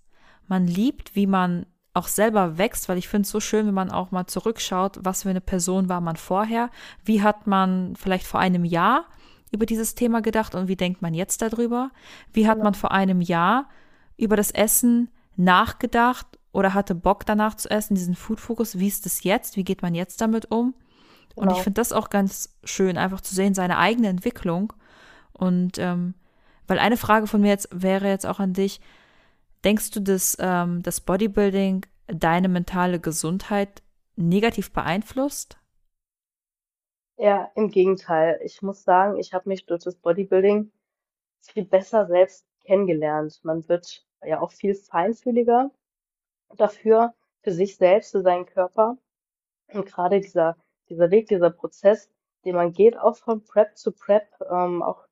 man 0.47 0.67
liebt, 0.67 1.15
wie 1.15 1.27
man 1.27 1.65
auch 1.93 2.07
selber 2.07 2.57
wächst, 2.57 2.87
weil 2.87 2.97
ich 2.97 3.07
finde 3.07 3.25
es 3.25 3.29
so 3.31 3.39
schön, 3.39 3.67
wenn 3.67 3.73
man 3.73 3.91
auch 3.91 4.11
mal 4.11 4.27
zurückschaut, 4.27 4.99
was 5.01 5.23
für 5.23 5.29
eine 5.29 5.41
Person 5.41 5.89
war 5.89 6.01
man 6.01 6.15
vorher, 6.15 6.69
wie 7.03 7.21
hat 7.21 7.47
man 7.47 7.95
vielleicht 7.95 8.25
vor 8.25 8.39
einem 8.39 8.63
Jahr 8.63 9.05
über 9.51 9.65
dieses 9.65 9.95
Thema 9.95 10.21
gedacht 10.21 10.55
und 10.55 10.67
wie 10.67 10.75
denkt 10.75 11.01
man 11.01 11.13
jetzt 11.13 11.41
darüber, 11.41 11.91
wie 12.31 12.47
hat 12.47 12.55
Genau. 12.55 12.65
man 12.65 12.73
vor 12.75 12.91
einem 12.91 13.21
Jahr 13.21 13.67
über 14.17 14.35
das 14.35 14.51
Essen 14.51 15.09
nachgedacht 15.35 16.27
oder 16.51 16.73
hatte 16.73 16.95
Bock 16.95 17.25
danach 17.25 17.55
zu 17.55 17.69
essen, 17.69 17.95
diesen 17.95 18.15
Food-Fokus, 18.15 18.77
wie 18.79 18.87
ist 18.87 19.05
das 19.05 19.23
jetzt, 19.23 19.55
wie 19.57 19.63
geht 19.63 19.81
man 19.81 19.95
jetzt 19.95 20.21
damit 20.21 20.51
um? 20.51 20.75
Und 21.35 21.47
Genau. 21.47 21.57
ich 21.57 21.63
finde 21.63 21.81
das 21.81 21.91
auch 21.91 22.09
ganz 22.09 22.57
schön, 22.63 22.97
einfach 22.97 23.21
zu 23.21 23.33
sehen, 23.33 23.53
seine 23.53 23.77
eigene 23.77 24.07
Entwicklung. 24.09 24.73
Und 25.39 25.77
ähm, 25.77 26.13
weil 26.67 26.79
eine 26.79 26.97
Frage 26.97 27.27
von 27.27 27.41
mir 27.41 27.49
jetzt 27.49 27.69
wäre 27.71 28.07
jetzt 28.07 28.25
auch 28.25 28.39
an 28.39 28.53
dich, 28.53 28.81
denkst 29.63 29.91
du, 29.91 30.01
dass 30.01 30.37
ähm, 30.39 30.83
das 30.83 31.01
Bodybuilding 31.01 31.85
deine 32.07 32.49
mentale 32.49 32.99
Gesundheit 32.99 33.81
negativ 34.15 34.71
beeinflusst? 34.71 35.57
Ja, 37.17 37.51
im 37.55 37.69
Gegenteil. 37.69 38.39
Ich 38.43 38.61
muss 38.61 38.83
sagen, 38.83 39.17
ich 39.17 39.33
habe 39.33 39.49
mich 39.49 39.65
durch 39.65 39.83
das 39.83 39.95
Bodybuilding 39.95 40.71
viel 41.41 41.65
besser 41.65 42.05
selbst 42.07 42.45
kennengelernt. 42.65 43.39
Man 43.43 43.67
wird 43.67 44.05
ja 44.23 44.41
auch 44.41 44.51
viel 44.51 44.75
feinfühliger 44.75 45.71
dafür, 46.55 47.13
für 47.41 47.51
sich 47.51 47.77
selbst, 47.77 48.11
für 48.11 48.21
seinen 48.21 48.45
Körper. 48.45 48.97
Und 49.73 49.85
gerade 49.85 50.19
dieser, 50.19 50.57
dieser 50.89 51.11
Weg, 51.11 51.27
dieser 51.27 51.49
Prozess, 51.49 52.09
den 52.45 52.55
man 52.55 52.73
geht, 52.73 52.97
auch 52.97 53.17
von 53.17 53.43
Prep 53.43 53.77
zu 53.77 53.91
Prep, 53.91 54.27
ähm, 54.49 54.81
auch 54.81 55.08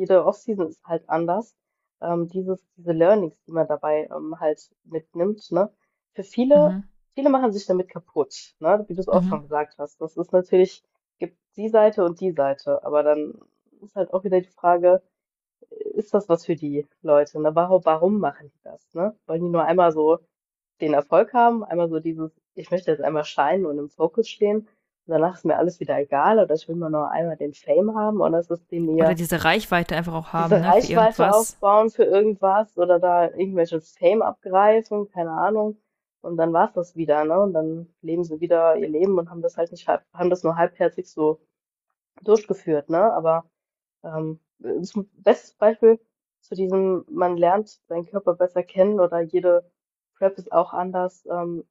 jede 0.00 0.24
Offseason 0.24 0.68
ist 0.68 0.84
halt 0.86 1.08
anders. 1.08 1.56
Ähm, 2.02 2.28
dieses, 2.28 2.66
diese 2.76 2.92
Learnings, 2.92 3.36
die 3.46 3.52
man 3.52 3.68
dabei 3.68 4.08
ähm, 4.14 4.40
halt 4.40 4.70
mitnimmt, 4.84 5.50
ne? 5.52 5.70
Für 6.14 6.22
viele, 6.24 6.72
Mhm. 6.72 6.82
viele 7.14 7.30
machen 7.30 7.52
sich 7.52 7.66
damit 7.66 7.88
kaputt, 7.90 8.54
ne? 8.60 8.84
Wie 8.88 8.94
du 8.94 9.00
es 9.00 9.08
auch 9.08 9.22
Mhm. 9.22 9.28
schon 9.28 9.42
gesagt 9.42 9.76
hast. 9.78 10.00
Das 10.00 10.16
ist 10.16 10.32
natürlich, 10.32 10.82
gibt 11.18 11.38
die 11.56 11.68
Seite 11.68 12.04
und 12.04 12.20
die 12.20 12.32
Seite, 12.32 12.82
aber 12.84 13.02
dann 13.02 13.34
ist 13.82 13.96
halt 13.96 14.12
auch 14.14 14.24
wieder 14.24 14.40
die 14.40 14.48
Frage, 14.50 15.02
ist 15.70 16.14
das 16.14 16.28
was 16.28 16.44
für 16.46 16.56
die 16.56 16.86
Leute, 17.02 17.40
ne? 17.40 17.54
Warum, 17.54 17.84
warum 17.84 18.18
machen 18.20 18.50
die 18.54 18.60
das, 18.62 18.94
ne? 18.94 19.16
Wollen 19.26 19.42
die 19.42 19.48
nur 19.50 19.64
einmal 19.64 19.92
so 19.92 20.18
den 20.80 20.94
Erfolg 20.94 21.32
haben, 21.34 21.64
einmal 21.64 21.88
so 21.88 22.00
dieses, 22.00 22.32
ich 22.54 22.70
möchte 22.70 22.90
jetzt 22.90 23.02
einmal 23.02 23.24
scheinen 23.24 23.66
und 23.66 23.78
im 23.78 23.90
Fokus 23.90 24.28
stehen, 24.28 24.68
danach 25.10 25.36
ist 25.36 25.44
mir 25.44 25.56
alles 25.56 25.80
wieder 25.80 25.98
egal, 25.98 26.38
oder 26.38 26.54
ich 26.54 26.68
will 26.68 26.76
nur 26.76 26.90
noch 26.90 27.08
einmal 27.08 27.36
den 27.36 27.52
Fame 27.52 27.94
haben, 27.94 28.20
oder 28.20 28.38
ist 28.38 28.50
es 28.50 28.66
denen 28.68 28.88
Oder 28.90 29.08
eher 29.08 29.14
diese 29.14 29.44
Reichweite 29.44 29.96
einfach 29.96 30.14
auch 30.14 30.32
haben, 30.32 30.50
diese 30.50 30.60
ne, 30.60 30.66
für 30.66 30.72
Reichweite 30.72 31.22
irgendwas. 31.22 31.34
aufbauen 31.34 31.90
für 31.90 32.04
irgendwas 32.04 32.78
oder 32.78 32.98
da 32.98 33.24
irgendwelche 33.24 33.80
Fame 33.80 34.22
abgreifen, 34.22 35.10
keine 35.10 35.32
Ahnung. 35.32 35.76
Und 36.22 36.36
dann 36.36 36.52
war's 36.52 36.72
das 36.74 36.96
wieder, 36.96 37.24
ne? 37.24 37.40
Und 37.40 37.54
dann 37.54 37.88
leben 38.02 38.24
sie 38.24 38.40
wieder 38.40 38.76
ihr 38.76 38.88
Leben 38.88 39.18
und 39.18 39.30
haben 39.30 39.42
das 39.42 39.56
halt 39.56 39.72
nicht 39.72 39.88
halb, 39.88 40.02
haben 40.12 40.30
das 40.30 40.42
nur 40.44 40.56
halbherzig 40.56 41.10
so 41.10 41.40
durchgeführt, 42.22 42.90
ne? 42.90 43.12
Aber 43.12 43.44
ähm, 44.04 44.38
das 44.58 44.92
bestes 45.14 45.54
Beispiel 45.54 45.98
zu 46.40 46.54
diesem, 46.54 47.04
man 47.08 47.36
lernt 47.36 47.80
seinen 47.88 48.06
Körper 48.06 48.34
besser 48.34 48.62
kennen 48.62 49.00
oder 49.00 49.20
jede 49.20 49.70
Prep 50.16 50.36
ist 50.38 50.52
auch 50.52 50.72
anders. 50.74 51.26
Ähm, 51.30 51.64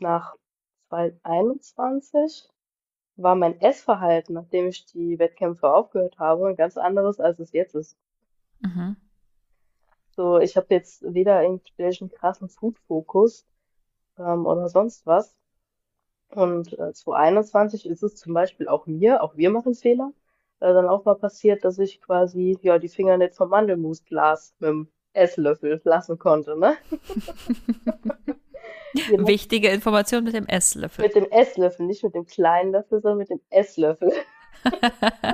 nach 0.00 0.34
2021 0.90 2.48
war 3.16 3.34
mein 3.36 3.60
Essverhalten, 3.60 4.34
nachdem 4.34 4.68
ich 4.68 4.86
die 4.86 5.18
Wettkämpfe 5.18 5.72
aufgehört 5.72 6.18
habe, 6.18 6.48
ein 6.48 6.56
ganz 6.56 6.76
anderes, 6.76 7.20
als 7.20 7.38
es 7.38 7.52
jetzt 7.52 7.74
ist. 7.74 7.96
Mhm. 8.60 8.96
So, 10.10 10.38
ich 10.38 10.56
habe 10.56 10.66
jetzt 10.70 11.02
weder 11.02 11.42
irgendwelchen 11.42 12.10
krassen 12.10 12.48
Food-Fokus 12.48 13.46
ähm, 14.18 14.46
oder 14.46 14.68
sonst 14.68 15.06
was. 15.06 15.36
Und 16.28 16.72
äh, 16.78 16.92
2021 16.92 17.86
ist 17.86 18.02
es 18.02 18.16
zum 18.16 18.34
Beispiel 18.34 18.68
auch 18.68 18.86
mir, 18.86 19.22
auch 19.22 19.36
wir 19.36 19.50
machen 19.50 19.74
Fehler, 19.74 20.12
äh, 20.60 20.72
dann 20.72 20.88
auch 20.88 21.04
mal 21.04 21.16
passiert, 21.16 21.64
dass 21.64 21.78
ich 21.78 22.00
quasi 22.00 22.58
ja 22.62 22.78
die 22.78 22.88
Finger 22.88 23.16
nicht 23.16 23.34
vom 23.34 23.50
Mandelmusglas 23.50 24.54
mit 24.58 24.70
dem 24.70 24.88
Esslöffel 25.12 25.80
lassen 25.84 26.18
konnte, 26.18 26.58
ne? 26.58 26.76
Wichtige 29.26 29.68
Information 29.68 30.24
mit 30.24 30.34
dem 30.34 30.46
Esslöffel. 30.46 31.04
Mit 31.04 31.14
dem 31.14 31.30
Esslöffel, 31.30 31.86
nicht 31.86 32.02
mit 32.02 32.14
dem 32.14 32.26
kleinen 32.26 32.72
Löffel, 32.72 33.00
sondern 33.00 33.18
mit 33.18 33.30
dem 33.30 33.40
Esslöffel. 33.50 34.12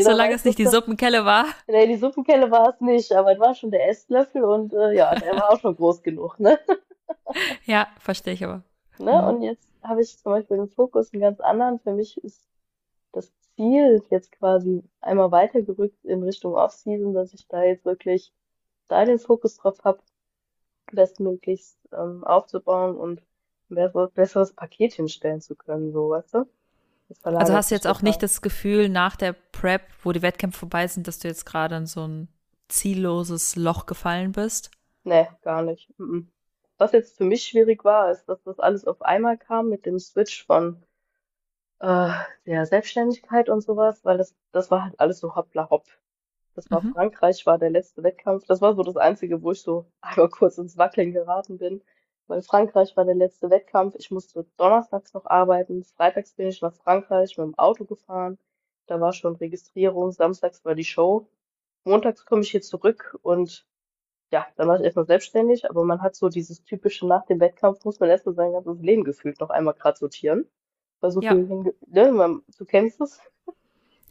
Solange 0.00 0.34
es 0.34 0.44
nicht 0.44 0.58
die 0.58 0.66
Suppenkelle 0.66 1.24
war. 1.24 1.46
Nee, 1.68 1.86
die 1.86 1.96
Suppenkelle 1.96 2.50
war 2.50 2.70
es 2.70 2.80
nicht, 2.80 3.12
aber 3.12 3.32
es 3.32 3.38
war 3.38 3.54
schon 3.54 3.70
der 3.70 3.88
Esslöffel 3.88 4.44
und 4.44 4.72
äh, 4.72 4.92
ja, 4.92 5.14
der 5.14 5.36
war 5.36 5.52
auch 5.52 5.60
schon 5.60 5.76
groß 5.76 6.02
genug, 6.02 6.40
ne? 6.40 6.58
Ja, 7.64 7.88
verstehe 7.98 8.34
ich 8.34 8.44
aber. 8.44 8.62
Ne? 8.98 9.12
Mhm. 9.12 9.28
Und 9.28 9.42
jetzt 9.42 9.68
habe 9.82 10.02
ich 10.02 10.18
zum 10.18 10.32
Beispiel 10.32 10.56
den 10.56 10.68
Fokus 10.68 11.12
einen 11.12 11.22
ganz 11.22 11.40
anderen. 11.40 11.78
Für 11.80 11.92
mich 11.92 12.22
ist 12.22 12.44
das 13.12 13.32
Ziel 13.54 14.02
jetzt 14.10 14.32
quasi 14.32 14.82
einmal 15.00 15.30
weitergerückt 15.30 16.04
in 16.04 16.22
Richtung 16.22 16.54
Off-Season, 16.54 17.14
dass 17.14 17.32
ich 17.32 17.46
da 17.48 17.62
jetzt 17.62 17.84
wirklich 17.84 18.32
da 18.88 19.04
den 19.04 19.18
Fokus 19.18 19.56
drauf 19.56 19.78
habe, 19.84 20.00
bestmöglichst 20.92 21.78
ähm, 21.92 22.24
aufzubauen 22.24 22.96
und 22.96 23.20
ein 23.70 23.74
besseres, 23.74 24.10
besseres 24.12 24.52
Paket 24.52 24.94
hinstellen 24.94 25.40
zu 25.40 25.54
können, 25.54 25.92
so, 25.92 26.10
weißt 26.10 26.34
du? 26.34 26.46
Also 27.22 27.52
hast 27.52 27.70
du 27.70 27.74
jetzt 27.74 27.88
auch 27.88 28.02
nicht 28.02 28.22
das 28.22 28.40
Gefühl 28.40 28.88
nach 28.88 29.16
der 29.16 29.32
Prep, 29.32 29.82
wo 30.02 30.12
die 30.12 30.22
Wettkämpfe 30.22 30.60
vorbei 30.60 30.86
sind, 30.86 31.08
dass 31.08 31.18
du 31.18 31.28
jetzt 31.28 31.44
gerade 31.44 31.76
in 31.76 31.86
so 31.86 32.06
ein 32.06 32.28
zielloses 32.68 33.56
Loch 33.56 33.86
gefallen 33.86 34.32
bist? 34.32 34.70
Nee, 35.02 35.28
gar 35.42 35.62
nicht. 35.62 35.92
Was 36.78 36.92
jetzt 36.92 37.16
für 37.16 37.24
mich 37.24 37.42
schwierig 37.42 37.84
war, 37.84 38.10
ist, 38.10 38.26
dass 38.26 38.42
das 38.44 38.60
alles 38.60 38.86
auf 38.86 39.02
einmal 39.02 39.36
kam 39.38 39.68
mit 39.68 39.86
dem 39.86 39.98
Switch 39.98 40.46
von 40.46 40.82
äh, 41.80 42.10
der 42.46 42.66
Selbstständigkeit 42.66 43.48
und 43.48 43.62
sowas, 43.62 44.04
weil 44.04 44.18
das, 44.18 44.34
das 44.52 44.70
war 44.70 44.84
halt 44.84 45.00
alles 45.00 45.18
so 45.18 45.34
hoppla 45.34 45.68
hopp. 45.68 45.84
Das 46.60 46.70
war 46.70 46.82
Mhm. 46.82 46.92
Frankreich, 46.92 47.46
war 47.46 47.56
der 47.58 47.70
letzte 47.70 48.02
Wettkampf. 48.02 48.44
Das 48.44 48.60
war 48.60 48.74
so 48.74 48.82
das 48.82 48.96
Einzige, 48.98 49.42
wo 49.42 49.52
ich 49.52 49.62
so 49.62 49.86
einmal 50.02 50.28
kurz 50.28 50.58
ins 50.58 50.76
Wackeln 50.76 51.12
geraten 51.12 51.56
bin. 51.56 51.82
Weil 52.26 52.42
Frankreich 52.42 52.94
war 52.98 53.06
der 53.06 53.14
letzte 53.14 53.48
Wettkampf. 53.48 53.94
Ich 53.98 54.10
musste 54.10 54.44
donnerstags 54.58 55.14
noch 55.14 55.24
arbeiten. 55.24 55.84
Freitags 55.84 56.34
bin 56.34 56.48
ich 56.48 56.60
nach 56.60 56.74
Frankreich 56.74 57.38
mit 57.38 57.46
dem 57.46 57.58
Auto 57.58 57.86
gefahren. 57.86 58.38
Da 58.86 59.00
war 59.00 59.14
schon 59.14 59.36
Registrierung. 59.36 60.12
Samstags 60.12 60.62
war 60.66 60.74
die 60.74 60.84
Show. 60.84 61.28
Montags 61.84 62.26
komme 62.26 62.42
ich 62.42 62.50
hier 62.50 62.60
zurück 62.60 63.18
und 63.22 63.66
ja, 64.30 64.46
dann 64.56 64.68
war 64.68 64.76
ich 64.76 64.84
erstmal 64.84 65.06
selbstständig, 65.06 65.68
aber 65.70 65.82
man 65.84 66.02
hat 66.02 66.14
so 66.14 66.28
dieses 66.28 66.62
typische 66.64 67.06
nach 67.06 67.24
dem 67.26 67.40
Wettkampf 67.40 67.84
muss 67.86 68.00
man 68.00 68.10
erstmal 68.10 68.34
sein 68.34 68.52
ganzes 68.52 68.80
Leben 68.82 69.02
gefühlt 69.04 69.40
noch 69.40 69.50
einmal 69.50 69.74
gerade 69.74 69.98
sortieren. 69.98 70.46
Weil 71.00 71.10
so 71.10 71.22
Ja. 71.22 71.32
viel, 71.32 71.74
ne, 71.86 72.12
man, 72.12 72.42
du 72.58 72.66
kennst 72.66 73.00
es. 73.00 73.18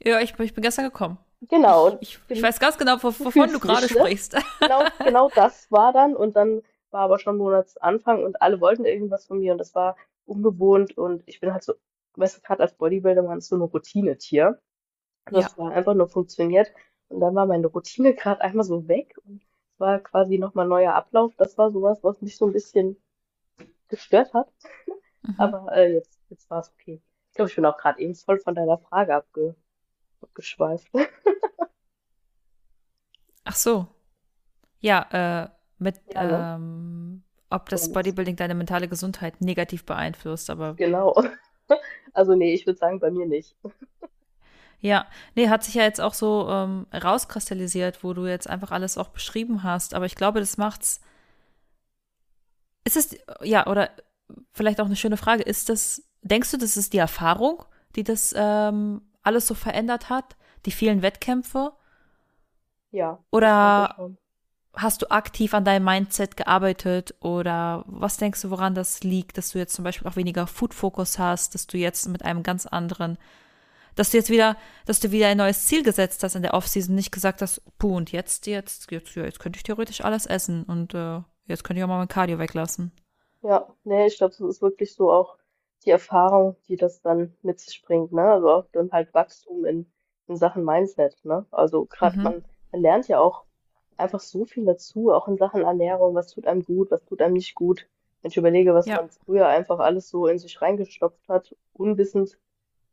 Ja, 0.03 0.19
ich, 0.19 0.37
ich 0.39 0.53
bin 0.55 0.63
gestern 0.63 0.85
gekommen. 0.85 1.19
Genau, 1.41 1.87
und 1.87 2.01
Ich, 2.01 2.19
ich 2.29 2.41
weiß 2.41 2.59
ganz 2.59 2.77
genau, 2.77 2.97
wo- 3.01 3.13
wovon 3.25 3.51
du 3.51 3.59
gerade 3.59 3.87
ne? 3.89 3.89
sprichst. 3.89 4.35
genau, 4.59 4.91
genau 5.03 5.29
das 5.29 5.71
war 5.71 5.93
dann 5.93 6.15
und 6.15 6.35
dann 6.35 6.61
war 6.91 7.01
aber 7.01 7.19
schon 7.19 7.37
Monatsanfang 7.37 8.23
und 8.23 8.41
alle 8.41 8.61
wollten 8.61 8.85
irgendwas 8.85 9.25
von 9.27 9.39
mir 9.39 9.51
und 9.53 9.57
das 9.59 9.75
war 9.75 9.95
ungewohnt 10.25 10.97
und 10.97 11.23
ich 11.27 11.39
bin 11.39 11.53
halt 11.53 11.63
so, 11.63 11.73
weißt 12.15 12.37
du, 12.37 12.41
gerade 12.41 12.63
als 12.63 12.75
Bodybuilder, 12.75 13.23
man 13.23 13.39
ist 13.39 13.47
so 13.49 13.55
ein 13.57 13.61
Routinetier. 13.61 14.59
Das 15.31 15.57
war 15.57 15.71
einfach 15.73 15.95
nur 15.95 16.07
funktioniert 16.09 16.73
und 17.09 17.19
dann 17.21 17.35
war 17.35 17.45
meine 17.47 17.67
Routine 17.67 18.13
gerade 18.15 18.41
einmal 18.41 18.65
so 18.65 18.87
weg 18.87 19.15
und 19.25 19.43
es 19.73 19.79
war 19.79 19.99
quasi 19.99 20.37
nochmal 20.39 20.67
neuer 20.67 20.95
Ablauf. 20.95 21.33
Das 21.37 21.57
war 21.57 21.71
sowas, 21.71 22.03
was 22.03 22.21
mich 22.21 22.37
so 22.37 22.47
ein 22.47 22.53
bisschen 22.53 22.97
gestört 23.89 24.33
hat. 24.33 24.51
Mhm. 25.27 25.35
Aber 25.37 25.71
äh, 25.75 25.93
jetzt, 25.93 26.19
jetzt 26.29 26.49
war 26.49 26.59
es 26.61 26.71
okay. 26.73 27.01
Ich 27.29 27.35
glaube, 27.35 27.49
ich 27.49 27.55
bin 27.55 27.65
auch 27.65 27.77
gerade 27.77 27.99
eben 28.01 28.15
voll 28.15 28.39
von 28.39 28.55
deiner 28.55 28.77
Frage 28.79 29.15
abge 29.15 29.55
abgeschweift. 30.23 30.87
Ach 33.43 33.55
so. 33.55 33.87
Ja, 34.81 35.45
äh, 35.45 35.49
mit, 35.79 36.01
Ja, 36.13 36.23
ne? 36.23 36.55
ähm, 36.55 37.23
ob 37.49 37.69
das 37.69 37.91
Bodybuilding 37.91 38.35
deine 38.35 38.55
mentale 38.55 38.87
Gesundheit 38.87 39.41
negativ 39.41 39.85
beeinflusst, 39.85 40.49
aber 40.49 40.73
Genau. 40.75 41.15
Also 42.13 42.33
nee, 42.35 42.53
ich 42.55 42.65
würde 42.65 42.79
sagen, 42.79 42.99
bei 42.99 43.11
mir 43.11 43.27
nicht. 43.27 43.55
ja, 44.81 45.05
nee, 45.35 45.49
hat 45.49 45.63
sich 45.63 45.75
ja 45.75 45.83
jetzt 45.83 46.01
auch 46.01 46.13
so 46.15 46.47
ähm, 46.49 46.87
rauskristallisiert, 46.93 48.03
wo 48.03 48.13
du 48.13 48.25
jetzt 48.25 48.49
einfach 48.49 48.71
alles 48.71 48.97
auch 48.97 49.09
beschrieben 49.09 49.61
hast, 49.63 49.93
aber 49.93 50.05
ich 50.07 50.15
glaube, 50.15 50.39
das 50.39 50.57
macht's. 50.57 51.01
Ist 52.85 52.97
es, 52.97 53.15
ja, 53.43 53.67
oder 53.67 53.89
vielleicht 54.53 54.79
auch 54.81 54.85
eine 54.85 54.95
schöne 54.95 55.17
Frage, 55.17 55.43
ist 55.43 55.69
das, 55.69 56.03
denkst 56.21 56.51
du, 56.51 56.57
das 56.57 56.77
ist 56.77 56.93
die 56.93 56.97
Erfahrung, 56.97 57.63
die 57.95 58.03
das 58.03 58.33
ähm, 58.37 59.01
alles 59.23 59.47
so 59.47 59.53
verändert 59.53 60.09
hat? 60.09 60.35
Die 60.65 60.71
vielen 60.71 61.01
Wettkämpfe? 61.01 61.73
Ja, 62.91 63.23
Oder-. 63.31 64.11
Hast 64.73 65.01
du 65.01 65.09
aktiv 65.09 65.55
an 65.55 65.65
deinem 65.65 65.83
Mindset 65.83 66.37
gearbeitet 66.37 67.15
oder 67.21 67.83
was 67.87 68.17
denkst 68.17 68.43
du, 68.43 68.51
woran 68.51 68.75
das 68.75 69.03
liegt, 69.03 69.37
dass 69.37 69.49
du 69.49 69.57
jetzt 69.57 69.73
zum 69.73 69.83
Beispiel 69.83 70.07
auch 70.07 70.15
weniger 70.15 70.45
Food-Fokus 70.45 71.17
hast, 71.17 71.55
dass 71.55 71.65
du 71.65 71.77
jetzt 71.77 72.07
mit 72.07 72.23
einem 72.23 72.43
ganz 72.43 72.67
anderen, 72.67 73.17
dass 73.95 74.11
du 74.11 74.17
jetzt 74.17 74.29
wieder, 74.29 74.55
dass 74.85 74.99
du 74.99 75.11
wieder 75.11 75.27
ein 75.27 75.37
neues 75.37 75.65
Ziel 75.65 75.81
gesetzt 75.83 76.23
hast 76.23 76.35
in 76.35 76.43
der 76.43 76.53
Offseason, 76.53 76.93
nicht 76.93 77.11
gesagt 77.11 77.41
hast, 77.41 77.61
puh, 77.79 77.97
und 77.97 78.11
jetzt, 78.11 78.45
jetzt, 78.45 78.89
jetzt, 78.91 79.15
ja, 79.15 79.25
jetzt 79.25 79.39
könnte 79.39 79.57
ich 79.57 79.63
theoretisch 79.63 80.01
alles 80.01 80.27
essen 80.27 80.63
und 80.63 80.93
äh, 80.93 81.21
jetzt 81.47 81.63
könnte 81.63 81.79
ich 81.79 81.83
auch 81.83 81.89
mal 81.89 81.97
mein 81.97 82.07
Cardio 82.07 82.37
weglassen. 82.37 82.91
Ja, 83.41 83.67
nee, 83.83 84.05
ich 84.05 84.17
glaube, 84.17 84.35
das 84.37 84.47
ist 84.47 84.61
wirklich 84.61 84.93
so 84.93 85.11
auch 85.11 85.38
die 85.85 85.91
Erfahrung, 85.91 86.55
die 86.67 86.75
das 86.77 87.01
dann 87.01 87.35
mit 87.41 87.59
sich 87.59 87.81
bringt, 87.81 88.11
ne? 88.13 88.23
Also 88.23 88.49
auch 88.51 88.65
dann 88.71 88.91
halt 88.91 89.13
Wachstum 89.13 89.65
in, 89.65 89.91
in 90.27 90.37
Sachen 90.37 90.63
Mindset, 90.65 91.17
ne? 91.23 91.45
Also 91.51 91.85
gerade 91.85 92.17
Mhm. 92.17 92.23
man, 92.23 92.43
man 92.71 92.81
lernt 92.81 93.07
ja 93.07 93.19
auch 93.19 93.45
einfach 93.97 94.19
so 94.19 94.45
viel 94.45 94.65
dazu, 94.65 95.11
auch 95.11 95.27
in 95.27 95.37
Sachen 95.37 95.61
Ernährung, 95.63 96.15
was 96.15 96.27
tut 96.27 96.47
einem 96.47 96.63
gut, 96.63 96.91
was 96.91 97.03
tut 97.05 97.21
einem 97.21 97.33
nicht 97.33 97.55
gut. 97.55 97.87
Wenn 98.21 98.31
ich 98.31 98.37
überlege, 98.37 98.73
was 98.73 98.91
Ja, 98.91 98.95
man 98.95 99.09
früher 99.09 99.47
einfach 99.47 99.79
alles 99.79 100.09
so 100.09 100.27
in 100.27 100.39
sich 100.39 100.61
reingestopft 100.61 101.27
hat, 101.29 101.55
unwissend 101.73 102.37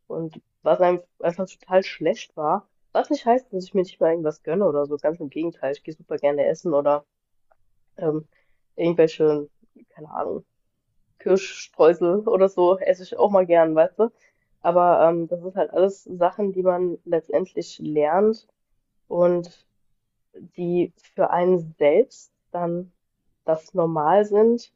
und 0.07 0.41
was 0.63 0.81
einem 0.81 1.01
einfach 1.19 1.47
total 1.47 1.83
schlecht 1.83 2.35
war. 2.37 2.67
Was 2.93 3.09
nicht 3.09 3.25
heißt, 3.25 3.53
dass 3.53 3.65
ich 3.65 3.73
mir 3.73 3.81
nicht 3.83 3.99
mal 3.99 4.11
irgendwas 4.11 4.43
gönne 4.43 4.65
oder 4.67 4.85
so. 4.85 4.97
Ganz 4.97 5.19
im 5.19 5.29
Gegenteil, 5.29 5.73
ich 5.73 5.83
gehe 5.83 5.93
super 5.93 6.17
gerne 6.17 6.45
essen 6.45 6.73
oder 6.73 7.05
ähm, 7.97 8.27
irgendwelche, 8.75 9.49
keine 9.89 10.09
Ahnung, 10.11 10.45
Kirschstreusel 11.19 12.27
oder 12.27 12.49
so 12.49 12.77
esse 12.79 13.03
ich 13.03 13.17
auch 13.17 13.31
mal 13.31 13.45
gern, 13.45 13.75
weißt 13.75 13.99
du? 13.99 14.11
Aber 14.61 15.07
ähm, 15.07 15.27
das 15.27 15.43
ist 15.43 15.55
halt 15.55 15.71
alles 15.71 16.03
Sachen, 16.03 16.53
die 16.53 16.63
man 16.63 16.97
letztendlich 17.05 17.79
lernt 17.79 18.47
und 19.07 19.65
die 20.57 20.93
für 21.15 21.29
einen 21.31 21.75
selbst 21.77 22.31
dann 22.51 22.91
das 23.45 23.73
normal 23.73 24.25
sind, 24.25 24.73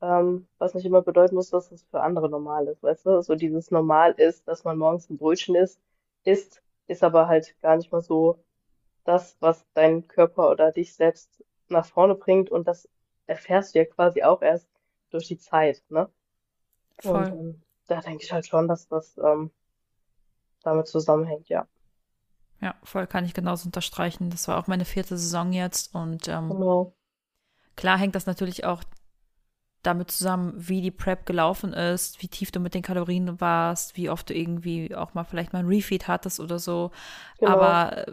ähm, 0.00 0.46
was 0.58 0.74
nicht 0.74 0.84
immer 0.86 1.02
bedeuten 1.02 1.34
muss, 1.34 1.50
dass 1.50 1.70
es 1.72 1.84
für 1.84 2.00
andere 2.02 2.28
normal 2.28 2.68
ist, 2.68 2.82
weißt 2.82 3.06
du? 3.06 3.22
So 3.22 3.34
dieses 3.34 3.70
Normal 3.70 4.12
ist, 4.16 4.46
dass 4.48 4.64
man 4.64 4.78
morgens 4.78 5.10
ein 5.10 5.18
Brötchen 5.18 5.54
isst, 5.54 5.80
isst, 6.24 6.62
ist 6.88 7.04
aber 7.04 7.28
halt 7.28 7.54
gar 7.62 7.76
nicht 7.76 7.92
mal 7.92 8.00
so 8.02 8.38
das, 9.04 9.36
was 9.40 9.64
dein 9.74 10.06
Körper 10.08 10.50
oder 10.50 10.72
dich 10.72 10.94
selbst 10.94 11.44
nach 11.68 11.86
vorne 11.86 12.14
bringt 12.14 12.50
und 12.50 12.68
das 12.68 12.88
erfährst 13.26 13.74
du 13.74 13.80
ja 13.80 13.84
quasi 13.84 14.22
auch 14.22 14.42
erst 14.42 14.68
durch 15.12 15.28
die 15.28 15.38
Zeit, 15.38 15.82
ne? 15.90 16.10
Und 17.02 17.28
voll. 17.28 17.32
ähm, 17.32 17.62
da 17.88 18.00
denke 18.02 18.24
ich 18.24 18.32
halt 18.32 18.46
schon, 18.46 18.68
dass 18.68 18.88
das 18.88 19.18
ähm, 19.18 19.52
damit 20.64 20.88
zusammenhängt, 20.88 21.48
ja. 21.48 21.68
Ja, 22.62 22.74
voll 22.84 23.06
kann 23.06 23.24
ich 23.26 23.34
genauso 23.34 23.66
unterstreichen. 23.66 24.30
Das 24.30 24.48
war 24.48 24.56
auch 24.58 24.66
meine 24.68 24.84
vierte 24.86 25.18
Saison 25.18 25.52
jetzt 25.52 25.94
und 25.94 26.28
ähm, 26.28 26.56
Genau. 26.56 26.94
klar 27.76 27.98
hängt 27.98 28.14
das 28.14 28.26
natürlich 28.26 28.64
auch 28.64 28.82
damit 29.82 30.12
zusammen, 30.12 30.54
wie 30.56 30.80
die 30.80 30.92
Prep 30.92 31.26
gelaufen 31.26 31.72
ist, 31.72 32.22
wie 32.22 32.28
tief 32.28 32.52
du 32.52 32.60
mit 32.60 32.74
den 32.74 32.82
Kalorien 32.82 33.40
warst, 33.40 33.96
wie 33.96 34.10
oft 34.10 34.30
du 34.30 34.34
irgendwie 34.34 34.94
auch 34.94 35.14
mal 35.14 35.24
vielleicht 35.24 35.52
mal 35.52 35.60
ein 35.60 35.66
Refeed 35.66 36.06
hattest 36.06 36.38
oder 36.38 36.58
so. 36.60 36.92
Genau. 37.38 37.82
Aber 37.82 38.06
äh, 38.08 38.12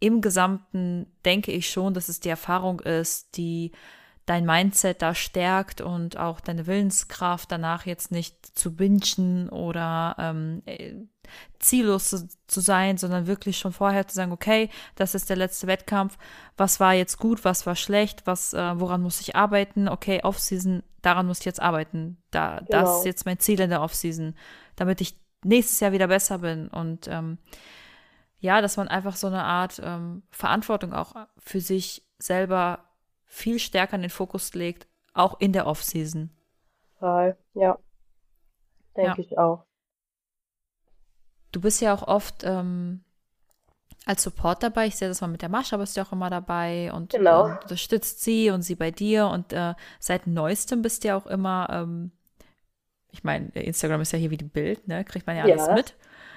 im 0.00 0.20
Gesamten 0.22 1.06
denke 1.24 1.52
ich 1.52 1.70
schon, 1.70 1.94
dass 1.94 2.08
es 2.08 2.20
die 2.20 2.30
Erfahrung 2.30 2.80
ist, 2.80 3.36
die 3.36 3.72
dein 4.30 4.46
Mindset 4.46 5.02
da 5.02 5.12
stärkt 5.12 5.80
und 5.80 6.16
auch 6.16 6.38
deine 6.38 6.68
Willenskraft 6.68 7.50
danach 7.50 7.84
jetzt 7.84 8.12
nicht 8.12 8.56
zu 8.56 8.76
bingen 8.76 9.48
oder 9.48 10.14
ähm, 10.20 10.62
äh, 10.66 10.94
ziellos 11.58 12.10
zu, 12.10 12.28
zu 12.46 12.60
sein, 12.60 12.96
sondern 12.96 13.26
wirklich 13.26 13.58
schon 13.58 13.72
vorher 13.72 14.06
zu 14.06 14.14
sagen, 14.14 14.30
okay, 14.30 14.70
das 14.94 15.16
ist 15.16 15.30
der 15.30 15.36
letzte 15.36 15.66
Wettkampf, 15.66 16.16
was 16.56 16.78
war 16.78 16.94
jetzt 16.94 17.18
gut, 17.18 17.44
was 17.44 17.66
war 17.66 17.74
schlecht, 17.74 18.24
was, 18.24 18.54
äh, 18.54 18.78
woran 18.78 19.02
muss 19.02 19.20
ich 19.20 19.34
arbeiten, 19.34 19.88
okay, 19.88 20.20
Offseason, 20.22 20.84
daran 21.02 21.26
muss 21.26 21.40
ich 21.40 21.46
jetzt 21.46 21.60
arbeiten, 21.60 22.22
da, 22.30 22.60
das 22.68 22.88
ist 22.88 22.94
Genau. 22.98 23.04
jetzt 23.06 23.26
mein 23.26 23.40
Ziel 23.40 23.58
in 23.58 23.70
der 23.70 23.82
Offseason, 23.82 24.36
damit 24.76 25.00
ich 25.00 25.18
nächstes 25.42 25.80
Jahr 25.80 25.90
wieder 25.90 26.06
besser 26.06 26.38
bin. 26.38 26.68
Und 26.68 27.08
ähm, 27.08 27.38
ja, 28.38 28.60
dass 28.60 28.76
man 28.76 28.86
einfach 28.86 29.16
so 29.16 29.26
eine 29.26 29.42
Art 29.42 29.82
ähm, 29.84 30.22
Verantwortung 30.30 30.92
auch 30.92 31.16
für 31.36 31.60
sich 31.60 32.04
selber 32.20 32.89
viel 33.30 33.60
stärker 33.60 33.96
in 33.96 34.02
den 34.02 34.10
Fokus 34.10 34.54
legt, 34.54 34.88
auch 35.14 35.40
in 35.40 35.54
der 35.54 35.66
Offseason. 35.68 36.30
Total. 37.00 37.36
Ja, 37.54 37.78
denke 38.96 39.20
Ja, 39.20 39.20
ich 39.20 39.36
auch. 39.36 39.64
du 41.52 41.60
bist 41.60 41.80
ja 41.80 41.94
auch 41.94 42.02
oft 42.06 42.42
ähm, 42.44 43.00
als 44.06 44.22
Support 44.22 44.62
dabei. 44.62 44.86
Ich 44.86 44.96
sehe 44.96 45.08
das 45.08 45.20
mal 45.20 45.28
mit 45.28 45.42
der 45.42 45.48
Mascha, 45.48 45.76
bist 45.76 45.96
du 45.96 46.02
auch 46.02 46.12
immer 46.12 46.30
dabei 46.30 46.92
und 46.92 47.14
Genau. 47.14 47.46
ähm, 47.46 47.58
unterstützt 47.62 48.22
sie 48.22 48.50
und 48.50 48.62
sie 48.62 48.74
bei 48.74 48.90
dir. 48.90 49.26
Und 49.28 49.52
äh, 49.52 49.74
seit 49.98 50.26
neuestem 50.26 50.82
bist 50.82 51.04
du 51.04 51.08
ja 51.08 51.16
auch 51.16 51.26
immer, 51.26 51.68
ähm, 51.70 52.12
ich 53.12 53.24
meine, 53.24 53.48
Instagram 53.50 54.00
ist 54.02 54.12
ja 54.12 54.18
hier 54.18 54.30
wie 54.30 54.36
die 54.36 54.44
Bild, 54.44 54.88
ne? 54.88 55.04
Kriegt 55.04 55.26
man 55.26 55.36
ja 55.36 55.44
alles 55.44 55.68
Ja, 55.68 55.70
mit. 55.70 55.94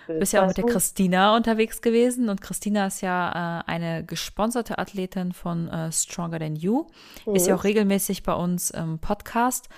Bist 0.07 0.33
ja 0.33 0.43
auch 0.43 0.47
mit 0.47 0.57
der. 0.57 0.65
Christina 0.65 1.35
unterwegs 1.35 1.81
gewesen 1.81 2.29
und 2.29 2.41
Christina 2.41 2.87
ist 2.87 3.01
ja 3.01 3.61
äh, 3.61 3.71
eine 3.71 4.03
gesponserte 4.03 4.77
Athletin 4.77 5.33
von 5.33 5.67
äh, 5.69 5.91
Stronger 5.91 6.39
Than 6.39 6.55
You, 6.55 6.87
ist 7.33 7.47
ja 7.47 7.53
Mhm. 7.53 7.59
auch 7.59 7.63
regelmäßig 7.63 8.23
bei 8.23 8.33
uns 8.33 8.71
im 8.71 8.99
Podcast. 8.99 9.69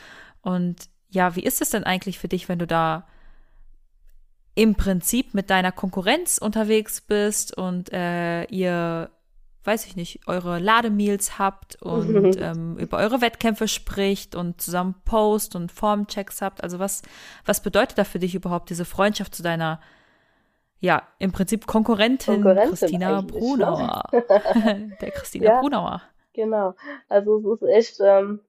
Und 0.42 0.90
ja, 1.10 1.36
wie 1.36 1.44
ist 1.44 1.62
es 1.62 1.70
denn 1.70 1.84
eigentlich 1.84 2.20
für 2.20 2.28
dich, 2.28 2.50
wenn 2.50 2.60
du 2.60 2.68
da 2.68 3.08
im 4.56 4.76
Prinzip 4.76 5.34
mit 5.34 5.50
deiner 5.50 5.72
Konkurrenz 5.72 6.38
unterwegs 6.38 7.02
bist 7.02 7.58
und 7.58 7.92
äh, 7.92 8.46
ihr, 8.46 9.10
weiß 9.66 9.86
ich 9.86 9.96
nicht, 9.98 10.22
eure 10.28 10.60
Lademeals 10.60 11.38
habt 11.38 11.82
und 11.82 12.36
ähm, 12.40 12.78
über 12.78 12.98
eure 12.98 13.20
Wettkämpfe 13.20 13.68
spricht 13.68 14.34
und 14.34 14.62
zusammen 14.62 14.96
post 15.04 15.56
und 15.56 15.72
Formchecks 15.74 16.42
habt. 16.42 16.64
Also 16.64 16.80
was, 16.80 17.02
was 17.44 17.62
bedeutet 17.62 17.98
da 17.98 18.06
für 18.06 18.20
dich 18.20 18.34
überhaupt 18.34 18.70
diese 18.70 18.86
Freundschaft 18.86 19.36
zu 19.36 19.44
deiner, 19.44 19.82
ja, 20.86 21.04
im 21.20 21.32
Prinzip 21.32 21.68
Konkurrentin 21.68 22.58
Konkurrentin 22.58 22.62
Christina 22.62 23.06
eigentlich, 23.06 23.58
ne? 23.58 23.80
Brunauer? 23.80 24.04
Der 25.02 25.12
Christina 25.12 25.50
Ja, 25.50 25.52
Brunauer. 25.52 26.02
genau. 26.34 26.76
Also 27.10 27.54
es 27.56 27.62
ist 27.62 27.70
echt, 27.70 28.00
ähm, 28.02 28.42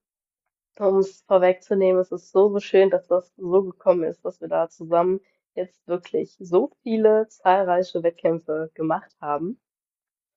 um 0.78 0.98
es 0.98 1.22
vorwegzunehmen, 1.22 2.00
es 2.00 2.12
ist 2.12 2.32
so, 2.32 2.50
so 2.50 2.60
schön, 2.60 2.90
dass 2.90 3.06
das 3.08 3.32
so 3.36 3.64
gekommen 3.64 4.04
ist, 4.04 4.24
dass 4.24 4.40
wir 4.40 4.48
da 4.48 4.68
zusammen 4.68 5.20
jetzt 5.54 5.86
wirklich 5.88 6.36
so 6.40 6.70
viele 6.82 7.28
zahlreiche 7.28 8.02
Wettkämpfe 8.02 8.70
gemacht 8.74 9.14
haben. 9.20 9.60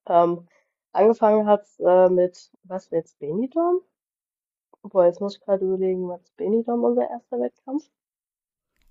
Ähm, 0.08 0.48
angefangen 0.94 1.48
hat's 1.48 1.80
äh, 1.80 2.10
mit, 2.10 2.52
was 2.64 2.92
war 2.92 3.00
jetzt 3.00 3.20
Benidorm? 3.20 3.82
Boah, 4.84 5.06
jetzt 5.06 5.22
muss 5.22 5.38
ich 5.38 5.42
gerade 5.42 5.64
überlegen, 5.64 6.10
was 6.10 6.22
Benidorm 6.32 6.84
unser 6.84 7.10
erster 7.10 7.40
Wettkampf? 7.40 7.90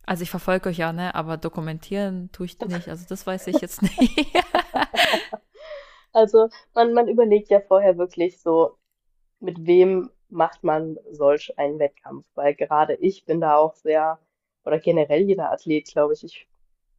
Also 0.09 0.23
ich 0.23 0.31
verfolge 0.31 0.71
euch 0.71 0.79
ja, 0.79 0.91
ne, 0.91 1.15
aber 1.15 1.37
dokumentieren 1.37 2.31
tue 2.33 2.47
ich 2.47 2.59
nicht. 2.67 2.89
Also 2.89 3.05
das 3.07 3.27
weiß 3.27 3.47
ich 3.49 3.61
jetzt 3.61 3.83
nicht. 3.83 4.35
Also 6.15 6.49
man, 6.75 6.95
man 6.95 7.07
überlegt 7.07 7.51
ja 7.51 7.61
vorher 7.61 7.99
wirklich 7.99 8.41
so, 8.41 8.79
mit 9.41 9.67
wem 9.67 10.11
macht 10.31 10.65
man 10.65 10.99
solch 11.11 11.57
einen 11.59 11.79
Wettkampf? 11.79 12.27
Weil 12.35 12.55
gerade 12.55 12.95
ich 12.95 13.27
bin 13.27 13.43
da 13.43 13.57
auch 13.57 13.75
sehr, 13.75 14.19
oder 14.65 14.79
generell 14.79 15.21
jeder 15.21 15.53
Athlet, 15.53 15.87
glaube 15.93 16.15
ich, 16.15 16.25
ich, 16.25 16.49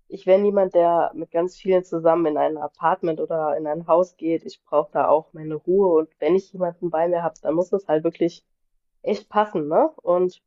ich 0.07 0.27
wäre 0.27 0.39
niemand, 0.39 0.75
der 0.75 1.11
mit 1.15 1.31
ganz 1.31 1.57
vielen 1.57 1.83
zusammen 1.83 2.27
in 2.27 2.37
ein 2.37 2.57
Apartment 2.57 3.19
oder 3.19 3.57
in 3.57 3.65
ein 3.65 3.87
Haus 3.87 4.15
geht. 4.15 4.45
Ich 4.45 4.63
brauche 4.63 4.91
da 4.93 5.09
auch 5.09 5.33
meine 5.33 5.55
Ruhe 5.55 5.89
und 5.97 6.09
wenn 6.19 6.35
ich 6.35 6.53
jemanden 6.53 6.91
bei 6.91 7.07
mir 7.07 7.23
habe, 7.23 7.35
dann 7.41 7.55
muss 7.55 7.73
es 7.73 7.87
halt 7.87 8.03
wirklich 8.03 8.45
echt 9.01 9.27
passen, 9.27 9.67
ne? 9.67 9.89
Und 10.03 10.39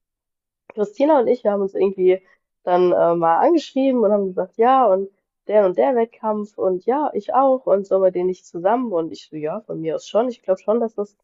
Christina 0.68 1.18
und 1.18 1.26
ich, 1.26 1.44
haben 1.44 1.62
uns 1.62 1.74
irgendwie 1.74 2.22
dann 2.64 2.92
äh, 2.92 3.14
mal 3.14 3.38
angeschrieben 3.38 4.02
und 4.04 4.12
haben 4.12 4.26
gesagt, 4.28 4.56
ja, 4.56 4.86
und 4.86 5.08
der 5.48 5.66
und 5.66 5.76
der 5.78 5.94
Wettkampf 5.96 6.56
und 6.58 6.84
ja, 6.86 7.10
ich 7.14 7.34
auch 7.34 7.66
und 7.66 7.86
sollen 7.86 8.02
wir 8.02 8.10
den 8.12 8.26
nicht 8.26 8.46
zusammen? 8.46 8.92
Und 8.92 9.12
ich 9.12 9.28
so, 9.28 9.36
ja, 9.36 9.60
von 9.62 9.80
mir 9.80 9.96
aus 9.96 10.08
schon. 10.08 10.28
Ich 10.28 10.42
glaube 10.42 10.60
schon, 10.60 10.80
dass 10.80 10.94
das 10.94 11.16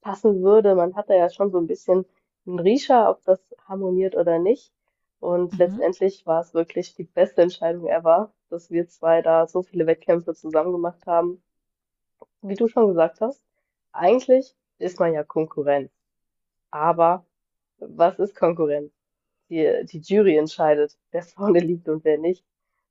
passen 0.00 0.42
würde. 0.42 0.74
Man 0.74 0.96
hat 0.96 1.10
da 1.10 1.14
ja 1.14 1.28
schon 1.30 1.50
so 1.50 1.58
ein 1.58 1.66
bisschen 1.66 2.06
einen 2.46 2.58
Riecher, 2.60 3.10
ob 3.10 3.22
das 3.24 3.40
harmoniert 3.68 4.16
oder 4.16 4.38
nicht. 4.38 4.72
Und 5.20 5.52
Mhm. 5.52 5.58
letztendlich 5.58 6.26
war 6.26 6.40
es 6.40 6.54
wirklich 6.54 6.94
die 6.94 7.04
beste 7.04 7.42
Entscheidung 7.42 7.86
ever, 7.88 8.32
dass 8.50 8.70
wir 8.70 8.88
zwei 8.88 9.22
da 9.22 9.46
so 9.46 9.62
viele 9.62 9.86
Wettkämpfe 9.86 10.34
zusammen 10.34 10.72
gemacht 10.72 11.06
haben. 11.06 11.42
Wie 12.40 12.54
du 12.54 12.66
schon 12.66 12.88
gesagt 12.88 13.20
hast, 13.20 13.44
eigentlich 13.92 14.56
ist 14.78 14.98
man 15.00 15.12
ja 15.12 15.22
Konkurrenz. 15.22 15.90
Aber 16.70 17.26
was 17.78 18.18
ist 18.20 18.36
Konkurrenz? 18.36 18.92
Die, 19.48 19.84
die 19.84 20.00
Jury 20.00 20.36
entscheidet, 20.36 20.98
wer 21.10 21.22
vorne 21.22 21.60
liegt 21.60 21.88
und 21.88 22.04
wer 22.04 22.18
nicht. 22.18 22.44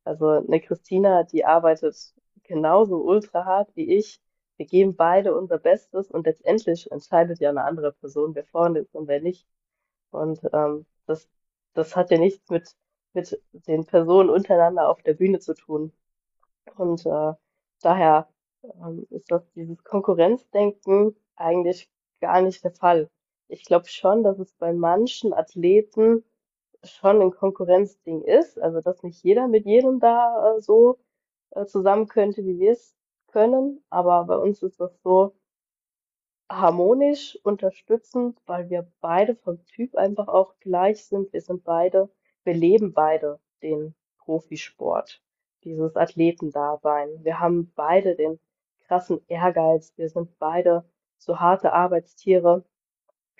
Also 0.03 0.27
eine 0.27 0.61
Christina, 0.61 1.23
die 1.23 1.45
arbeitet 1.45 2.13
genauso 2.43 2.97
ultra 3.03 3.45
hart 3.45 3.75
wie 3.75 3.95
ich. 3.97 4.21
Wir 4.57 4.65
geben 4.67 4.95
beide 4.95 5.35
unser 5.35 5.57
Bestes 5.57 6.09
und 6.11 6.25
letztendlich 6.25 6.91
entscheidet 6.91 7.39
ja 7.39 7.49
eine 7.49 7.63
andere 7.65 7.91
Person, 7.91 8.35
wer 8.35 8.45
vorne 8.45 8.79
ist 8.79 8.95
und 8.95 9.07
wer 9.07 9.19
nicht. 9.21 9.47
Und 10.11 10.39
ähm, 10.53 10.85
das, 11.07 11.27
das 11.73 11.95
hat 11.95 12.11
ja 12.11 12.17
nichts 12.17 12.49
mit, 12.49 12.75
mit 13.13 13.41
den 13.51 13.85
Personen 13.85 14.29
untereinander 14.29 14.89
auf 14.89 15.01
der 15.03 15.13
Bühne 15.13 15.39
zu 15.39 15.55
tun. 15.55 15.91
Und 16.75 17.05
äh, 17.05 17.33
daher 17.81 18.29
ähm, 18.63 19.05
ist 19.09 19.31
das 19.31 19.43
dieses 19.53 19.83
Konkurrenzdenken 19.83 21.15
eigentlich 21.35 21.89
gar 22.21 22.41
nicht 22.41 22.63
der 22.63 22.71
Fall. 22.71 23.09
Ich 23.47 23.65
glaube 23.65 23.87
schon, 23.87 24.23
dass 24.23 24.39
es 24.39 24.53
bei 24.53 24.73
manchen 24.73 25.33
Athleten 25.33 26.23
schon 26.85 27.21
ein 27.21 27.31
Konkurrenzding 27.31 28.21
ist, 28.23 28.59
also 28.59 28.81
dass 28.81 29.03
nicht 29.03 29.23
jeder 29.23 29.47
mit 29.47 29.65
jedem 29.65 29.99
da 29.99 30.55
äh, 30.55 30.61
so 30.61 30.99
äh, 31.51 31.65
zusammen 31.65 32.07
könnte, 32.07 32.45
wie 32.45 32.59
wir 32.59 32.71
es 32.71 32.95
können, 33.27 33.83
aber 33.89 34.25
bei 34.25 34.37
uns 34.37 34.63
ist 34.63 34.79
das 34.79 35.01
so, 35.01 35.33
harmonisch, 36.49 37.37
unterstützend, 37.43 38.39
weil 38.45 38.69
wir 38.69 38.87
beide 39.01 39.35
vom 39.35 39.63
Typ 39.65 39.95
einfach 39.95 40.27
auch 40.27 40.55
gleich 40.59 41.05
sind. 41.05 41.33
Wir 41.33 41.41
sind 41.41 41.63
beide, 41.63 42.09
wir 42.43 42.53
leben 42.53 42.93
beide 42.93 43.39
den 43.63 43.95
Profisport, 44.19 45.21
dieses 45.63 45.95
Athletendasein. 45.95 47.23
Wir 47.23 47.39
haben 47.39 47.71
beide 47.75 48.15
den 48.15 48.39
krassen 48.87 49.21
Ehrgeiz. 49.27 49.93
Wir 49.97 50.09
sind 50.09 50.37
beide 50.37 50.85
so 51.17 51.39
harte 51.39 51.73
Arbeitstiere. 51.73 52.63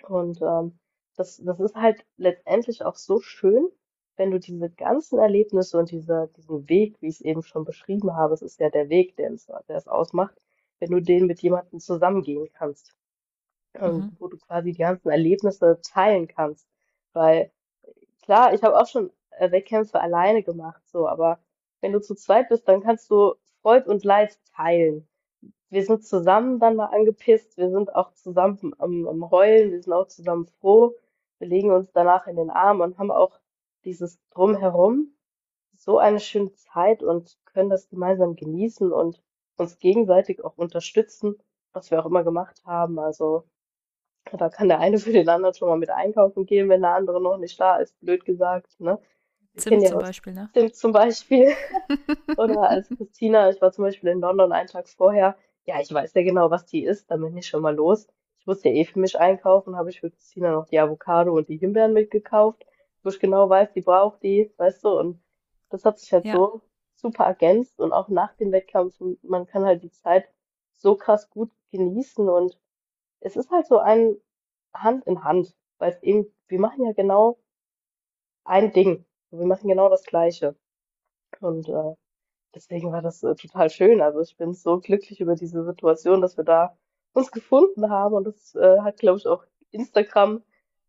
Und 0.08 0.40
ähm, 0.42 0.78
das, 1.16 1.38
das 1.38 1.60
ist 1.60 1.74
halt 1.76 2.04
letztendlich 2.16 2.84
auch 2.84 2.96
so 2.96 3.20
schön, 3.20 3.68
wenn 4.16 4.30
du 4.30 4.38
diese 4.38 4.70
ganzen 4.70 5.18
Erlebnisse 5.18 5.78
und 5.78 5.90
diese, 5.90 6.30
diesen 6.36 6.68
Weg, 6.68 6.96
wie 7.00 7.08
ich 7.08 7.16
es 7.16 7.20
eben 7.20 7.42
schon 7.42 7.64
beschrieben 7.64 8.14
habe, 8.14 8.34
es 8.34 8.42
ist 8.42 8.60
ja 8.60 8.70
der 8.70 8.88
Weg, 8.88 9.16
der 9.16 9.32
es, 9.32 9.46
der 9.46 9.76
es 9.76 9.88
ausmacht, 9.88 10.34
wenn 10.78 10.90
du 10.90 11.00
den 11.00 11.26
mit 11.26 11.40
jemandem 11.40 11.80
zusammengehen 11.80 12.48
kannst. 12.52 12.96
Mhm. 13.80 14.16
wo 14.18 14.28
du 14.28 14.38
quasi 14.38 14.72
die 14.72 14.78
ganzen 14.78 15.10
Erlebnisse 15.10 15.78
teilen 15.82 16.28
kannst. 16.28 16.66
Weil 17.12 17.50
klar, 18.22 18.54
ich 18.54 18.62
habe 18.62 18.78
auch 18.78 18.86
schon 18.86 19.10
äh, 19.32 19.50
Wettkämpfe 19.50 20.00
alleine 20.00 20.42
gemacht, 20.42 20.82
so, 20.86 21.06
aber 21.08 21.40
wenn 21.80 21.92
du 21.92 22.00
zu 22.00 22.14
zweit 22.14 22.48
bist, 22.48 22.66
dann 22.68 22.82
kannst 22.82 23.10
du 23.10 23.34
Freud 23.62 23.88
und 23.88 24.04
Leid 24.04 24.38
teilen. 24.54 25.06
Wir 25.68 25.84
sind 25.84 26.04
zusammen 26.06 26.58
dann 26.60 26.76
mal 26.76 26.86
angepisst, 26.86 27.56
wir 27.58 27.70
sind 27.70 27.94
auch 27.94 28.12
zusammen 28.12 28.72
am, 28.78 29.06
am 29.06 29.30
Heulen, 29.30 29.72
wir 29.72 29.82
sind 29.82 29.92
auch 29.92 30.06
zusammen 30.06 30.46
froh, 30.46 30.94
wir 31.38 31.48
legen 31.48 31.70
uns 31.70 31.92
danach 31.92 32.26
in 32.26 32.36
den 32.36 32.50
Arm 32.50 32.80
und 32.80 32.98
haben 32.98 33.10
auch 33.10 33.40
dieses 33.84 34.18
Drumherum 34.30 35.12
so 35.76 35.98
eine 35.98 36.20
schöne 36.20 36.52
Zeit 36.54 37.02
und 37.02 37.38
können 37.44 37.70
das 37.70 37.88
gemeinsam 37.88 38.36
genießen 38.36 38.92
und 38.92 39.22
uns 39.56 39.78
gegenseitig 39.78 40.44
auch 40.44 40.56
unterstützen, 40.56 41.36
was 41.72 41.90
wir 41.90 42.00
auch 42.00 42.06
immer 42.06 42.24
gemacht 42.24 42.62
haben. 42.64 42.98
Also 42.98 43.44
da 44.32 44.48
kann 44.48 44.68
der 44.68 44.80
eine 44.80 44.98
für 44.98 45.12
den 45.12 45.28
anderen 45.28 45.54
schon 45.54 45.68
mal 45.68 45.78
mit 45.78 45.90
einkaufen 45.90 46.46
gehen, 46.46 46.68
wenn 46.68 46.82
der 46.82 46.94
andere 46.94 47.22
noch 47.22 47.38
nicht 47.38 47.58
da 47.60 47.76
ist, 47.76 47.98
blöd 48.00 48.24
gesagt, 48.24 48.78
ne? 48.80 48.98
Zimt 49.56 49.82
ja 49.82 49.90
zum. 49.90 50.00
Beispiel, 50.00 50.32
ne? 50.34 50.48
Stimmt 50.50 50.74
zum 50.74 50.92
Beispiel. 50.92 51.52
Oder 52.36 52.68
als 52.68 52.88
Christina, 52.88 53.48
ich 53.48 53.60
war 53.62 53.72
zum 53.72 53.84
Beispiel 53.84 54.10
in 54.10 54.20
London 54.20 54.52
einen 54.52 54.68
Tag 54.68 54.88
vorher. 54.88 55.36
Ja, 55.64 55.80
ich 55.80 55.92
weiß 55.92 56.12
ja 56.14 56.22
genau, 56.22 56.50
was 56.50 56.66
die 56.66 56.84
ist, 56.84 57.10
dann 57.10 57.22
bin 57.22 57.36
ich 57.36 57.46
schon 57.46 57.62
mal 57.62 57.74
los. 57.74 58.06
Ich 58.46 58.48
musste 58.48 58.68
ja 58.68 58.76
eh 58.76 58.84
für 58.84 59.00
mich 59.00 59.18
einkaufen, 59.18 59.76
habe 59.76 59.90
ich 59.90 60.00
für 60.00 60.10
Christina 60.10 60.52
noch 60.52 60.66
die 60.68 60.78
Avocado 60.78 61.34
und 61.36 61.48
die 61.48 61.56
Himbeeren 61.58 61.92
mitgekauft, 61.92 62.64
wo 63.02 63.08
ich 63.10 63.18
genau 63.18 63.48
weiß, 63.50 63.72
die 63.72 63.80
braucht 63.82 64.22
die, 64.22 64.52
weißt 64.56 64.84
du, 64.84 64.98
und 64.98 65.20
das 65.68 65.84
hat 65.84 65.98
sich 65.98 66.12
halt 66.12 66.26
Ja, 66.26 66.34
so 66.34 66.62
super 66.94 67.24
ergänzt 67.24 67.80
und 67.80 67.92
auch 67.92 68.08
nach 68.08 68.34
dem 68.36 68.52
Wettkampf, 68.52 68.94
man 69.22 69.46
kann 69.46 69.64
halt 69.64 69.82
die 69.82 69.90
Zeit 69.90 70.28
so 70.76 70.96
krass 70.96 71.28
gut 71.30 71.50
genießen 71.72 72.28
und 72.28 72.56
es 73.20 73.36
ist 73.36 73.50
halt 73.50 73.66
so 73.66 73.78
ein 73.78 74.16
Hand 74.74 75.06
in 75.06 75.24
Hand, 75.24 75.56
weil 75.78 75.92
es 75.92 76.02
eben, 76.04 76.26
wir 76.48 76.60
machen 76.60 76.84
ja 76.84 76.92
genau 76.92 77.38
ein 78.44 78.72
Ding. 78.72 79.04
Wir 79.30 79.46
machen 79.46 79.68
genau 79.68 79.88
das 79.90 80.04
Gleiche. 80.04 80.56
Und 81.40 81.68
äh, 81.68 81.94
deswegen 82.54 82.92
war 82.92 83.02
das 83.02 83.22
äh, 83.24 83.34
total 83.36 83.70
schön. 83.70 84.00
Also 84.02 84.20
ich 84.22 84.36
bin 84.36 84.54
so 84.54 84.80
glücklich 84.80 85.20
über 85.20 85.34
diese 85.36 85.64
Situation, 85.64 86.20
dass 86.22 86.36
wir 86.36 86.44
da 86.44 86.78
uns 87.16 87.30
gefunden 87.30 87.90
haben. 87.90 88.14
Und 88.14 88.24
das 88.24 88.54
äh, 88.54 88.80
hat, 88.80 88.98
glaube 88.98 89.18
ich, 89.18 89.26
auch 89.26 89.42
Instagram 89.70 90.42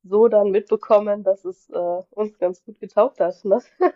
so 0.03 0.27
dann 0.27 0.51
mitbekommen, 0.51 1.23
dass 1.23 1.45
es 1.45 1.69
äh, 1.69 2.01
uns 2.11 2.37
ganz 2.37 2.63
gut 2.63 2.79
getaugt 2.79 3.19
hat. 3.19 3.43
Ne? 3.43 3.61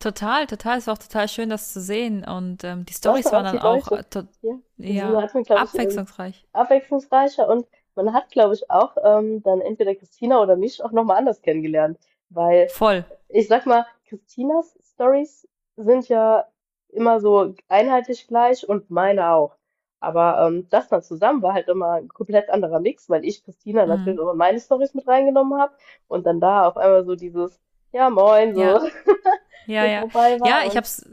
total, 0.00 0.46
total. 0.46 0.78
Es 0.78 0.86
war 0.86 0.94
auch 0.94 0.98
total 0.98 1.28
schön, 1.28 1.50
das 1.50 1.72
zu 1.72 1.80
sehen. 1.80 2.24
Und 2.24 2.64
ähm, 2.64 2.84
die 2.84 2.92
Stories 2.92 3.30
waren 3.32 3.44
dann 3.44 3.58
auch 3.58 3.90
äh, 3.92 4.04
to 4.04 4.22
Ja, 4.42 4.58
ja, 4.76 5.22
hat 5.22 5.34
man, 5.34 5.42
ich, 5.42 5.50
ähm, 5.50 5.56
abwechslungsreich. 5.56 6.46
abwechslungsreicher 6.52 7.48
und 7.48 7.66
man 7.96 8.12
hat, 8.12 8.30
glaube 8.30 8.54
ich, 8.54 8.70
auch 8.70 8.96
ähm, 9.02 9.42
dann 9.42 9.60
entweder 9.60 9.94
Christina 9.94 10.40
oder 10.40 10.56
mich 10.56 10.82
auch 10.84 10.92
nochmal 10.92 11.18
anders 11.18 11.42
kennengelernt. 11.42 11.98
Weil 12.28 12.68
Voll. 12.68 13.04
ich 13.28 13.48
sag 13.48 13.66
mal, 13.66 13.86
Christinas 14.08 14.76
Stories 14.94 15.48
sind 15.76 16.08
ja 16.08 16.46
immer 16.90 17.20
so 17.20 17.54
einheitlich 17.68 18.26
gleich 18.26 18.68
und 18.68 18.90
meine 18.90 19.30
auch. 19.30 19.56
Aber 20.00 20.46
ähm, 20.46 20.68
das 20.70 20.88
dann 20.88 21.02
zusammen 21.02 21.42
war 21.42 21.54
halt 21.54 21.68
immer 21.68 21.92
ein 21.94 22.08
komplett 22.08 22.50
anderer 22.50 22.80
Mix, 22.80 23.08
weil 23.10 23.24
ich 23.24 23.44
Christina 23.44 23.86
Mhm. 23.86 23.86
natürlich 23.86 24.20
in 24.20 24.36
meine 24.36 24.60
Stories 24.60 24.94
mit 24.94 25.06
reingenommen 25.08 25.58
habe 25.60 25.74
und 26.08 26.26
dann 26.26 26.40
da 26.40 26.66
auf 26.68 26.76
einmal 26.76 27.04
so 27.04 27.16
dieses, 27.16 27.60
ja 27.92 28.10
moin, 28.10 28.54
so 28.54 28.60
Ja, 28.60 28.80
ja, 29.66 29.84
ja. 29.86 30.06
Ja, 30.42 30.64
war 30.64 30.66
ich 30.66 30.76
hab's, 30.76 31.04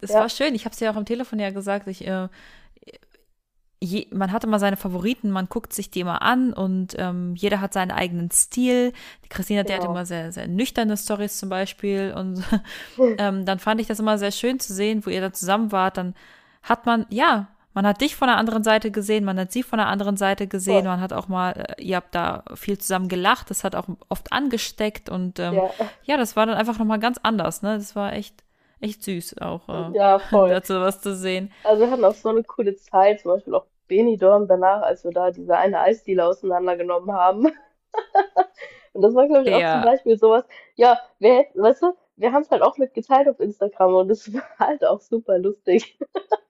es 0.00 0.18
war 0.18 0.28
ja, 0.28 0.28
schön. 0.28 0.54
Ich 0.54 0.64
hab's 0.64 0.80
ja 0.80 0.90
auch 0.90 0.96
am 0.96 1.04
Telefon 1.04 1.38
ja 1.38 1.50
gesagt. 1.50 1.86
Ich, 1.88 2.06
äh, 2.06 2.28
je, 3.82 4.06
man 4.12 4.32
hatte 4.32 4.46
mal 4.46 4.58
seine 4.58 4.76
Favoriten, 4.76 5.30
man 5.30 5.48
guckt 5.48 5.72
sich 5.72 5.90
die 5.90 6.00
immer 6.00 6.22
an 6.22 6.52
und 6.52 6.94
ähm, 6.98 7.34
jeder 7.36 7.60
hat 7.60 7.72
seinen 7.72 7.90
eigenen 7.90 8.30
Stil. 8.30 8.92
Die 9.24 9.28
Christina, 9.28 9.62
die 9.64 9.72
hat 9.74 9.84
genau. 9.84 9.90
immer 9.90 10.04
sehr, 10.06 10.32
sehr 10.32 10.48
nüchterne 10.48 10.96
Stories 10.96 11.38
zum 11.38 11.48
Beispiel. 11.48 12.12
Und 12.16 12.42
ähm, 13.18 13.46
dann 13.46 13.58
fand 13.58 13.80
ich 13.80 13.86
das 13.86 14.00
immer 14.00 14.18
sehr 14.18 14.32
schön 14.32 14.60
zu 14.60 14.74
sehen, 14.74 15.04
wo 15.06 15.10
ihr 15.10 15.20
da 15.20 15.32
zusammen 15.32 15.72
wart. 15.72 15.96
Dann 15.96 16.14
hat 16.62 16.86
man, 16.86 17.06
ja, 17.10 17.48
man 17.80 17.86
hat 17.88 18.02
dich 18.02 18.14
von 18.14 18.28
der 18.28 18.36
anderen 18.36 18.62
Seite 18.62 18.90
gesehen, 18.90 19.24
man 19.24 19.40
hat 19.40 19.52
sie 19.52 19.62
von 19.62 19.78
der 19.78 19.86
anderen 19.86 20.18
Seite 20.18 20.46
gesehen, 20.46 20.82
Voll. 20.82 20.90
man 20.90 21.00
hat 21.00 21.14
auch 21.14 21.28
mal, 21.28 21.52
äh, 21.78 21.82
ihr 21.82 21.96
habt 21.96 22.14
da 22.14 22.44
viel 22.54 22.76
zusammen 22.76 23.08
gelacht, 23.08 23.48
das 23.48 23.64
hat 23.64 23.74
auch 23.74 23.86
oft 24.10 24.30
angesteckt 24.34 25.08
und 25.08 25.38
ähm, 25.38 25.54
Ja, 25.54 25.70
ja, 26.02 26.16
das 26.18 26.36
war 26.36 26.44
dann 26.44 26.56
einfach 26.56 26.78
nochmal 26.78 26.98
ganz 26.98 27.18
anders, 27.22 27.62
ne? 27.62 27.78
Das 27.78 27.96
war 27.96 28.12
echt, 28.12 28.44
echt 28.82 29.02
süß, 29.02 29.38
auch 29.40 29.66
ja, 29.94 30.16
äh, 30.16 30.18
voll. 30.20 30.50
dazu 30.50 30.74
was 30.74 31.00
zu 31.00 31.16
sehen. 31.16 31.50
Also 31.64 31.82
wir 31.82 31.90
hatten 31.90 32.04
auch 32.04 32.12
so 32.14 32.28
eine 32.28 32.44
coole 32.44 32.76
Zeit, 32.76 33.20
zum 33.20 33.30
Beispiel 33.32 33.54
auch 33.54 33.64
Benidorm 33.88 34.46
danach, 34.46 34.82
als 34.82 35.02
wir 35.04 35.12
da 35.12 35.30
diese 35.30 35.56
eine 35.56 35.80
Eisdiele 35.80 36.26
auseinandergenommen 36.26 37.12
haben. 37.14 37.46
Und 38.92 39.00
das 39.00 39.14
war, 39.14 39.26
glaube 39.26 39.44
ich, 39.44 39.54
auch 39.54 39.58
zum 39.58 39.62
Ja. 39.62 39.84
Beispiel 39.84 40.18
sowas, 40.18 40.44
ja, 40.74 40.98
wer, 41.18 41.46
weißt 41.54 41.82
du, 41.82 41.96
wir 42.16 42.32
haben 42.32 42.42
es 42.42 42.50
halt 42.50 42.60
auch 42.60 42.76
mitgeteilt 42.76 43.26
auf 43.26 43.40
Instagram 43.40 43.94
und 43.94 44.10
es 44.10 44.30
war 44.34 44.42
halt 44.58 44.84
auch 44.84 45.00
super 45.00 45.38
lustig. 45.38 45.98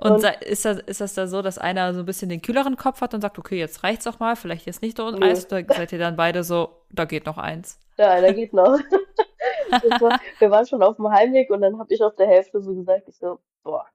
Und 0.00 0.12
Und 0.12 0.24
ist 0.42 0.64
das, 0.64 0.78
ist 0.78 1.00
das 1.00 1.14
da 1.14 1.26
so, 1.26 1.42
dass 1.42 1.58
einer 1.58 1.92
so 1.92 2.00
ein 2.00 2.06
bisschen 2.06 2.28
den 2.28 2.42
kühleren 2.42 2.76
Kopf 2.76 3.00
hat 3.00 3.12
und 3.12 3.20
sagt, 3.20 3.38
okay, 3.38 3.58
jetzt 3.58 3.84
reicht's 3.84 4.06
auch 4.06 4.18
mal, 4.18 4.34
vielleicht 4.34 4.66
jetzt 4.66 4.82
nicht 4.82 4.98
nur 4.98 5.08
ein 5.08 5.22
Eis, 5.22 5.46
oder 5.46 5.62
seid 5.68 5.92
ihr 5.92 5.98
dann 5.98 6.16
beide 6.16 6.42
so, 6.42 6.70
da 6.90 7.04
geht 7.04 7.26
noch 7.26 7.38
eins? 7.38 7.78
ja, 8.00 8.20
da 8.20 8.32
geht 8.32 8.52
noch. 8.52 8.78
War, 10.00 10.18
wir 10.38 10.50
waren 10.50 10.66
schon 10.66 10.82
auf 10.82 10.96
dem 10.96 11.10
Heimweg 11.10 11.50
und 11.50 11.60
dann 11.60 11.78
habe 11.78 11.92
ich 11.94 12.02
auf 12.02 12.16
der 12.16 12.26
Hälfte 12.26 12.60
so 12.60 12.74
gesagt, 12.74 13.08
ich 13.08 13.16
so, 13.16 13.38
boah, 13.62 13.86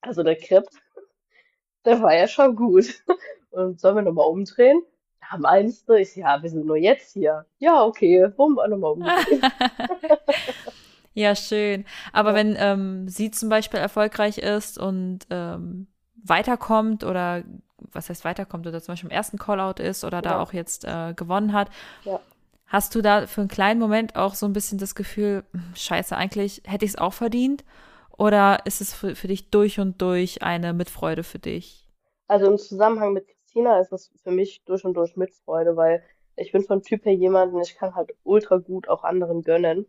also 0.00 0.22
der 0.22 0.36
Crepe, 0.36 0.68
der 1.84 2.00
war 2.00 2.14
ja 2.14 2.28
schon 2.28 2.56
gut. 2.56 3.02
Und 3.50 3.80
sollen 3.80 3.96
wir 3.96 4.02
nochmal 4.02 4.26
umdrehen? 4.26 4.82
Ja, 5.22 5.38
meinst 5.38 5.88
du? 5.88 5.94
Ich, 5.94 6.12
so, 6.12 6.20
ja, 6.20 6.42
wir 6.42 6.50
sind 6.50 6.66
nur 6.66 6.76
jetzt 6.76 7.12
hier. 7.14 7.46
Ja, 7.58 7.84
okay, 7.84 8.30
wollen 8.36 8.54
wir 8.54 8.68
nochmal 8.68 8.92
umdrehen. 8.92 9.40
Ja, 11.16 11.34
schön. 11.34 11.86
Aber 12.12 12.30
Ja, 12.30 12.34
wenn 12.34 12.56
ähm, 12.58 13.08
sie 13.08 13.30
zum 13.30 13.48
Beispiel 13.48 13.80
erfolgreich 13.80 14.36
ist 14.36 14.76
und 14.78 15.20
ähm, 15.30 15.86
weiterkommt 16.22 17.04
oder 17.04 17.42
was 17.78 18.10
heißt 18.10 18.24
weiterkommt 18.26 18.66
oder 18.66 18.82
zum 18.82 18.92
Beispiel 18.92 19.08
im 19.10 19.16
ersten 19.16 19.38
Callout 19.38 19.82
ist 19.82 20.04
oder 20.04 20.20
da 20.20 20.30
ja, 20.30 20.40
auch 20.42 20.52
jetzt 20.52 20.84
äh, 20.84 21.14
gewonnen 21.14 21.54
hat, 21.54 21.70
ja. 22.04 22.20
hast 22.66 22.94
du 22.94 23.02
da 23.02 23.26
für 23.26 23.40
einen 23.42 23.48
kleinen 23.48 23.80
Moment 23.80 24.16
auch 24.16 24.34
so 24.34 24.46
ein 24.46 24.52
bisschen 24.52 24.78
das 24.78 24.94
Gefühl, 24.94 25.44
hm, 25.52 25.74
scheiße, 25.74 26.16
eigentlich 26.16 26.62
hätte 26.66 26.84
ich 26.84 26.92
es 26.92 26.98
auch 26.98 27.14
verdient? 27.14 27.64
Oder 28.18 28.66
ist 28.66 28.80
es 28.82 28.94
für, 28.94 29.16
für 29.16 29.28
dich 29.28 29.50
durch 29.50 29.80
und 29.80 30.02
durch 30.02 30.42
eine 30.42 30.74
Mitfreude 30.74 31.22
für 31.22 31.38
dich? 31.38 31.88
Also 32.28 32.46
im 32.46 32.56
Zusammenhang 32.58 33.12
mit 33.14 33.26
Christina 33.26 33.80
ist 33.80 33.90
das 33.90 34.12
für 34.22 34.30
mich 34.30 34.62
durch 34.64 34.84
und 34.84 34.94
durch 34.94 35.16
Mitfreude, 35.16 35.76
weil 35.76 36.04
ich 36.36 36.52
bin 36.52 36.62
von 36.62 36.82
Typ 36.82 37.04
her 37.04 37.14
jemanden, 37.14 37.60
ich 37.60 37.74
kann 37.74 37.94
halt 37.96 38.14
ultra 38.22 38.58
gut 38.58 38.88
auch 38.88 39.02
anderen 39.04 39.42
gönnen. 39.42 39.86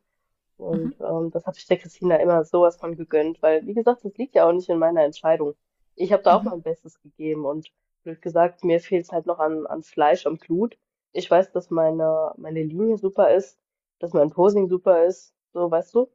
Mhm. 0.72 0.93
Und 0.93 1.01
ähm, 1.01 1.32
das 1.32 1.45
habe 1.45 1.58
ich 1.58 1.66
der 1.68 1.78
Christina 1.78 2.18
immer 2.18 2.43
sowas 2.45 2.78
von 2.78 2.95
gegönnt, 2.95 3.41
weil, 3.41 3.66
wie 3.68 3.74
gesagt, 3.74 4.03
das 4.05 4.14
liegt 4.16 4.36
ja 4.36 4.47
auch 4.47 4.53
nicht 4.53 4.70
in 4.70 4.80
meiner 4.80 5.03
Entscheidung. 5.03 5.55
Ich 5.95 6.12
habe 6.14 6.24
da 6.24 6.38
auch 6.38 6.43
Mhm. 6.43 6.49
mein 6.49 6.62
Bestes 6.62 7.01
gegeben 7.01 7.45
und 7.45 7.72
blöd 8.03 8.22
gesagt, 8.22 8.64
mir 8.64 8.80
fehlt 8.80 9.05
es 9.05 9.12
halt 9.12 9.26
noch 9.28 9.39
an, 9.39 9.66
an 9.68 9.84
Fleisch, 9.84 10.26
am 10.26 10.38
Blut. 10.38 10.78
Ich 11.14 11.30
weiß, 11.30 11.51
dass 11.51 11.70
meine, 11.72 12.34
meine 12.38 12.64
Linie 12.64 12.97
super 12.97 13.34
ist, 13.34 13.60
dass 13.99 14.14
mein 14.14 14.30
Posing 14.32 14.68
super 14.70 15.05
ist, 15.05 15.34
so 15.53 15.70
weißt 15.72 15.95
du. 15.95 16.10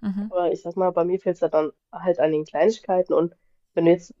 Mhm. 0.00 0.30
Aber 0.30 0.52
ich 0.52 0.62
sag 0.62 0.76
mal, 0.76 0.90
bei 0.92 1.04
mir 1.04 1.20
fehlt 1.20 1.40
es 1.40 1.50
dann 1.50 1.72
halt 1.92 2.18
an 2.20 2.32
den 2.32 2.44
Kleinigkeiten 2.44 3.12
und 3.14 3.36
wenn 3.74 3.84
du 3.86 3.92
jetzt 3.92 4.14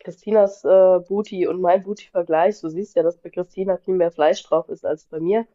Christinas 0.00 0.64
äh, 0.64 1.00
Booty 1.00 1.46
und 1.48 1.60
mein 1.60 1.82
Booty 1.82 2.08
vergleichst, 2.08 2.62
du 2.62 2.68
siehst 2.70 2.96
ja, 2.96 3.02
dass 3.02 3.18
bei 3.18 3.30
Christina 3.30 3.76
viel 3.78 3.94
mehr 3.94 4.12
Fleisch 4.12 4.42
drauf 4.44 4.68
ist 4.68 4.84
als 4.86 5.06
bei 5.06 5.20
mir. 5.20 5.46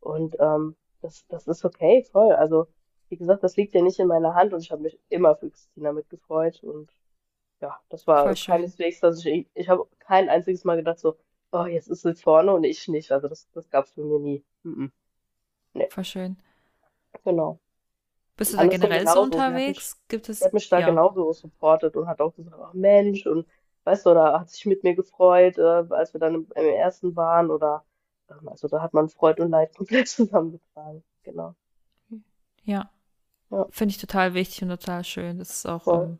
Und 0.00 0.36
ähm, 0.40 0.76
das, 1.02 1.26
das 1.28 1.46
ist 1.48 1.64
okay, 1.64 2.04
voll. 2.12 2.32
Also, 2.32 2.68
wie 3.12 3.18
gesagt, 3.18 3.44
das 3.44 3.58
liegt 3.58 3.74
ja 3.74 3.82
nicht 3.82 3.98
in 3.98 4.08
meiner 4.08 4.34
Hand 4.34 4.54
und 4.54 4.62
ich 4.62 4.72
habe 4.72 4.80
mich 4.80 4.98
immer 5.10 5.36
für 5.36 5.50
Christina 5.50 5.92
mitgefreut. 5.92 6.62
Und 6.64 6.90
ja, 7.60 7.78
das 7.90 8.06
war 8.06 8.32
keineswegs, 8.34 9.00
dass 9.00 9.22
ich, 9.22 9.46
ich 9.52 9.68
habe 9.68 9.86
kein 9.98 10.30
einziges 10.30 10.64
Mal 10.64 10.78
gedacht 10.78 10.98
so, 10.98 11.18
oh, 11.52 11.66
jetzt 11.66 11.88
ist 11.88 12.02
sie 12.02 12.14
vorne 12.14 12.54
und 12.54 12.64
ich 12.64 12.88
nicht. 12.88 13.12
Also 13.12 13.28
das, 13.28 13.50
das 13.52 13.68
gab's 13.68 13.92
bei 13.92 14.02
mir 14.02 14.18
nie. 14.18 14.42
Mm. 14.62 14.86
Nee, 15.74 15.88
Voll 15.90 16.04
schön. 16.04 16.36
genau. 17.22 17.58
Bist 18.38 18.54
du 18.54 18.56
da 18.56 18.66
generell 18.66 19.06
so 19.06 19.10
hat 19.10 19.16
mich 19.16 19.24
unterwegs? 19.24 20.00
Gibt 20.08 20.24
Sie 20.24 20.32
es, 20.32 20.42
hat 20.42 20.54
mich 20.54 20.70
da 20.70 20.78
ja. 20.78 20.86
genauso 20.86 21.30
supportet 21.34 21.94
und 21.98 22.06
hat 22.06 22.22
auch 22.22 22.34
gesagt, 22.34 22.56
ach 22.58 22.72
Mensch, 22.72 23.26
und 23.26 23.46
weißt 23.84 24.06
du, 24.06 24.10
oder 24.10 24.40
hat 24.40 24.48
sich 24.48 24.64
mit 24.64 24.84
mir 24.84 24.94
gefreut, 24.94 25.58
äh, 25.58 25.84
als 25.90 26.14
wir 26.14 26.18
dann 26.18 26.34
im, 26.34 26.46
im 26.54 26.64
ersten 26.64 27.14
waren 27.14 27.50
oder 27.50 27.84
ähm, 28.30 28.48
also 28.48 28.68
da 28.68 28.80
hat 28.80 28.94
man 28.94 29.10
Freud 29.10 29.42
und 29.42 29.50
Leid 29.50 29.76
komplett 29.76 30.08
zusammengetragen. 30.08 31.04
Genau. 31.24 31.54
Ja, 32.64 32.90
Ja, 33.52 33.66
finde 33.70 33.92
ich 33.92 33.98
total 34.00 34.34
wichtig 34.34 34.62
und 34.62 34.70
total 34.70 35.04
schön. 35.04 35.38
Das 35.38 35.50
ist 35.50 35.66
auch, 35.66 35.86
ähm, 35.88 36.18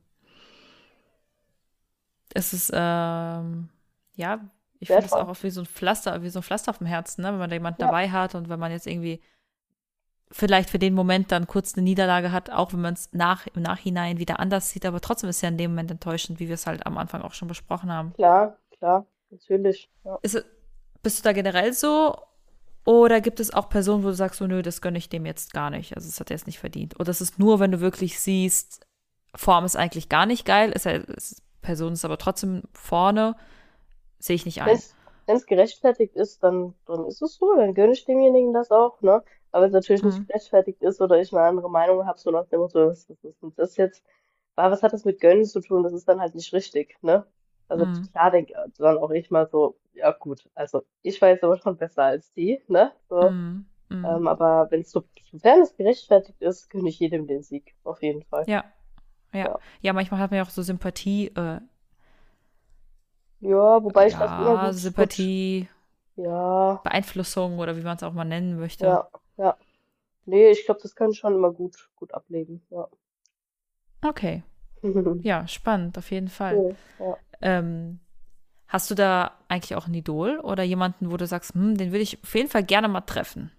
es 2.35 2.53
ist, 2.53 2.71
ähm, 2.75 3.69
ja, 4.15 4.41
ich 4.81 4.89
finde 4.89 5.07
es 5.07 5.13
auch 5.13 5.29
oft 5.29 5.43
wie 5.45 5.51
so 5.51 5.61
ein 5.63 5.67
Pflaster, 5.67 6.23
wie 6.23 6.29
so 6.29 6.41
ein 6.41 6.43
Pflaster 6.43 6.71
auf 6.71 6.79
dem 6.79 6.87
Herzen, 6.87 7.23
ne? 7.23 7.29
Wenn 7.33 7.39
man 7.39 7.51
da 7.51 7.55
jemanden 7.55 7.81
Ja, 7.81 7.87
dabei 7.87 8.11
hat 8.11 8.35
und 8.35 8.49
wenn 8.49 8.59
man 8.59 8.73
jetzt 8.73 8.87
irgendwie 8.87 9.23
vielleicht 10.33 10.71
für 10.71 10.79
den 10.79 10.95
Moment 10.95 11.31
dann 11.31 11.47
kurz 11.47 11.75
eine 11.75 11.83
Niederlage 11.85 12.33
hat, 12.33 12.51
auch 12.51 12.73
wenn 12.73 12.81
man 12.81 12.95
es 12.95 13.13
nach, 13.13 13.47
im 13.55 13.63
Nachhinein 13.63 14.19
wieder 14.19 14.41
anders 14.41 14.71
sieht, 14.71 14.87
aber 14.87 15.01
trotzdem 15.01 15.29
ist 15.31 15.43
ja 15.43 15.49
in 15.49 15.59
dem 15.59 15.73
Moment 15.73 15.91
enttäuschend, 15.91 16.41
wie 16.41 16.49
wir 16.49 16.55
es 16.55 16.67
halt 16.67 16.87
am 16.87 16.99
Anfang 16.99 17.23
auch 17.23 17.35
schon 17.35 17.49
besprochen 17.49 17.93
haben. 17.93 18.15
klar, 18.15 18.59
klar, 18.71 19.07
natürlich. 19.31 19.91
Ja. 20.05 20.19
Ist, 20.23 20.45
bist 21.03 21.19
du 21.19 21.23
da 21.25 21.33
generell 21.33 21.73
so 21.73 22.17
oder 22.85 23.21
gibt 23.21 23.41
es 23.41 23.53
auch 23.53 23.69
Personen, 23.69 24.05
wo 24.05 24.09
du 24.09 24.15
sagst, 24.15 24.39
so, 24.39 24.47
nö, 24.47 24.63
das 24.63 24.81
gönne 24.81 24.99
ich 24.99 25.09
dem 25.09 25.27
jetzt 25.27 25.53
gar 25.55 25.71
nicht, 25.71 25.97
also 25.97 26.09
es 26.09 26.21
hat 26.21 26.31
er 26.31 26.37
jetzt 26.37 26.47
nicht 26.47 26.59
verdient? 26.61 26.99
Oder 27.01 27.11
ist 27.11 27.21
es 27.21 27.39
nur, 27.39 27.61
wenn 27.61 27.73
du 27.73 27.81
wirklich 27.81 28.19
siehst, 28.21 28.87
Form 29.37 29.65
ist 29.65 29.77
eigentlich 29.77 30.09
gar 30.09 30.27
nicht 30.27 30.47
geil, 30.47 30.73
ist 30.73 30.87
ist, 30.87 31.43
Person 31.63 31.95
ist 31.95 32.05
aber 32.05 32.19
trotzdem 32.19 32.63
vorne, 32.75 33.37
sehe 34.21 34.37
ich 34.37 34.47
nicht 34.47 34.63
ein. 34.63 34.83
wenn 35.27 35.37
es 35.37 35.47
gerechtfertigt 35.47 36.15
ist, 36.17 36.43
dann, 36.43 36.75
dann 36.87 37.05
ist 37.07 37.23
es 37.23 37.37
so, 37.37 37.55
dann 37.57 37.75
gönne 37.75 37.93
ich 37.93 38.05
demjenigen 38.05 38.53
das 38.53 38.71
auch, 38.71 39.01
ne? 39.03 39.23
Aber 39.51 39.63
wenn 39.63 39.69
es 39.71 39.75
natürlich 39.75 40.03
nicht 40.05 40.21
Mhm. 40.21 40.27
gerechtfertigt 40.27 40.83
ist 40.83 41.01
oder 41.01 41.21
ich 41.21 41.33
eine 41.33 41.43
andere 41.43 41.71
Meinung 41.71 42.07
habe, 42.07 42.19
so 42.19 42.31
nach 42.31 42.47
dem 42.49 42.61
Motto, 42.61 42.89
was, 42.89 43.09
was 43.09 43.23
ist 43.25 43.43
denn 43.43 43.53
das 43.57 43.77
jetzt? 43.77 44.03
Aber 44.57 44.73
was 44.73 44.83
hat 44.83 44.93
das 44.93 45.05
mit 45.05 45.21
Gönnen 45.21 45.45
zu 45.45 45.61
tun? 45.61 45.83
Das 45.83 45.93
ist 45.93 46.09
dann 46.09 46.21
halt 46.21 46.35
nicht 46.35 46.53
richtig, 46.53 46.97
ne? 47.03 47.27
Also 47.69 47.87
Mhm. 47.87 48.09
klar 48.13 48.31
denke 48.31 48.55
dann 48.79 48.99
auch 48.99 49.11
ich 49.11 49.31
mal 49.31 49.49
so, 49.49 49.77
ja 49.95 50.13
gut, 50.13 50.49
also 50.55 50.85
ich 51.03 51.21
jetzt 51.21 51.45
aber 51.45 51.59
schon 51.59 51.77
besser 51.77 52.05
als 52.05 52.33
die, 52.35 52.63
ne? 52.69 52.93
So, 53.09 53.29
Mhm. 53.29 53.67
Mhm. 53.91 54.05
ähm, 54.05 54.29
aber 54.29 54.71
wenn 54.71 54.83
es 54.83 54.91
so, 54.93 55.05
sofern 55.33 55.63
es 55.63 55.77
gerechtfertigt 55.77 56.41
ist, 56.43 56.71
gönne 56.71 56.89
ich 56.91 56.99
jedem 57.01 57.27
den 57.27 57.43
Sieg, 57.43 57.75
auf 57.85 58.03
jeden 58.03 58.25
Fall. 58.25 58.47
Ja, 58.47 58.65
ja. 59.33 59.49
Ja. 59.49 59.61
Ja, 59.83 59.93
manchmal 59.93 60.21
hat 60.21 60.31
man 60.31 60.39
ja 60.39 60.45
auch 60.45 60.51
so 60.51 60.63
Sympathie, 60.63 61.29
äh, 61.29 61.61
Ja, 63.41 63.83
wobei 63.85 64.07
ich 64.07 64.17
das 64.17 64.33
immer 64.39 64.57
ja, 64.57 64.59
gut, 64.59 64.75
gut, 64.95 65.13
Sympathie, 65.13 65.69
ja, 66.17 66.83
Beeinflussung 66.85 67.59
oder 67.59 67.77
wie 67.77 67.83
man 67.83 67.97
es 67.97 68.05
auch 68.05 68.13
mal 68.13 68.25
nennen 68.25 68.57
möchte. 68.59 68.87
ja, 68.87 69.09
ja. 69.39 69.57
Nee, 70.27 70.51
ich 70.53 70.65
glaube, 70.67 70.81
das 70.83 70.95
kann 70.97 71.11
ich 71.13 71.19
schon 71.19 71.35
immer 71.35 71.53
gut, 71.53 71.91
gut 71.97 72.15
ablegen. 72.15 72.67
Ja. 72.71 72.89
Okay, 74.05 74.43
ja, 75.23 75.47
spannend, 75.49 75.99
auf 75.99 76.11
jeden 76.13 76.29
Fall. 76.29 76.57
Cool. 76.57 76.77
Ja. 76.99 77.19
Ähm, 77.43 78.01
hast 78.73 78.91
du 78.91 78.95
da 78.97 79.33
eigentlich 79.49 79.77
auch 79.77 79.87
ein 79.89 79.95
Idol 79.95 80.41
oder 80.41 80.63
jemanden, 80.65 81.13
wo 81.13 81.17
du 81.19 81.27
sagst, 81.27 81.55
hm, 81.55 81.77
den 81.77 81.93
würde 81.93 82.03
ich 82.03 82.23
auf 82.23 82.35
jeden 82.35 82.49
Fall 82.51 82.65
gerne 82.65 82.89
mal 82.89 83.03
treffen? 83.03 83.53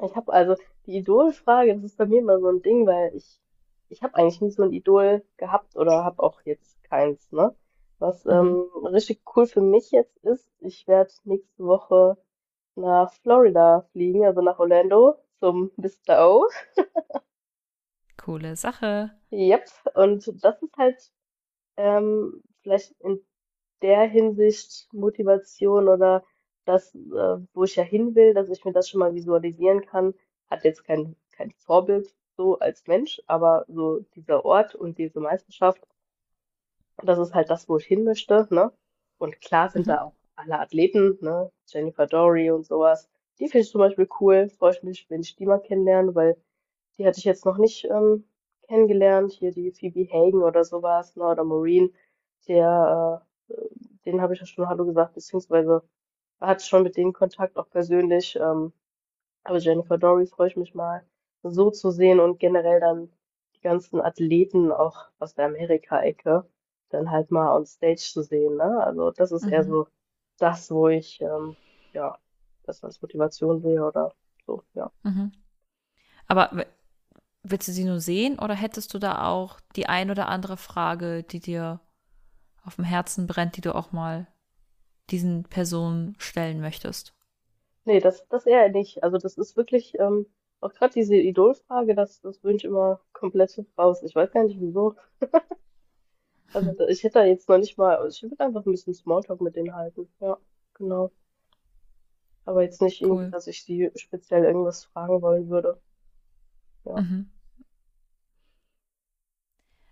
Ich 0.00 0.16
habe 0.16 0.32
also 0.32 0.56
die 0.86 0.96
Idolfrage, 0.98 1.74
das 1.74 1.84
ist 1.84 1.96
bei 1.98 2.06
mir 2.06 2.20
immer 2.20 2.38
so 2.40 2.48
ein 2.48 2.62
Ding, 2.62 2.86
weil 2.86 3.14
ich, 3.14 3.40
ich 3.88 4.02
habe 4.02 4.14
eigentlich 4.16 4.40
nie 4.40 4.50
so 4.50 4.62
ein 4.64 4.72
Idol 4.72 5.24
gehabt 5.36 5.76
oder 5.76 6.04
habe 6.04 6.22
auch 6.22 6.40
jetzt 6.44 6.82
keins, 6.84 7.30
ne? 7.32 7.54
Was 7.98 8.26
Mhm. 8.26 8.26
ähm, 8.26 8.64
richtig 8.86 9.22
cool 9.36 9.46
für 9.46 9.60
mich 9.60 9.90
jetzt 9.92 10.16
ist, 10.24 10.46
ich 10.58 10.88
werde 10.88 11.12
nächste 11.24 11.64
Woche 11.64 12.16
nach 12.76 13.12
Florida 13.22 13.82
fliegen, 13.92 14.24
also 14.26 14.40
nach 14.42 14.58
Orlando 14.58 15.16
zum 15.40 15.70
Mr. 15.76 16.28
O. 16.28 16.46
Coole 18.16 18.56
Sache. 18.56 19.10
Yep, 19.32 19.68
und 19.94 20.44
das 20.44 20.62
ist 20.62 20.76
halt 20.76 21.10
ähm, 21.76 22.42
vielleicht 22.62 22.92
in 23.00 23.20
der 23.82 24.02
Hinsicht 24.08 24.88
Motivation 24.92 25.88
oder 25.88 26.24
das, 26.64 26.94
äh, 26.94 27.38
wo 27.54 27.64
ich 27.64 27.76
ja 27.76 27.82
hin 27.84 28.14
will, 28.14 28.34
dass 28.34 28.48
ich 28.48 28.64
mir 28.64 28.72
das 28.72 28.88
schon 28.88 29.00
mal 29.00 29.14
visualisieren 29.14 29.82
kann, 29.84 30.14
hat 30.50 30.64
jetzt 30.64 30.84
kein, 30.84 31.16
kein 31.32 31.52
Vorbild 31.52 32.14
so 32.36 32.58
als 32.58 32.86
Mensch, 32.86 33.20
aber 33.26 33.64
so 33.68 34.00
dieser 34.16 34.44
Ort 34.44 34.74
und 34.74 34.98
diese 34.98 35.20
Meisterschaft, 35.20 35.86
das 37.04 37.18
ist 37.18 37.34
halt 37.34 37.50
das, 37.50 37.68
wo 37.68 37.76
ich 37.76 37.86
hin 37.86 38.04
möchte, 38.04 38.46
ne? 38.50 38.72
Und 39.18 39.40
klar 39.40 39.68
sind 39.68 39.88
Mhm. 39.88 39.90
da 39.90 40.02
auch 40.02 40.14
alle 40.36 40.58
Athleten, 40.58 41.18
ne? 41.20 41.50
Jennifer 41.66 42.06
Dorie 42.06 42.50
und 42.50 42.64
sowas. 42.66 43.08
Die 43.38 43.48
finde 43.48 43.64
ich 43.64 43.70
zum 43.70 43.80
Beispiel 43.80 44.08
cool, 44.20 44.48
freue 44.48 44.72
ich 44.72 44.82
mich, 44.82 45.10
wenn 45.10 45.20
ich 45.22 45.36
die 45.36 45.46
mal 45.46 45.60
kennenlerne, 45.60 46.14
weil 46.14 46.36
die 46.98 47.06
hatte 47.06 47.18
ich 47.18 47.24
jetzt 47.24 47.44
noch 47.46 47.58
nicht 47.58 47.84
ähm, 47.86 48.24
kennengelernt. 48.68 49.32
Hier 49.32 49.52
die 49.52 49.72
Phoebe 49.72 50.08
Hagen 50.12 50.42
oder 50.42 50.64
sowas, 50.64 51.16
ne? 51.16 51.24
Oder 51.24 51.44
Maureen, 51.44 51.94
der, 52.48 53.22
äh, 53.24 53.31
denen 54.04 54.20
habe 54.20 54.34
ich 54.34 54.40
ja 54.40 54.46
schon 54.46 54.68
Hallo 54.68 54.84
gesagt, 54.86 55.14
beziehungsweise 55.14 55.82
hatte 56.40 56.64
schon 56.66 56.82
mit 56.84 56.96
denen 56.96 57.12
Kontakt, 57.12 57.56
auch 57.56 57.70
persönlich. 57.70 58.36
Ähm, 58.36 58.72
aber 59.44 59.58
Jennifer 59.58 59.98
Dorie 59.98 60.26
freue 60.26 60.48
ich 60.48 60.56
mich 60.56 60.74
mal 60.74 61.04
so 61.42 61.70
zu 61.70 61.90
sehen 61.90 62.20
und 62.20 62.38
generell 62.40 62.80
dann 62.80 63.10
die 63.56 63.60
ganzen 63.62 64.00
Athleten 64.00 64.72
auch 64.72 65.06
aus 65.18 65.34
der 65.34 65.46
Amerika-Ecke 65.46 66.46
dann 66.90 67.10
halt 67.10 67.30
mal 67.30 67.54
on 67.56 67.66
stage 67.66 67.96
zu 68.12 68.22
sehen, 68.22 68.56
ne? 68.56 68.84
Also 68.84 69.10
das 69.12 69.32
ist 69.32 69.46
eher 69.46 69.64
Mhm. 69.64 69.72
so 69.72 69.88
das, 70.38 70.70
wo 70.70 70.88
ich 70.88 71.20
ähm, 71.20 71.56
ja 71.92 72.18
das 72.64 72.84
als 72.84 73.00
Motivation 73.02 73.60
sehe 73.60 73.84
oder 73.84 74.14
so, 74.46 74.62
ja. 74.74 74.92
Mhm. 75.04 75.32
Aber 76.26 76.66
willst 77.42 77.68
du 77.68 77.72
sie 77.72 77.84
nur 77.84 78.00
sehen 78.00 78.38
oder 78.38 78.54
hättest 78.54 78.94
du 78.94 78.98
da 78.98 79.26
auch 79.28 79.60
die 79.76 79.86
ein 79.88 80.10
oder 80.10 80.28
andere 80.28 80.56
Frage, 80.56 81.22
die 81.24 81.40
dir 81.40 81.80
auf 82.64 82.76
dem 82.76 82.84
Herzen 82.84 83.26
brennt, 83.26 83.56
die 83.56 83.60
du 83.60 83.74
auch 83.74 83.92
mal 83.92 84.26
diesen 85.10 85.44
Personen 85.44 86.16
stellen 86.18 86.60
möchtest? 86.60 87.14
Nee, 87.84 88.00
das, 88.00 88.26
das 88.28 88.46
eher 88.46 88.68
nicht. 88.70 89.02
Also 89.02 89.18
das 89.18 89.36
ist 89.38 89.56
wirklich, 89.56 89.98
ähm, 89.98 90.26
auch 90.60 90.72
gerade 90.74 90.94
diese 90.94 91.16
Idolfrage, 91.16 91.94
das, 91.94 92.20
das 92.20 92.42
wünsche 92.44 92.66
ich 92.66 92.70
immer 92.70 93.00
komplett 93.12 93.58
raus. 93.78 94.02
Ich 94.02 94.14
weiß 94.14 94.30
gar 94.32 94.44
nicht 94.44 94.60
wieso. 94.60 94.94
Also 96.54 96.86
ich 96.88 97.02
hätte 97.02 97.18
da 97.18 97.24
jetzt 97.24 97.48
noch 97.50 97.58
nicht 97.58 97.76
mal, 97.78 97.96
also 97.96 98.14
ich 98.14 98.22
würde 98.30 98.42
einfach 98.44 98.64
ein 98.64 98.72
bisschen 98.72 98.94
Smalltalk 98.94 99.40
mit 99.42 99.54
denen 99.56 99.74
halten. 99.74 100.08
Ja, 100.20 100.38
genau. 100.74 101.10
Aber 102.44 102.62
jetzt 102.62 102.80
nicht 102.80 103.00
irgendwie, 103.02 103.24
Cool. 103.24 103.30
dass 103.32 103.48
ich 103.48 103.64
sie 103.64 103.90
speziell 103.96 104.44
irgendwas 104.44 104.84
fragen 104.84 105.22
wollen 105.22 105.48
würde. 105.50 105.80
Ja, 106.84 106.94
Mhm. 107.00 107.30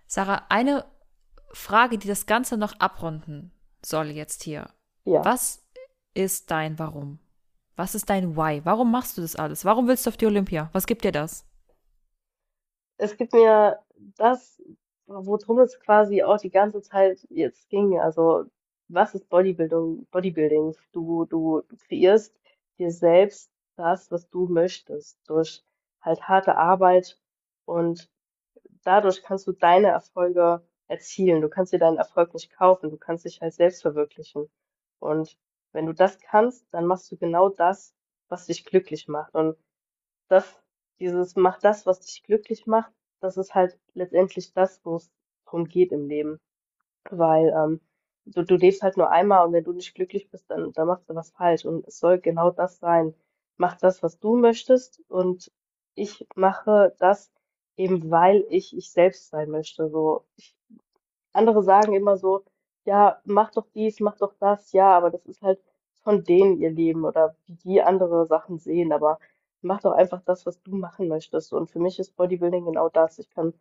Sarah, 0.06 0.44
eine 0.48 0.84
Frage, 1.52 1.98
die 1.98 2.08
das 2.08 2.26
Ganze 2.26 2.56
noch 2.56 2.78
abrunden 2.78 3.52
soll 3.84 4.06
jetzt 4.08 4.42
hier. 4.42 4.70
ja. 5.04 5.24
Was 5.24 5.64
ist 6.14 6.50
dein 6.50 6.78
Warum? 6.78 7.18
Was 7.76 7.94
ist 7.94 8.10
dein 8.10 8.36
Why? 8.36 8.60
Warum 8.64 8.90
machst 8.90 9.16
du 9.16 9.22
das 9.22 9.36
alles? 9.36 9.64
Warum 9.64 9.88
willst 9.88 10.04
du 10.04 10.10
auf 10.10 10.16
die 10.16 10.26
Olympia? 10.26 10.68
Was 10.72 10.86
gibt 10.86 11.04
dir 11.04 11.12
das? 11.12 11.46
Es 12.98 13.16
gibt 13.16 13.32
mir 13.32 13.78
das, 14.16 14.60
worum 15.06 15.60
es 15.60 15.80
quasi 15.80 16.22
auch 16.22 16.38
die 16.38 16.50
ganze 16.50 16.82
Zeit 16.82 17.26
jetzt 17.30 17.68
ging. 17.70 17.98
Also, 17.98 18.44
was 18.88 19.14
ist 19.14 19.28
Bodybuilding? 19.30 20.06
Bodybuilding? 20.10 20.74
Du, 20.92 21.24
du, 21.24 21.62
du 21.68 21.76
kreierst 21.88 22.34
dir 22.78 22.90
selbst 22.90 23.50
das, 23.76 24.10
was 24.10 24.28
du 24.28 24.46
möchtest, 24.46 25.18
durch 25.26 25.64
halt 26.02 26.22
harte 26.28 26.56
Arbeit 26.56 27.18
und 27.64 28.10
dadurch 28.82 29.22
kannst 29.22 29.46
du 29.46 29.52
deine 29.52 29.88
Erfolge 29.88 30.62
erzielen. 30.90 31.40
Du 31.40 31.48
kannst 31.48 31.72
dir 31.72 31.78
deinen 31.78 31.98
Erfolg 31.98 32.34
nicht 32.34 32.50
kaufen. 32.52 32.90
Du 32.90 32.96
kannst 32.96 33.24
dich 33.24 33.40
halt 33.40 33.54
selbst 33.54 33.82
verwirklichen. 33.82 34.50
Und 34.98 35.38
wenn 35.72 35.86
du 35.86 35.94
das 35.94 36.18
kannst, 36.20 36.66
dann 36.72 36.86
machst 36.86 37.10
du 37.12 37.16
genau 37.16 37.48
das, 37.48 37.94
was 38.28 38.46
dich 38.46 38.64
glücklich 38.64 39.08
macht. 39.08 39.34
Und 39.34 39.56
das, 40.28 40.60
dieses 40.98 41.36
mach 41.36 41.58
das, 41.60 41.86
was 41.86 42.00
dich 42.00 42.22
glücklich 42.24 42.66
macht, 42.66 42.92
das 43.20 43.36
ist 43.36 43.54
halt 43.54 43.78
letztendlich 43.94 44.52
das, 44.52 44.80
wo 44.84 44.96
es 44.96 45.10
drum 45.46 45.66
geht 45.66 45.92
im 45.92 46.08
Leben. 46.08 46.40
Weil 47.10 47.48
ähm, 47.56 47.80
du, 48.26 48.42
du 48.44 48.56
lebst 48.56 48.82
halt 48.82 48.96
nur 48.96 49.10
einmal 49.10 49.46
und 49.46 49.52
wenn 49.52 49.64
du 49.64 49.72
nicht 49.72 49.94
glücklich 49.94 50.28
bist, 50.30 50.50
dann, 50.50 50.72
dann 50.72 50.88
machst 50.88 51.08
du 51.08 51.14
was 51.14 51.30
falsch. 51.30 51.64
Und 51.64 51.86
es 51.86 51.98
soll 51.98 52.18
genau 52.20 52.50
das 52.50 52.78
sein. 52.78 53.14
Mach 53.56 53.76
das, 53.76 54.02
was 54.02 54.18
du 54.18 54.36
möchtest 54.36 55.02
und 55.08 55.52
ich 55.94 56.26
mache 56.34 56.94
das 56.98 57.30
eben, 57.76 58.10
weil 58.10 58.44
ich 58.50 58.76
ich 58.76 58.90
selbst 58.90 59.28
sein 59.30 59.50
möchte. 59.50 59.88
So, 59.88 60.24
ich, 60.36 60.56
andere 61.32 61.62
sagen 61.62 61.94
immer 61.94 62.16
so, 62.16 62.44
ja, 62.84 63.20
mach 63.24 63.50
doch 63.52 63.66
dies, 63.74 64.00
mach 64.00 64.16
doch 64.16 64.34
das, 64.40 64.72
ja, 64.72 64.96
aber 64.96 65.10
das 65.10 65.24
ist 65.26 65.42
halt 65.42 65.60
von 66.02 66.24
denen 66.24 66.58
ihr 66.58 66.70
Leben 66.70 67.04
oder 67.04 67.36
wie 67.46 67.54
die 67.56 67.82
andere 67.82 68.26
Sachen 68.26 68.58
sehen, 68.58 68.92
aber 68.92 69.18
mach 69.62 69.80
doch 69.82 69.92
einfach 69.92 70.22
das, 70.24 70.46
was 70.46 70.62
du 70.62 70.74
machen 70.74 71.08
möchtest. 71.08 71.52
Und 71.52 71.70
für 71.70 71.78
mich 71.78 71.98
ist 71.98 72.16
Bodybuilding 72.16 72.64
genau 72.64 72.88
das. 72.88 73.18
Ich 73.18 73.30
kann 73.30 73.54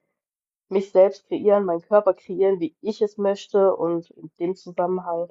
mich 0.70 0.92
selbst 0.92 1.28
kreieren, 1.28 1.66
meinen 1.66 1.82
Körper 1.82 2.14
kreieren, 2.14 2.60
wie 2.60 2.76
ich 2.82 3.02
es 3.02 3.18
möchte 3.18 3.76
und 3.76 4.10
in 4.12 4.32
dem 4.40 4.56
Zusammenhang 4.56 5.30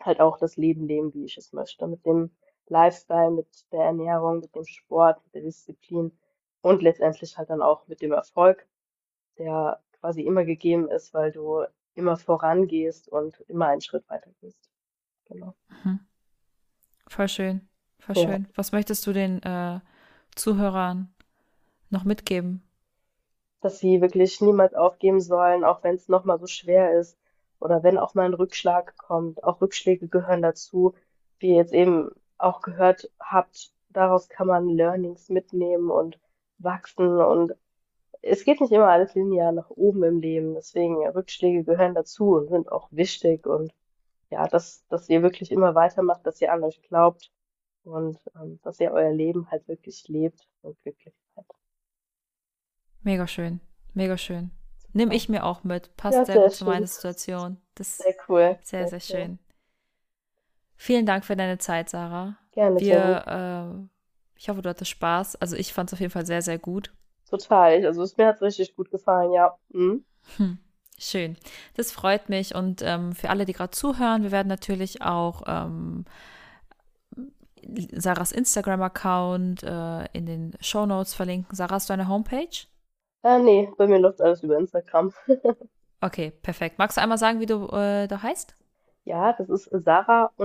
halt 0.00 0.20
auch 0.20 0.38
das 0.38 0.56
Leben 0.56 0.86
leben, 0.86 1.12
wie 1.14 1.24
ich 1.24 1.36
es 1.36 1.52
möchte. 1.52 1.86
Mit 1.86 2.04
dem 2.06 2.30
Lifestyle, 2.68 3.30
mit 3.30 3.48
der 3.72 3.84
Ernährung, 3.84 4.40
mit 4.40 4.54
dem 4.54 4.64
Sport, 4.64 5.20
mit 5.24 5.34
der 5.34 5.42
Disziplin 5.42 6.12
und 6.60 6.82
letztendlich 6.82 7.36
halt 7.38 7.50
dann 7.50 7.62
auch 7.62 7.86
mit 7.88 8.00
dem 8.02 8.12
Erfolg 8.12 8.66
der 9.38 9.80
quasi 10.00 10.22
immer 10.22 10.44
gegeben 10.44 10.88
ist, 10.88 11.14
weil 11.14 11.32
du 11.32 11.64
immer 11.94 12.16
vorangehst 12.16 13.08
und 13.08 13.40
immer 13.48 13.68
einen 13.68 13.80
Schritt 13.80 14.08
weiter 14.08 14.30
gehst. 14.40 14.70
Genau. 15.26 15.54
Mhm. 15.84 16.00
Voll 17.06 17.28
schön. 17.28 17.68
Voll 17.98 18.16
Ja. 18.16 18.22
schön. 18.22 18.48
Was 18.54 18.72
möchtest 18.72 19.06
du 19.06 19.12
den 19.12 19.42
äh, 19.42 19.80
Zuhörern 20.34 21.12
noch 21.90 22.04
mitgeben? 22.04 22.62
dass 23.60 23.78
sie 23.80 24.00
wirklich 24.00 24.40
niemals 24.40 24.74
aufgeben 24.74 25.20
sollen, 25.20 25.64
auch 25.64 25.82
wenn 25.82 25.96
es 25.96 26.08
nochmal 26.08 26.38
so 26.38 26.46
schwer 26.46 26.98
ist 26.98 27.18
oder 27.60 27.82
wenn 27.82 27.98
auch 27.98 28.14
mal 28.14 28.24
ein 28.26 28.34
Rückschlag 28.34 28.96
kommt. 28.96 29.42
Auch 29.42 29.60
Rückschläge 29.60 30.08
gehören 30.08 30.42
dazu, 30.42 30.94
wie 31.38 31.48
ihr 31.50 31.56
jetzt 31.56 31.72
eben 31.72 32.10
auch 32.38 32.60
gehört 32.62 33.10
habt. 33.18 33.72
Daraus 33.90 34.28
kann 34.28 34.46
man 34.46 34.68
Learnings 34.68 35.28
mitnehmen 35.28 35.90
und 35.90 36.20
wachsen 36.58 37.20
und 37.20 37.54
es 38.22 38.44
geht 38.44 38.60
nicht 38.60 38.72
immer 38.72 38.88
alles 38.88 39.14
linear 39.14 39.52
nach 39.52 39.70
oben 39.70 40.02
im 40.04 40.20
Leben. 40.20 40.54
Deswegen 40.54 41.06
Rückschläge 41.08 41.64
gehören 41.64 41.94
dazu 41.94 42.36
und 42.36 42.48
sind 42.48 42.70
auch 42.72 42.88
wichtig 42.92 43.46
und 43.46 43.72
ja, 44.30 44.46
dass, 44.48 44.86
dass 44.88 45.08
ihr 45.08 45.22
wirklich 45.22 45.52
immer 45.52 45.74
weitermacht, 45.74 46.26
dass 46.26 46.40
ihr 46.40 46.52
an 46.52 46.64
euch 46.64 46.82
glaubt 46.82 47.32
und 47.84 48.18
ähm, 48.36 48.60
dass 48.62 48.80
ihr 48.80 48.92
euer 48.92 49.12
Leben 49.12 49.50
halt 49.50 49.68
wirklich 49.68 50.08
lebt 50.08 50.48
und 50.62 50.78
glücklich 50.82 51.14
seid. 51.36 51.46
Mega 53.02 53.26
schön. 53.26 53.60
Mega 53.94 54.16
schön. 54.16 54.50
Nimm 54.92 55.10
ich 55.10 55.28
mir 55.28 55.44
auch 55.44 55.64
mit. 55.64 55.96
Passt 55.96 56.16
Ja, 56.16 56.24
sehr 56.24 56.34
sehr 56.34 56.50
gut 56.50 56.54
zu 56.54 56.64
meiner 56.64 56.86
schön. 56.86 56.86
Situation. 56.86 57.56
Das 57.74 57.98
Sehr 57.98 58.14
cool. 58.28 58.58
sehr, 58.62 58.86
sehr 58.86 59.00
cool. 59.08 59.28
schön. 59.28 59.38
Vielen 60.76 61.06
Dank 61.06 61.24
für 61.24 61.36
deine 61.36 61.58
Zeit, 61.58 61.90
Sarah. 61.90 62.36
Gerne. 62.52 62.80
Wir, 62.80 63.24
äh, 63.26 63.88
ich 64.38 64.48
hoffe, 64.48 64.62
du 64.62 64.68
hattest 64.68 64.90
Spaß. 64.90 65.36
Also 65.36 65.56
ich 65.56 65.72
fand 65.72 65.90
es 65.90 65.94
auf 65.94 66.00
jeden 66.00 66.12
Fall 66.12 66.26
sehr, 66.26 66.42
sehr 66.42 66.58
gut. 66.58 66.92
Total. 67.28 67.84
Also 67.84 68.02
es, 68.02 68.16
mir 68.16 68.26
hat 68.26 68.36
es 68.36 68.42
richtig 68.42 68.74
gut 68.76 68.90
gefallen, 68.90 69.32
ja. 69.32 69.56
Mhm. 69.70 70.04
Hm. 70.36 70.58
Schön. 70.98 71.36
Das 71.76 71.92
freut 71.92 72.28
mich. 72.28 72.54
Und 72.54 72.82
ähm, 72.82 73.12
für 73.12 73.30
alle, 73.30 73.44
die 73.44 73.52
gerade 73.52 73.70
zuhören, 73.70 74.22
wir 74.24 74.32
werden 74.32 74.48
natürlich 74.48 75.02
auch 75.02 75.42
ähm, 75.46 76.04
Sarahs 77.92 78.32
Instagram-Account 78.32 79.62
äh, 79.62 80.04
in 80.12 80.26
den 80.26 80.56
Show 80.60 80.86
Notes 80.86 81.14
verlinken. 81.14 81.54
Sarah, 81.54 81.74
hast 81.74 81.88
du 81.88 81.92
eine 81.92 82.08
Homepage? 82.08 82.66
Äh, 83.22 83.38
nee, 83.38 83.68
bei 83.76 83.86
mir 83.86 83.98
läuft 83.98 84.20
alles 84.20 84.42
über 84.42 84.58
Instagram. 84.58 85.12
Okay, 86.00 86.30
perfekt. 86.30 86.78
Magst 86.78 86.96
du 86.96 87.00
einmal 87.00 87.18
sagen, 87.18 87.40
wie 87.40 87.46
du 87.46 87.66
äh, 87.70 88.06
da 88.06 88.22
heißt? 88.22 88.54
Ja, 89.04 89.32
das 89.32 89.48
ist 89.48 89.68
Sarah-NHS. 89.72 90.38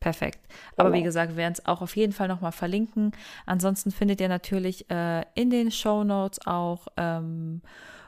Perfekt. 0.00 0.38
Aber 0.76 0.92
wie 0.92 0.98
Genau. 0.98 1.06
gesagt, 1.06 1.30
wir 1.32 1.36
werden 1.38 1.54
es 1.54 1.66
auch 1.66 1.82
auf 1.82 1.96
jeden 1.96 2.12
Fall 2.12 2.28
nochmal 2.28 2.52
verlinken. 2.52 3.12
Ansonsten 3.46 3.90
findet 3.90 4.20
ihr 4.20 4.28
natürlich 4.28 4.88
äh, 4.90 5.24
in 5.34 5.50
den 5.50 5.70
Show 5.72 6.04
Notes 6.04 6.46
auch 6.46 6.86
ähm, 6.96 7.62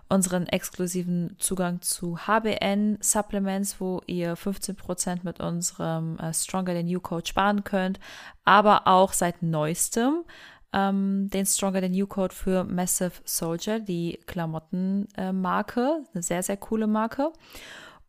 unseren 0.08 0.46
exklusiven 0.46 1.36
Zugang 1.38 1.80
zu 1.82 2.18
HBN 2.26 2.98
Supplements, 3.00 3.80
wo 3.80 4.02
ihr 4.06 4.36
15% 4.36 5.20
mit 5.22 5.40
unserem 5.40 6.16
äh, 6.18 6.32
Stronger 6.34 6.74
Than 6.74 6.88
You 6.88 7.00
Code 7.00 7.26
sparen 7.26 7.64
könnt, 7.64 7.98
aber 8.44 8.86
auch 8.86 9.12
seit 9.12 9.42
neuestem 9.42 10.24
ähm, 10.72 11.28
den 11.32 11.46
Stronger 11.46 11.80
Than 11.80 11.94
You 11.94 12.06
Code 12.06 12.34
für 12.34 12.64
Massive 12.64 13.12
Soldier, 13.24 13.80
die 13.80 14.18
Klamottenmarke, 14.26 16.04
eine 16.12 16.22
sehr, 16.22 16.42
sehr 16.42 16.56
coole 16.56 16.86
Marke. 16.86 17.32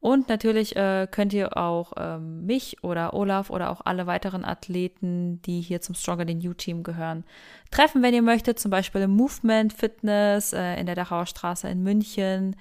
Und 0.02 0.30
natürlich 0.30 0.76
äh, 0.76 1.08
könnt 1.10 1.32
ihr 1.32 1.56
auch 1.56 1.94
ähm, 1.96 2.44
mich 2.48 2.84
oder 2.84 3.14
Olaf 3.14 3.52
oder 3.52 3.70
auch 3.70 3.82
alle 3.86 4.08
weiteren 4.08 4.44
Athleten, 4.44 5.44
die 5.44 5.62
hier 5.62 5.80
zum 5.80 5.94
Stronger 5.94 6.26
Than 6.26 6.42
You 6.42 6.56
Team 6.56 6.82
gehören, 6.82 7.24
treffen, 7.70 8.02
wenn 8.02 8.16
ihr 8.16 8.24
möchtet. 8.24 8.58
Zum 8.58 8.72
Beispiel 8.72 9.02
im 9.02 9.12
Movement 9.12 9.74
Fitness 9.74 10.54
äh, 10.54 10.80
in 10.80 10.88
der 10.88 10.96
Dachauer 10.96 11.28
Straße 11.28 11.70
in 11.70 11.84
München. 11.84 12.56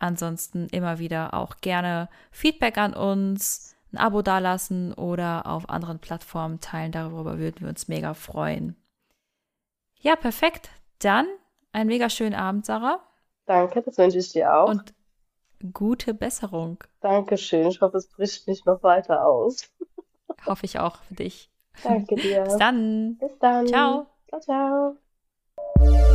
Ansonsten 0.00 0.66
immer 0.66 0.98
wieder 0.98 1.32
auch 1.32 1.56
gerne 1.62 2.10
Feedback 2.30 2.76
an 2.76 2.92
uns, 2.92 3.74
ein 3.90 3.96
Abo 3.96 4.20
dalassen 4.20 4.92
oder 4.92 5.46
auf 5.46 5.70
anderen 5.70 5.98
Plattformen 5.98 6.60
teilen. 6.60 6.92
Darüber 6.92 7.38
würden 7.38 7.62
wir 7.62 7.68
uns 7.70 7.88
mega 7.88 8.12
freuen. 8.12 8.76
Ja, 9.98 10.14
perfekt. 10.14 10.68
Dann 10.98 11.26
einen 11.72 11.88
mega 11.88 12.10
schönen 12.10 12.34
Abend, 12.34 12.66
Sarah. 12.66 13.00
Danke, 13.46 13.80
das 13.80 13.96
wünsche 13.96 14.18
ich 14.18 14.30
dir 14.32 14.54
auch. 14.54 14.68
Und 14.68 14.92
gute 15.62 16.14
Besserung. 16.14 16.82
Dankeschön. 17.00 17.68
Ich 17.68 17.80
hoffe, 17.80 17.96
es 17.96 18.08
bricht 18.08 18.48
nicht 18.48 18.66
noch 18.66 18.82
weiter 18.82 19.26
aus. 19.26 19.70
Hoffe 20.46 20.66
ich 20.66 20.78
auch 20.78 20.96
für 21.02 21.14
dich. 21.14 21.50
Danke 21.82 22.16
dir. 22.16 22.42
Bis 22.44 22.56
dann. 22.56 23.16
Bis 23.18 23.38
dann. 23.38 23.66
Ciao. 23.66 24.06
Ciao, 24.28 24.40
ciao. 24.40 26.11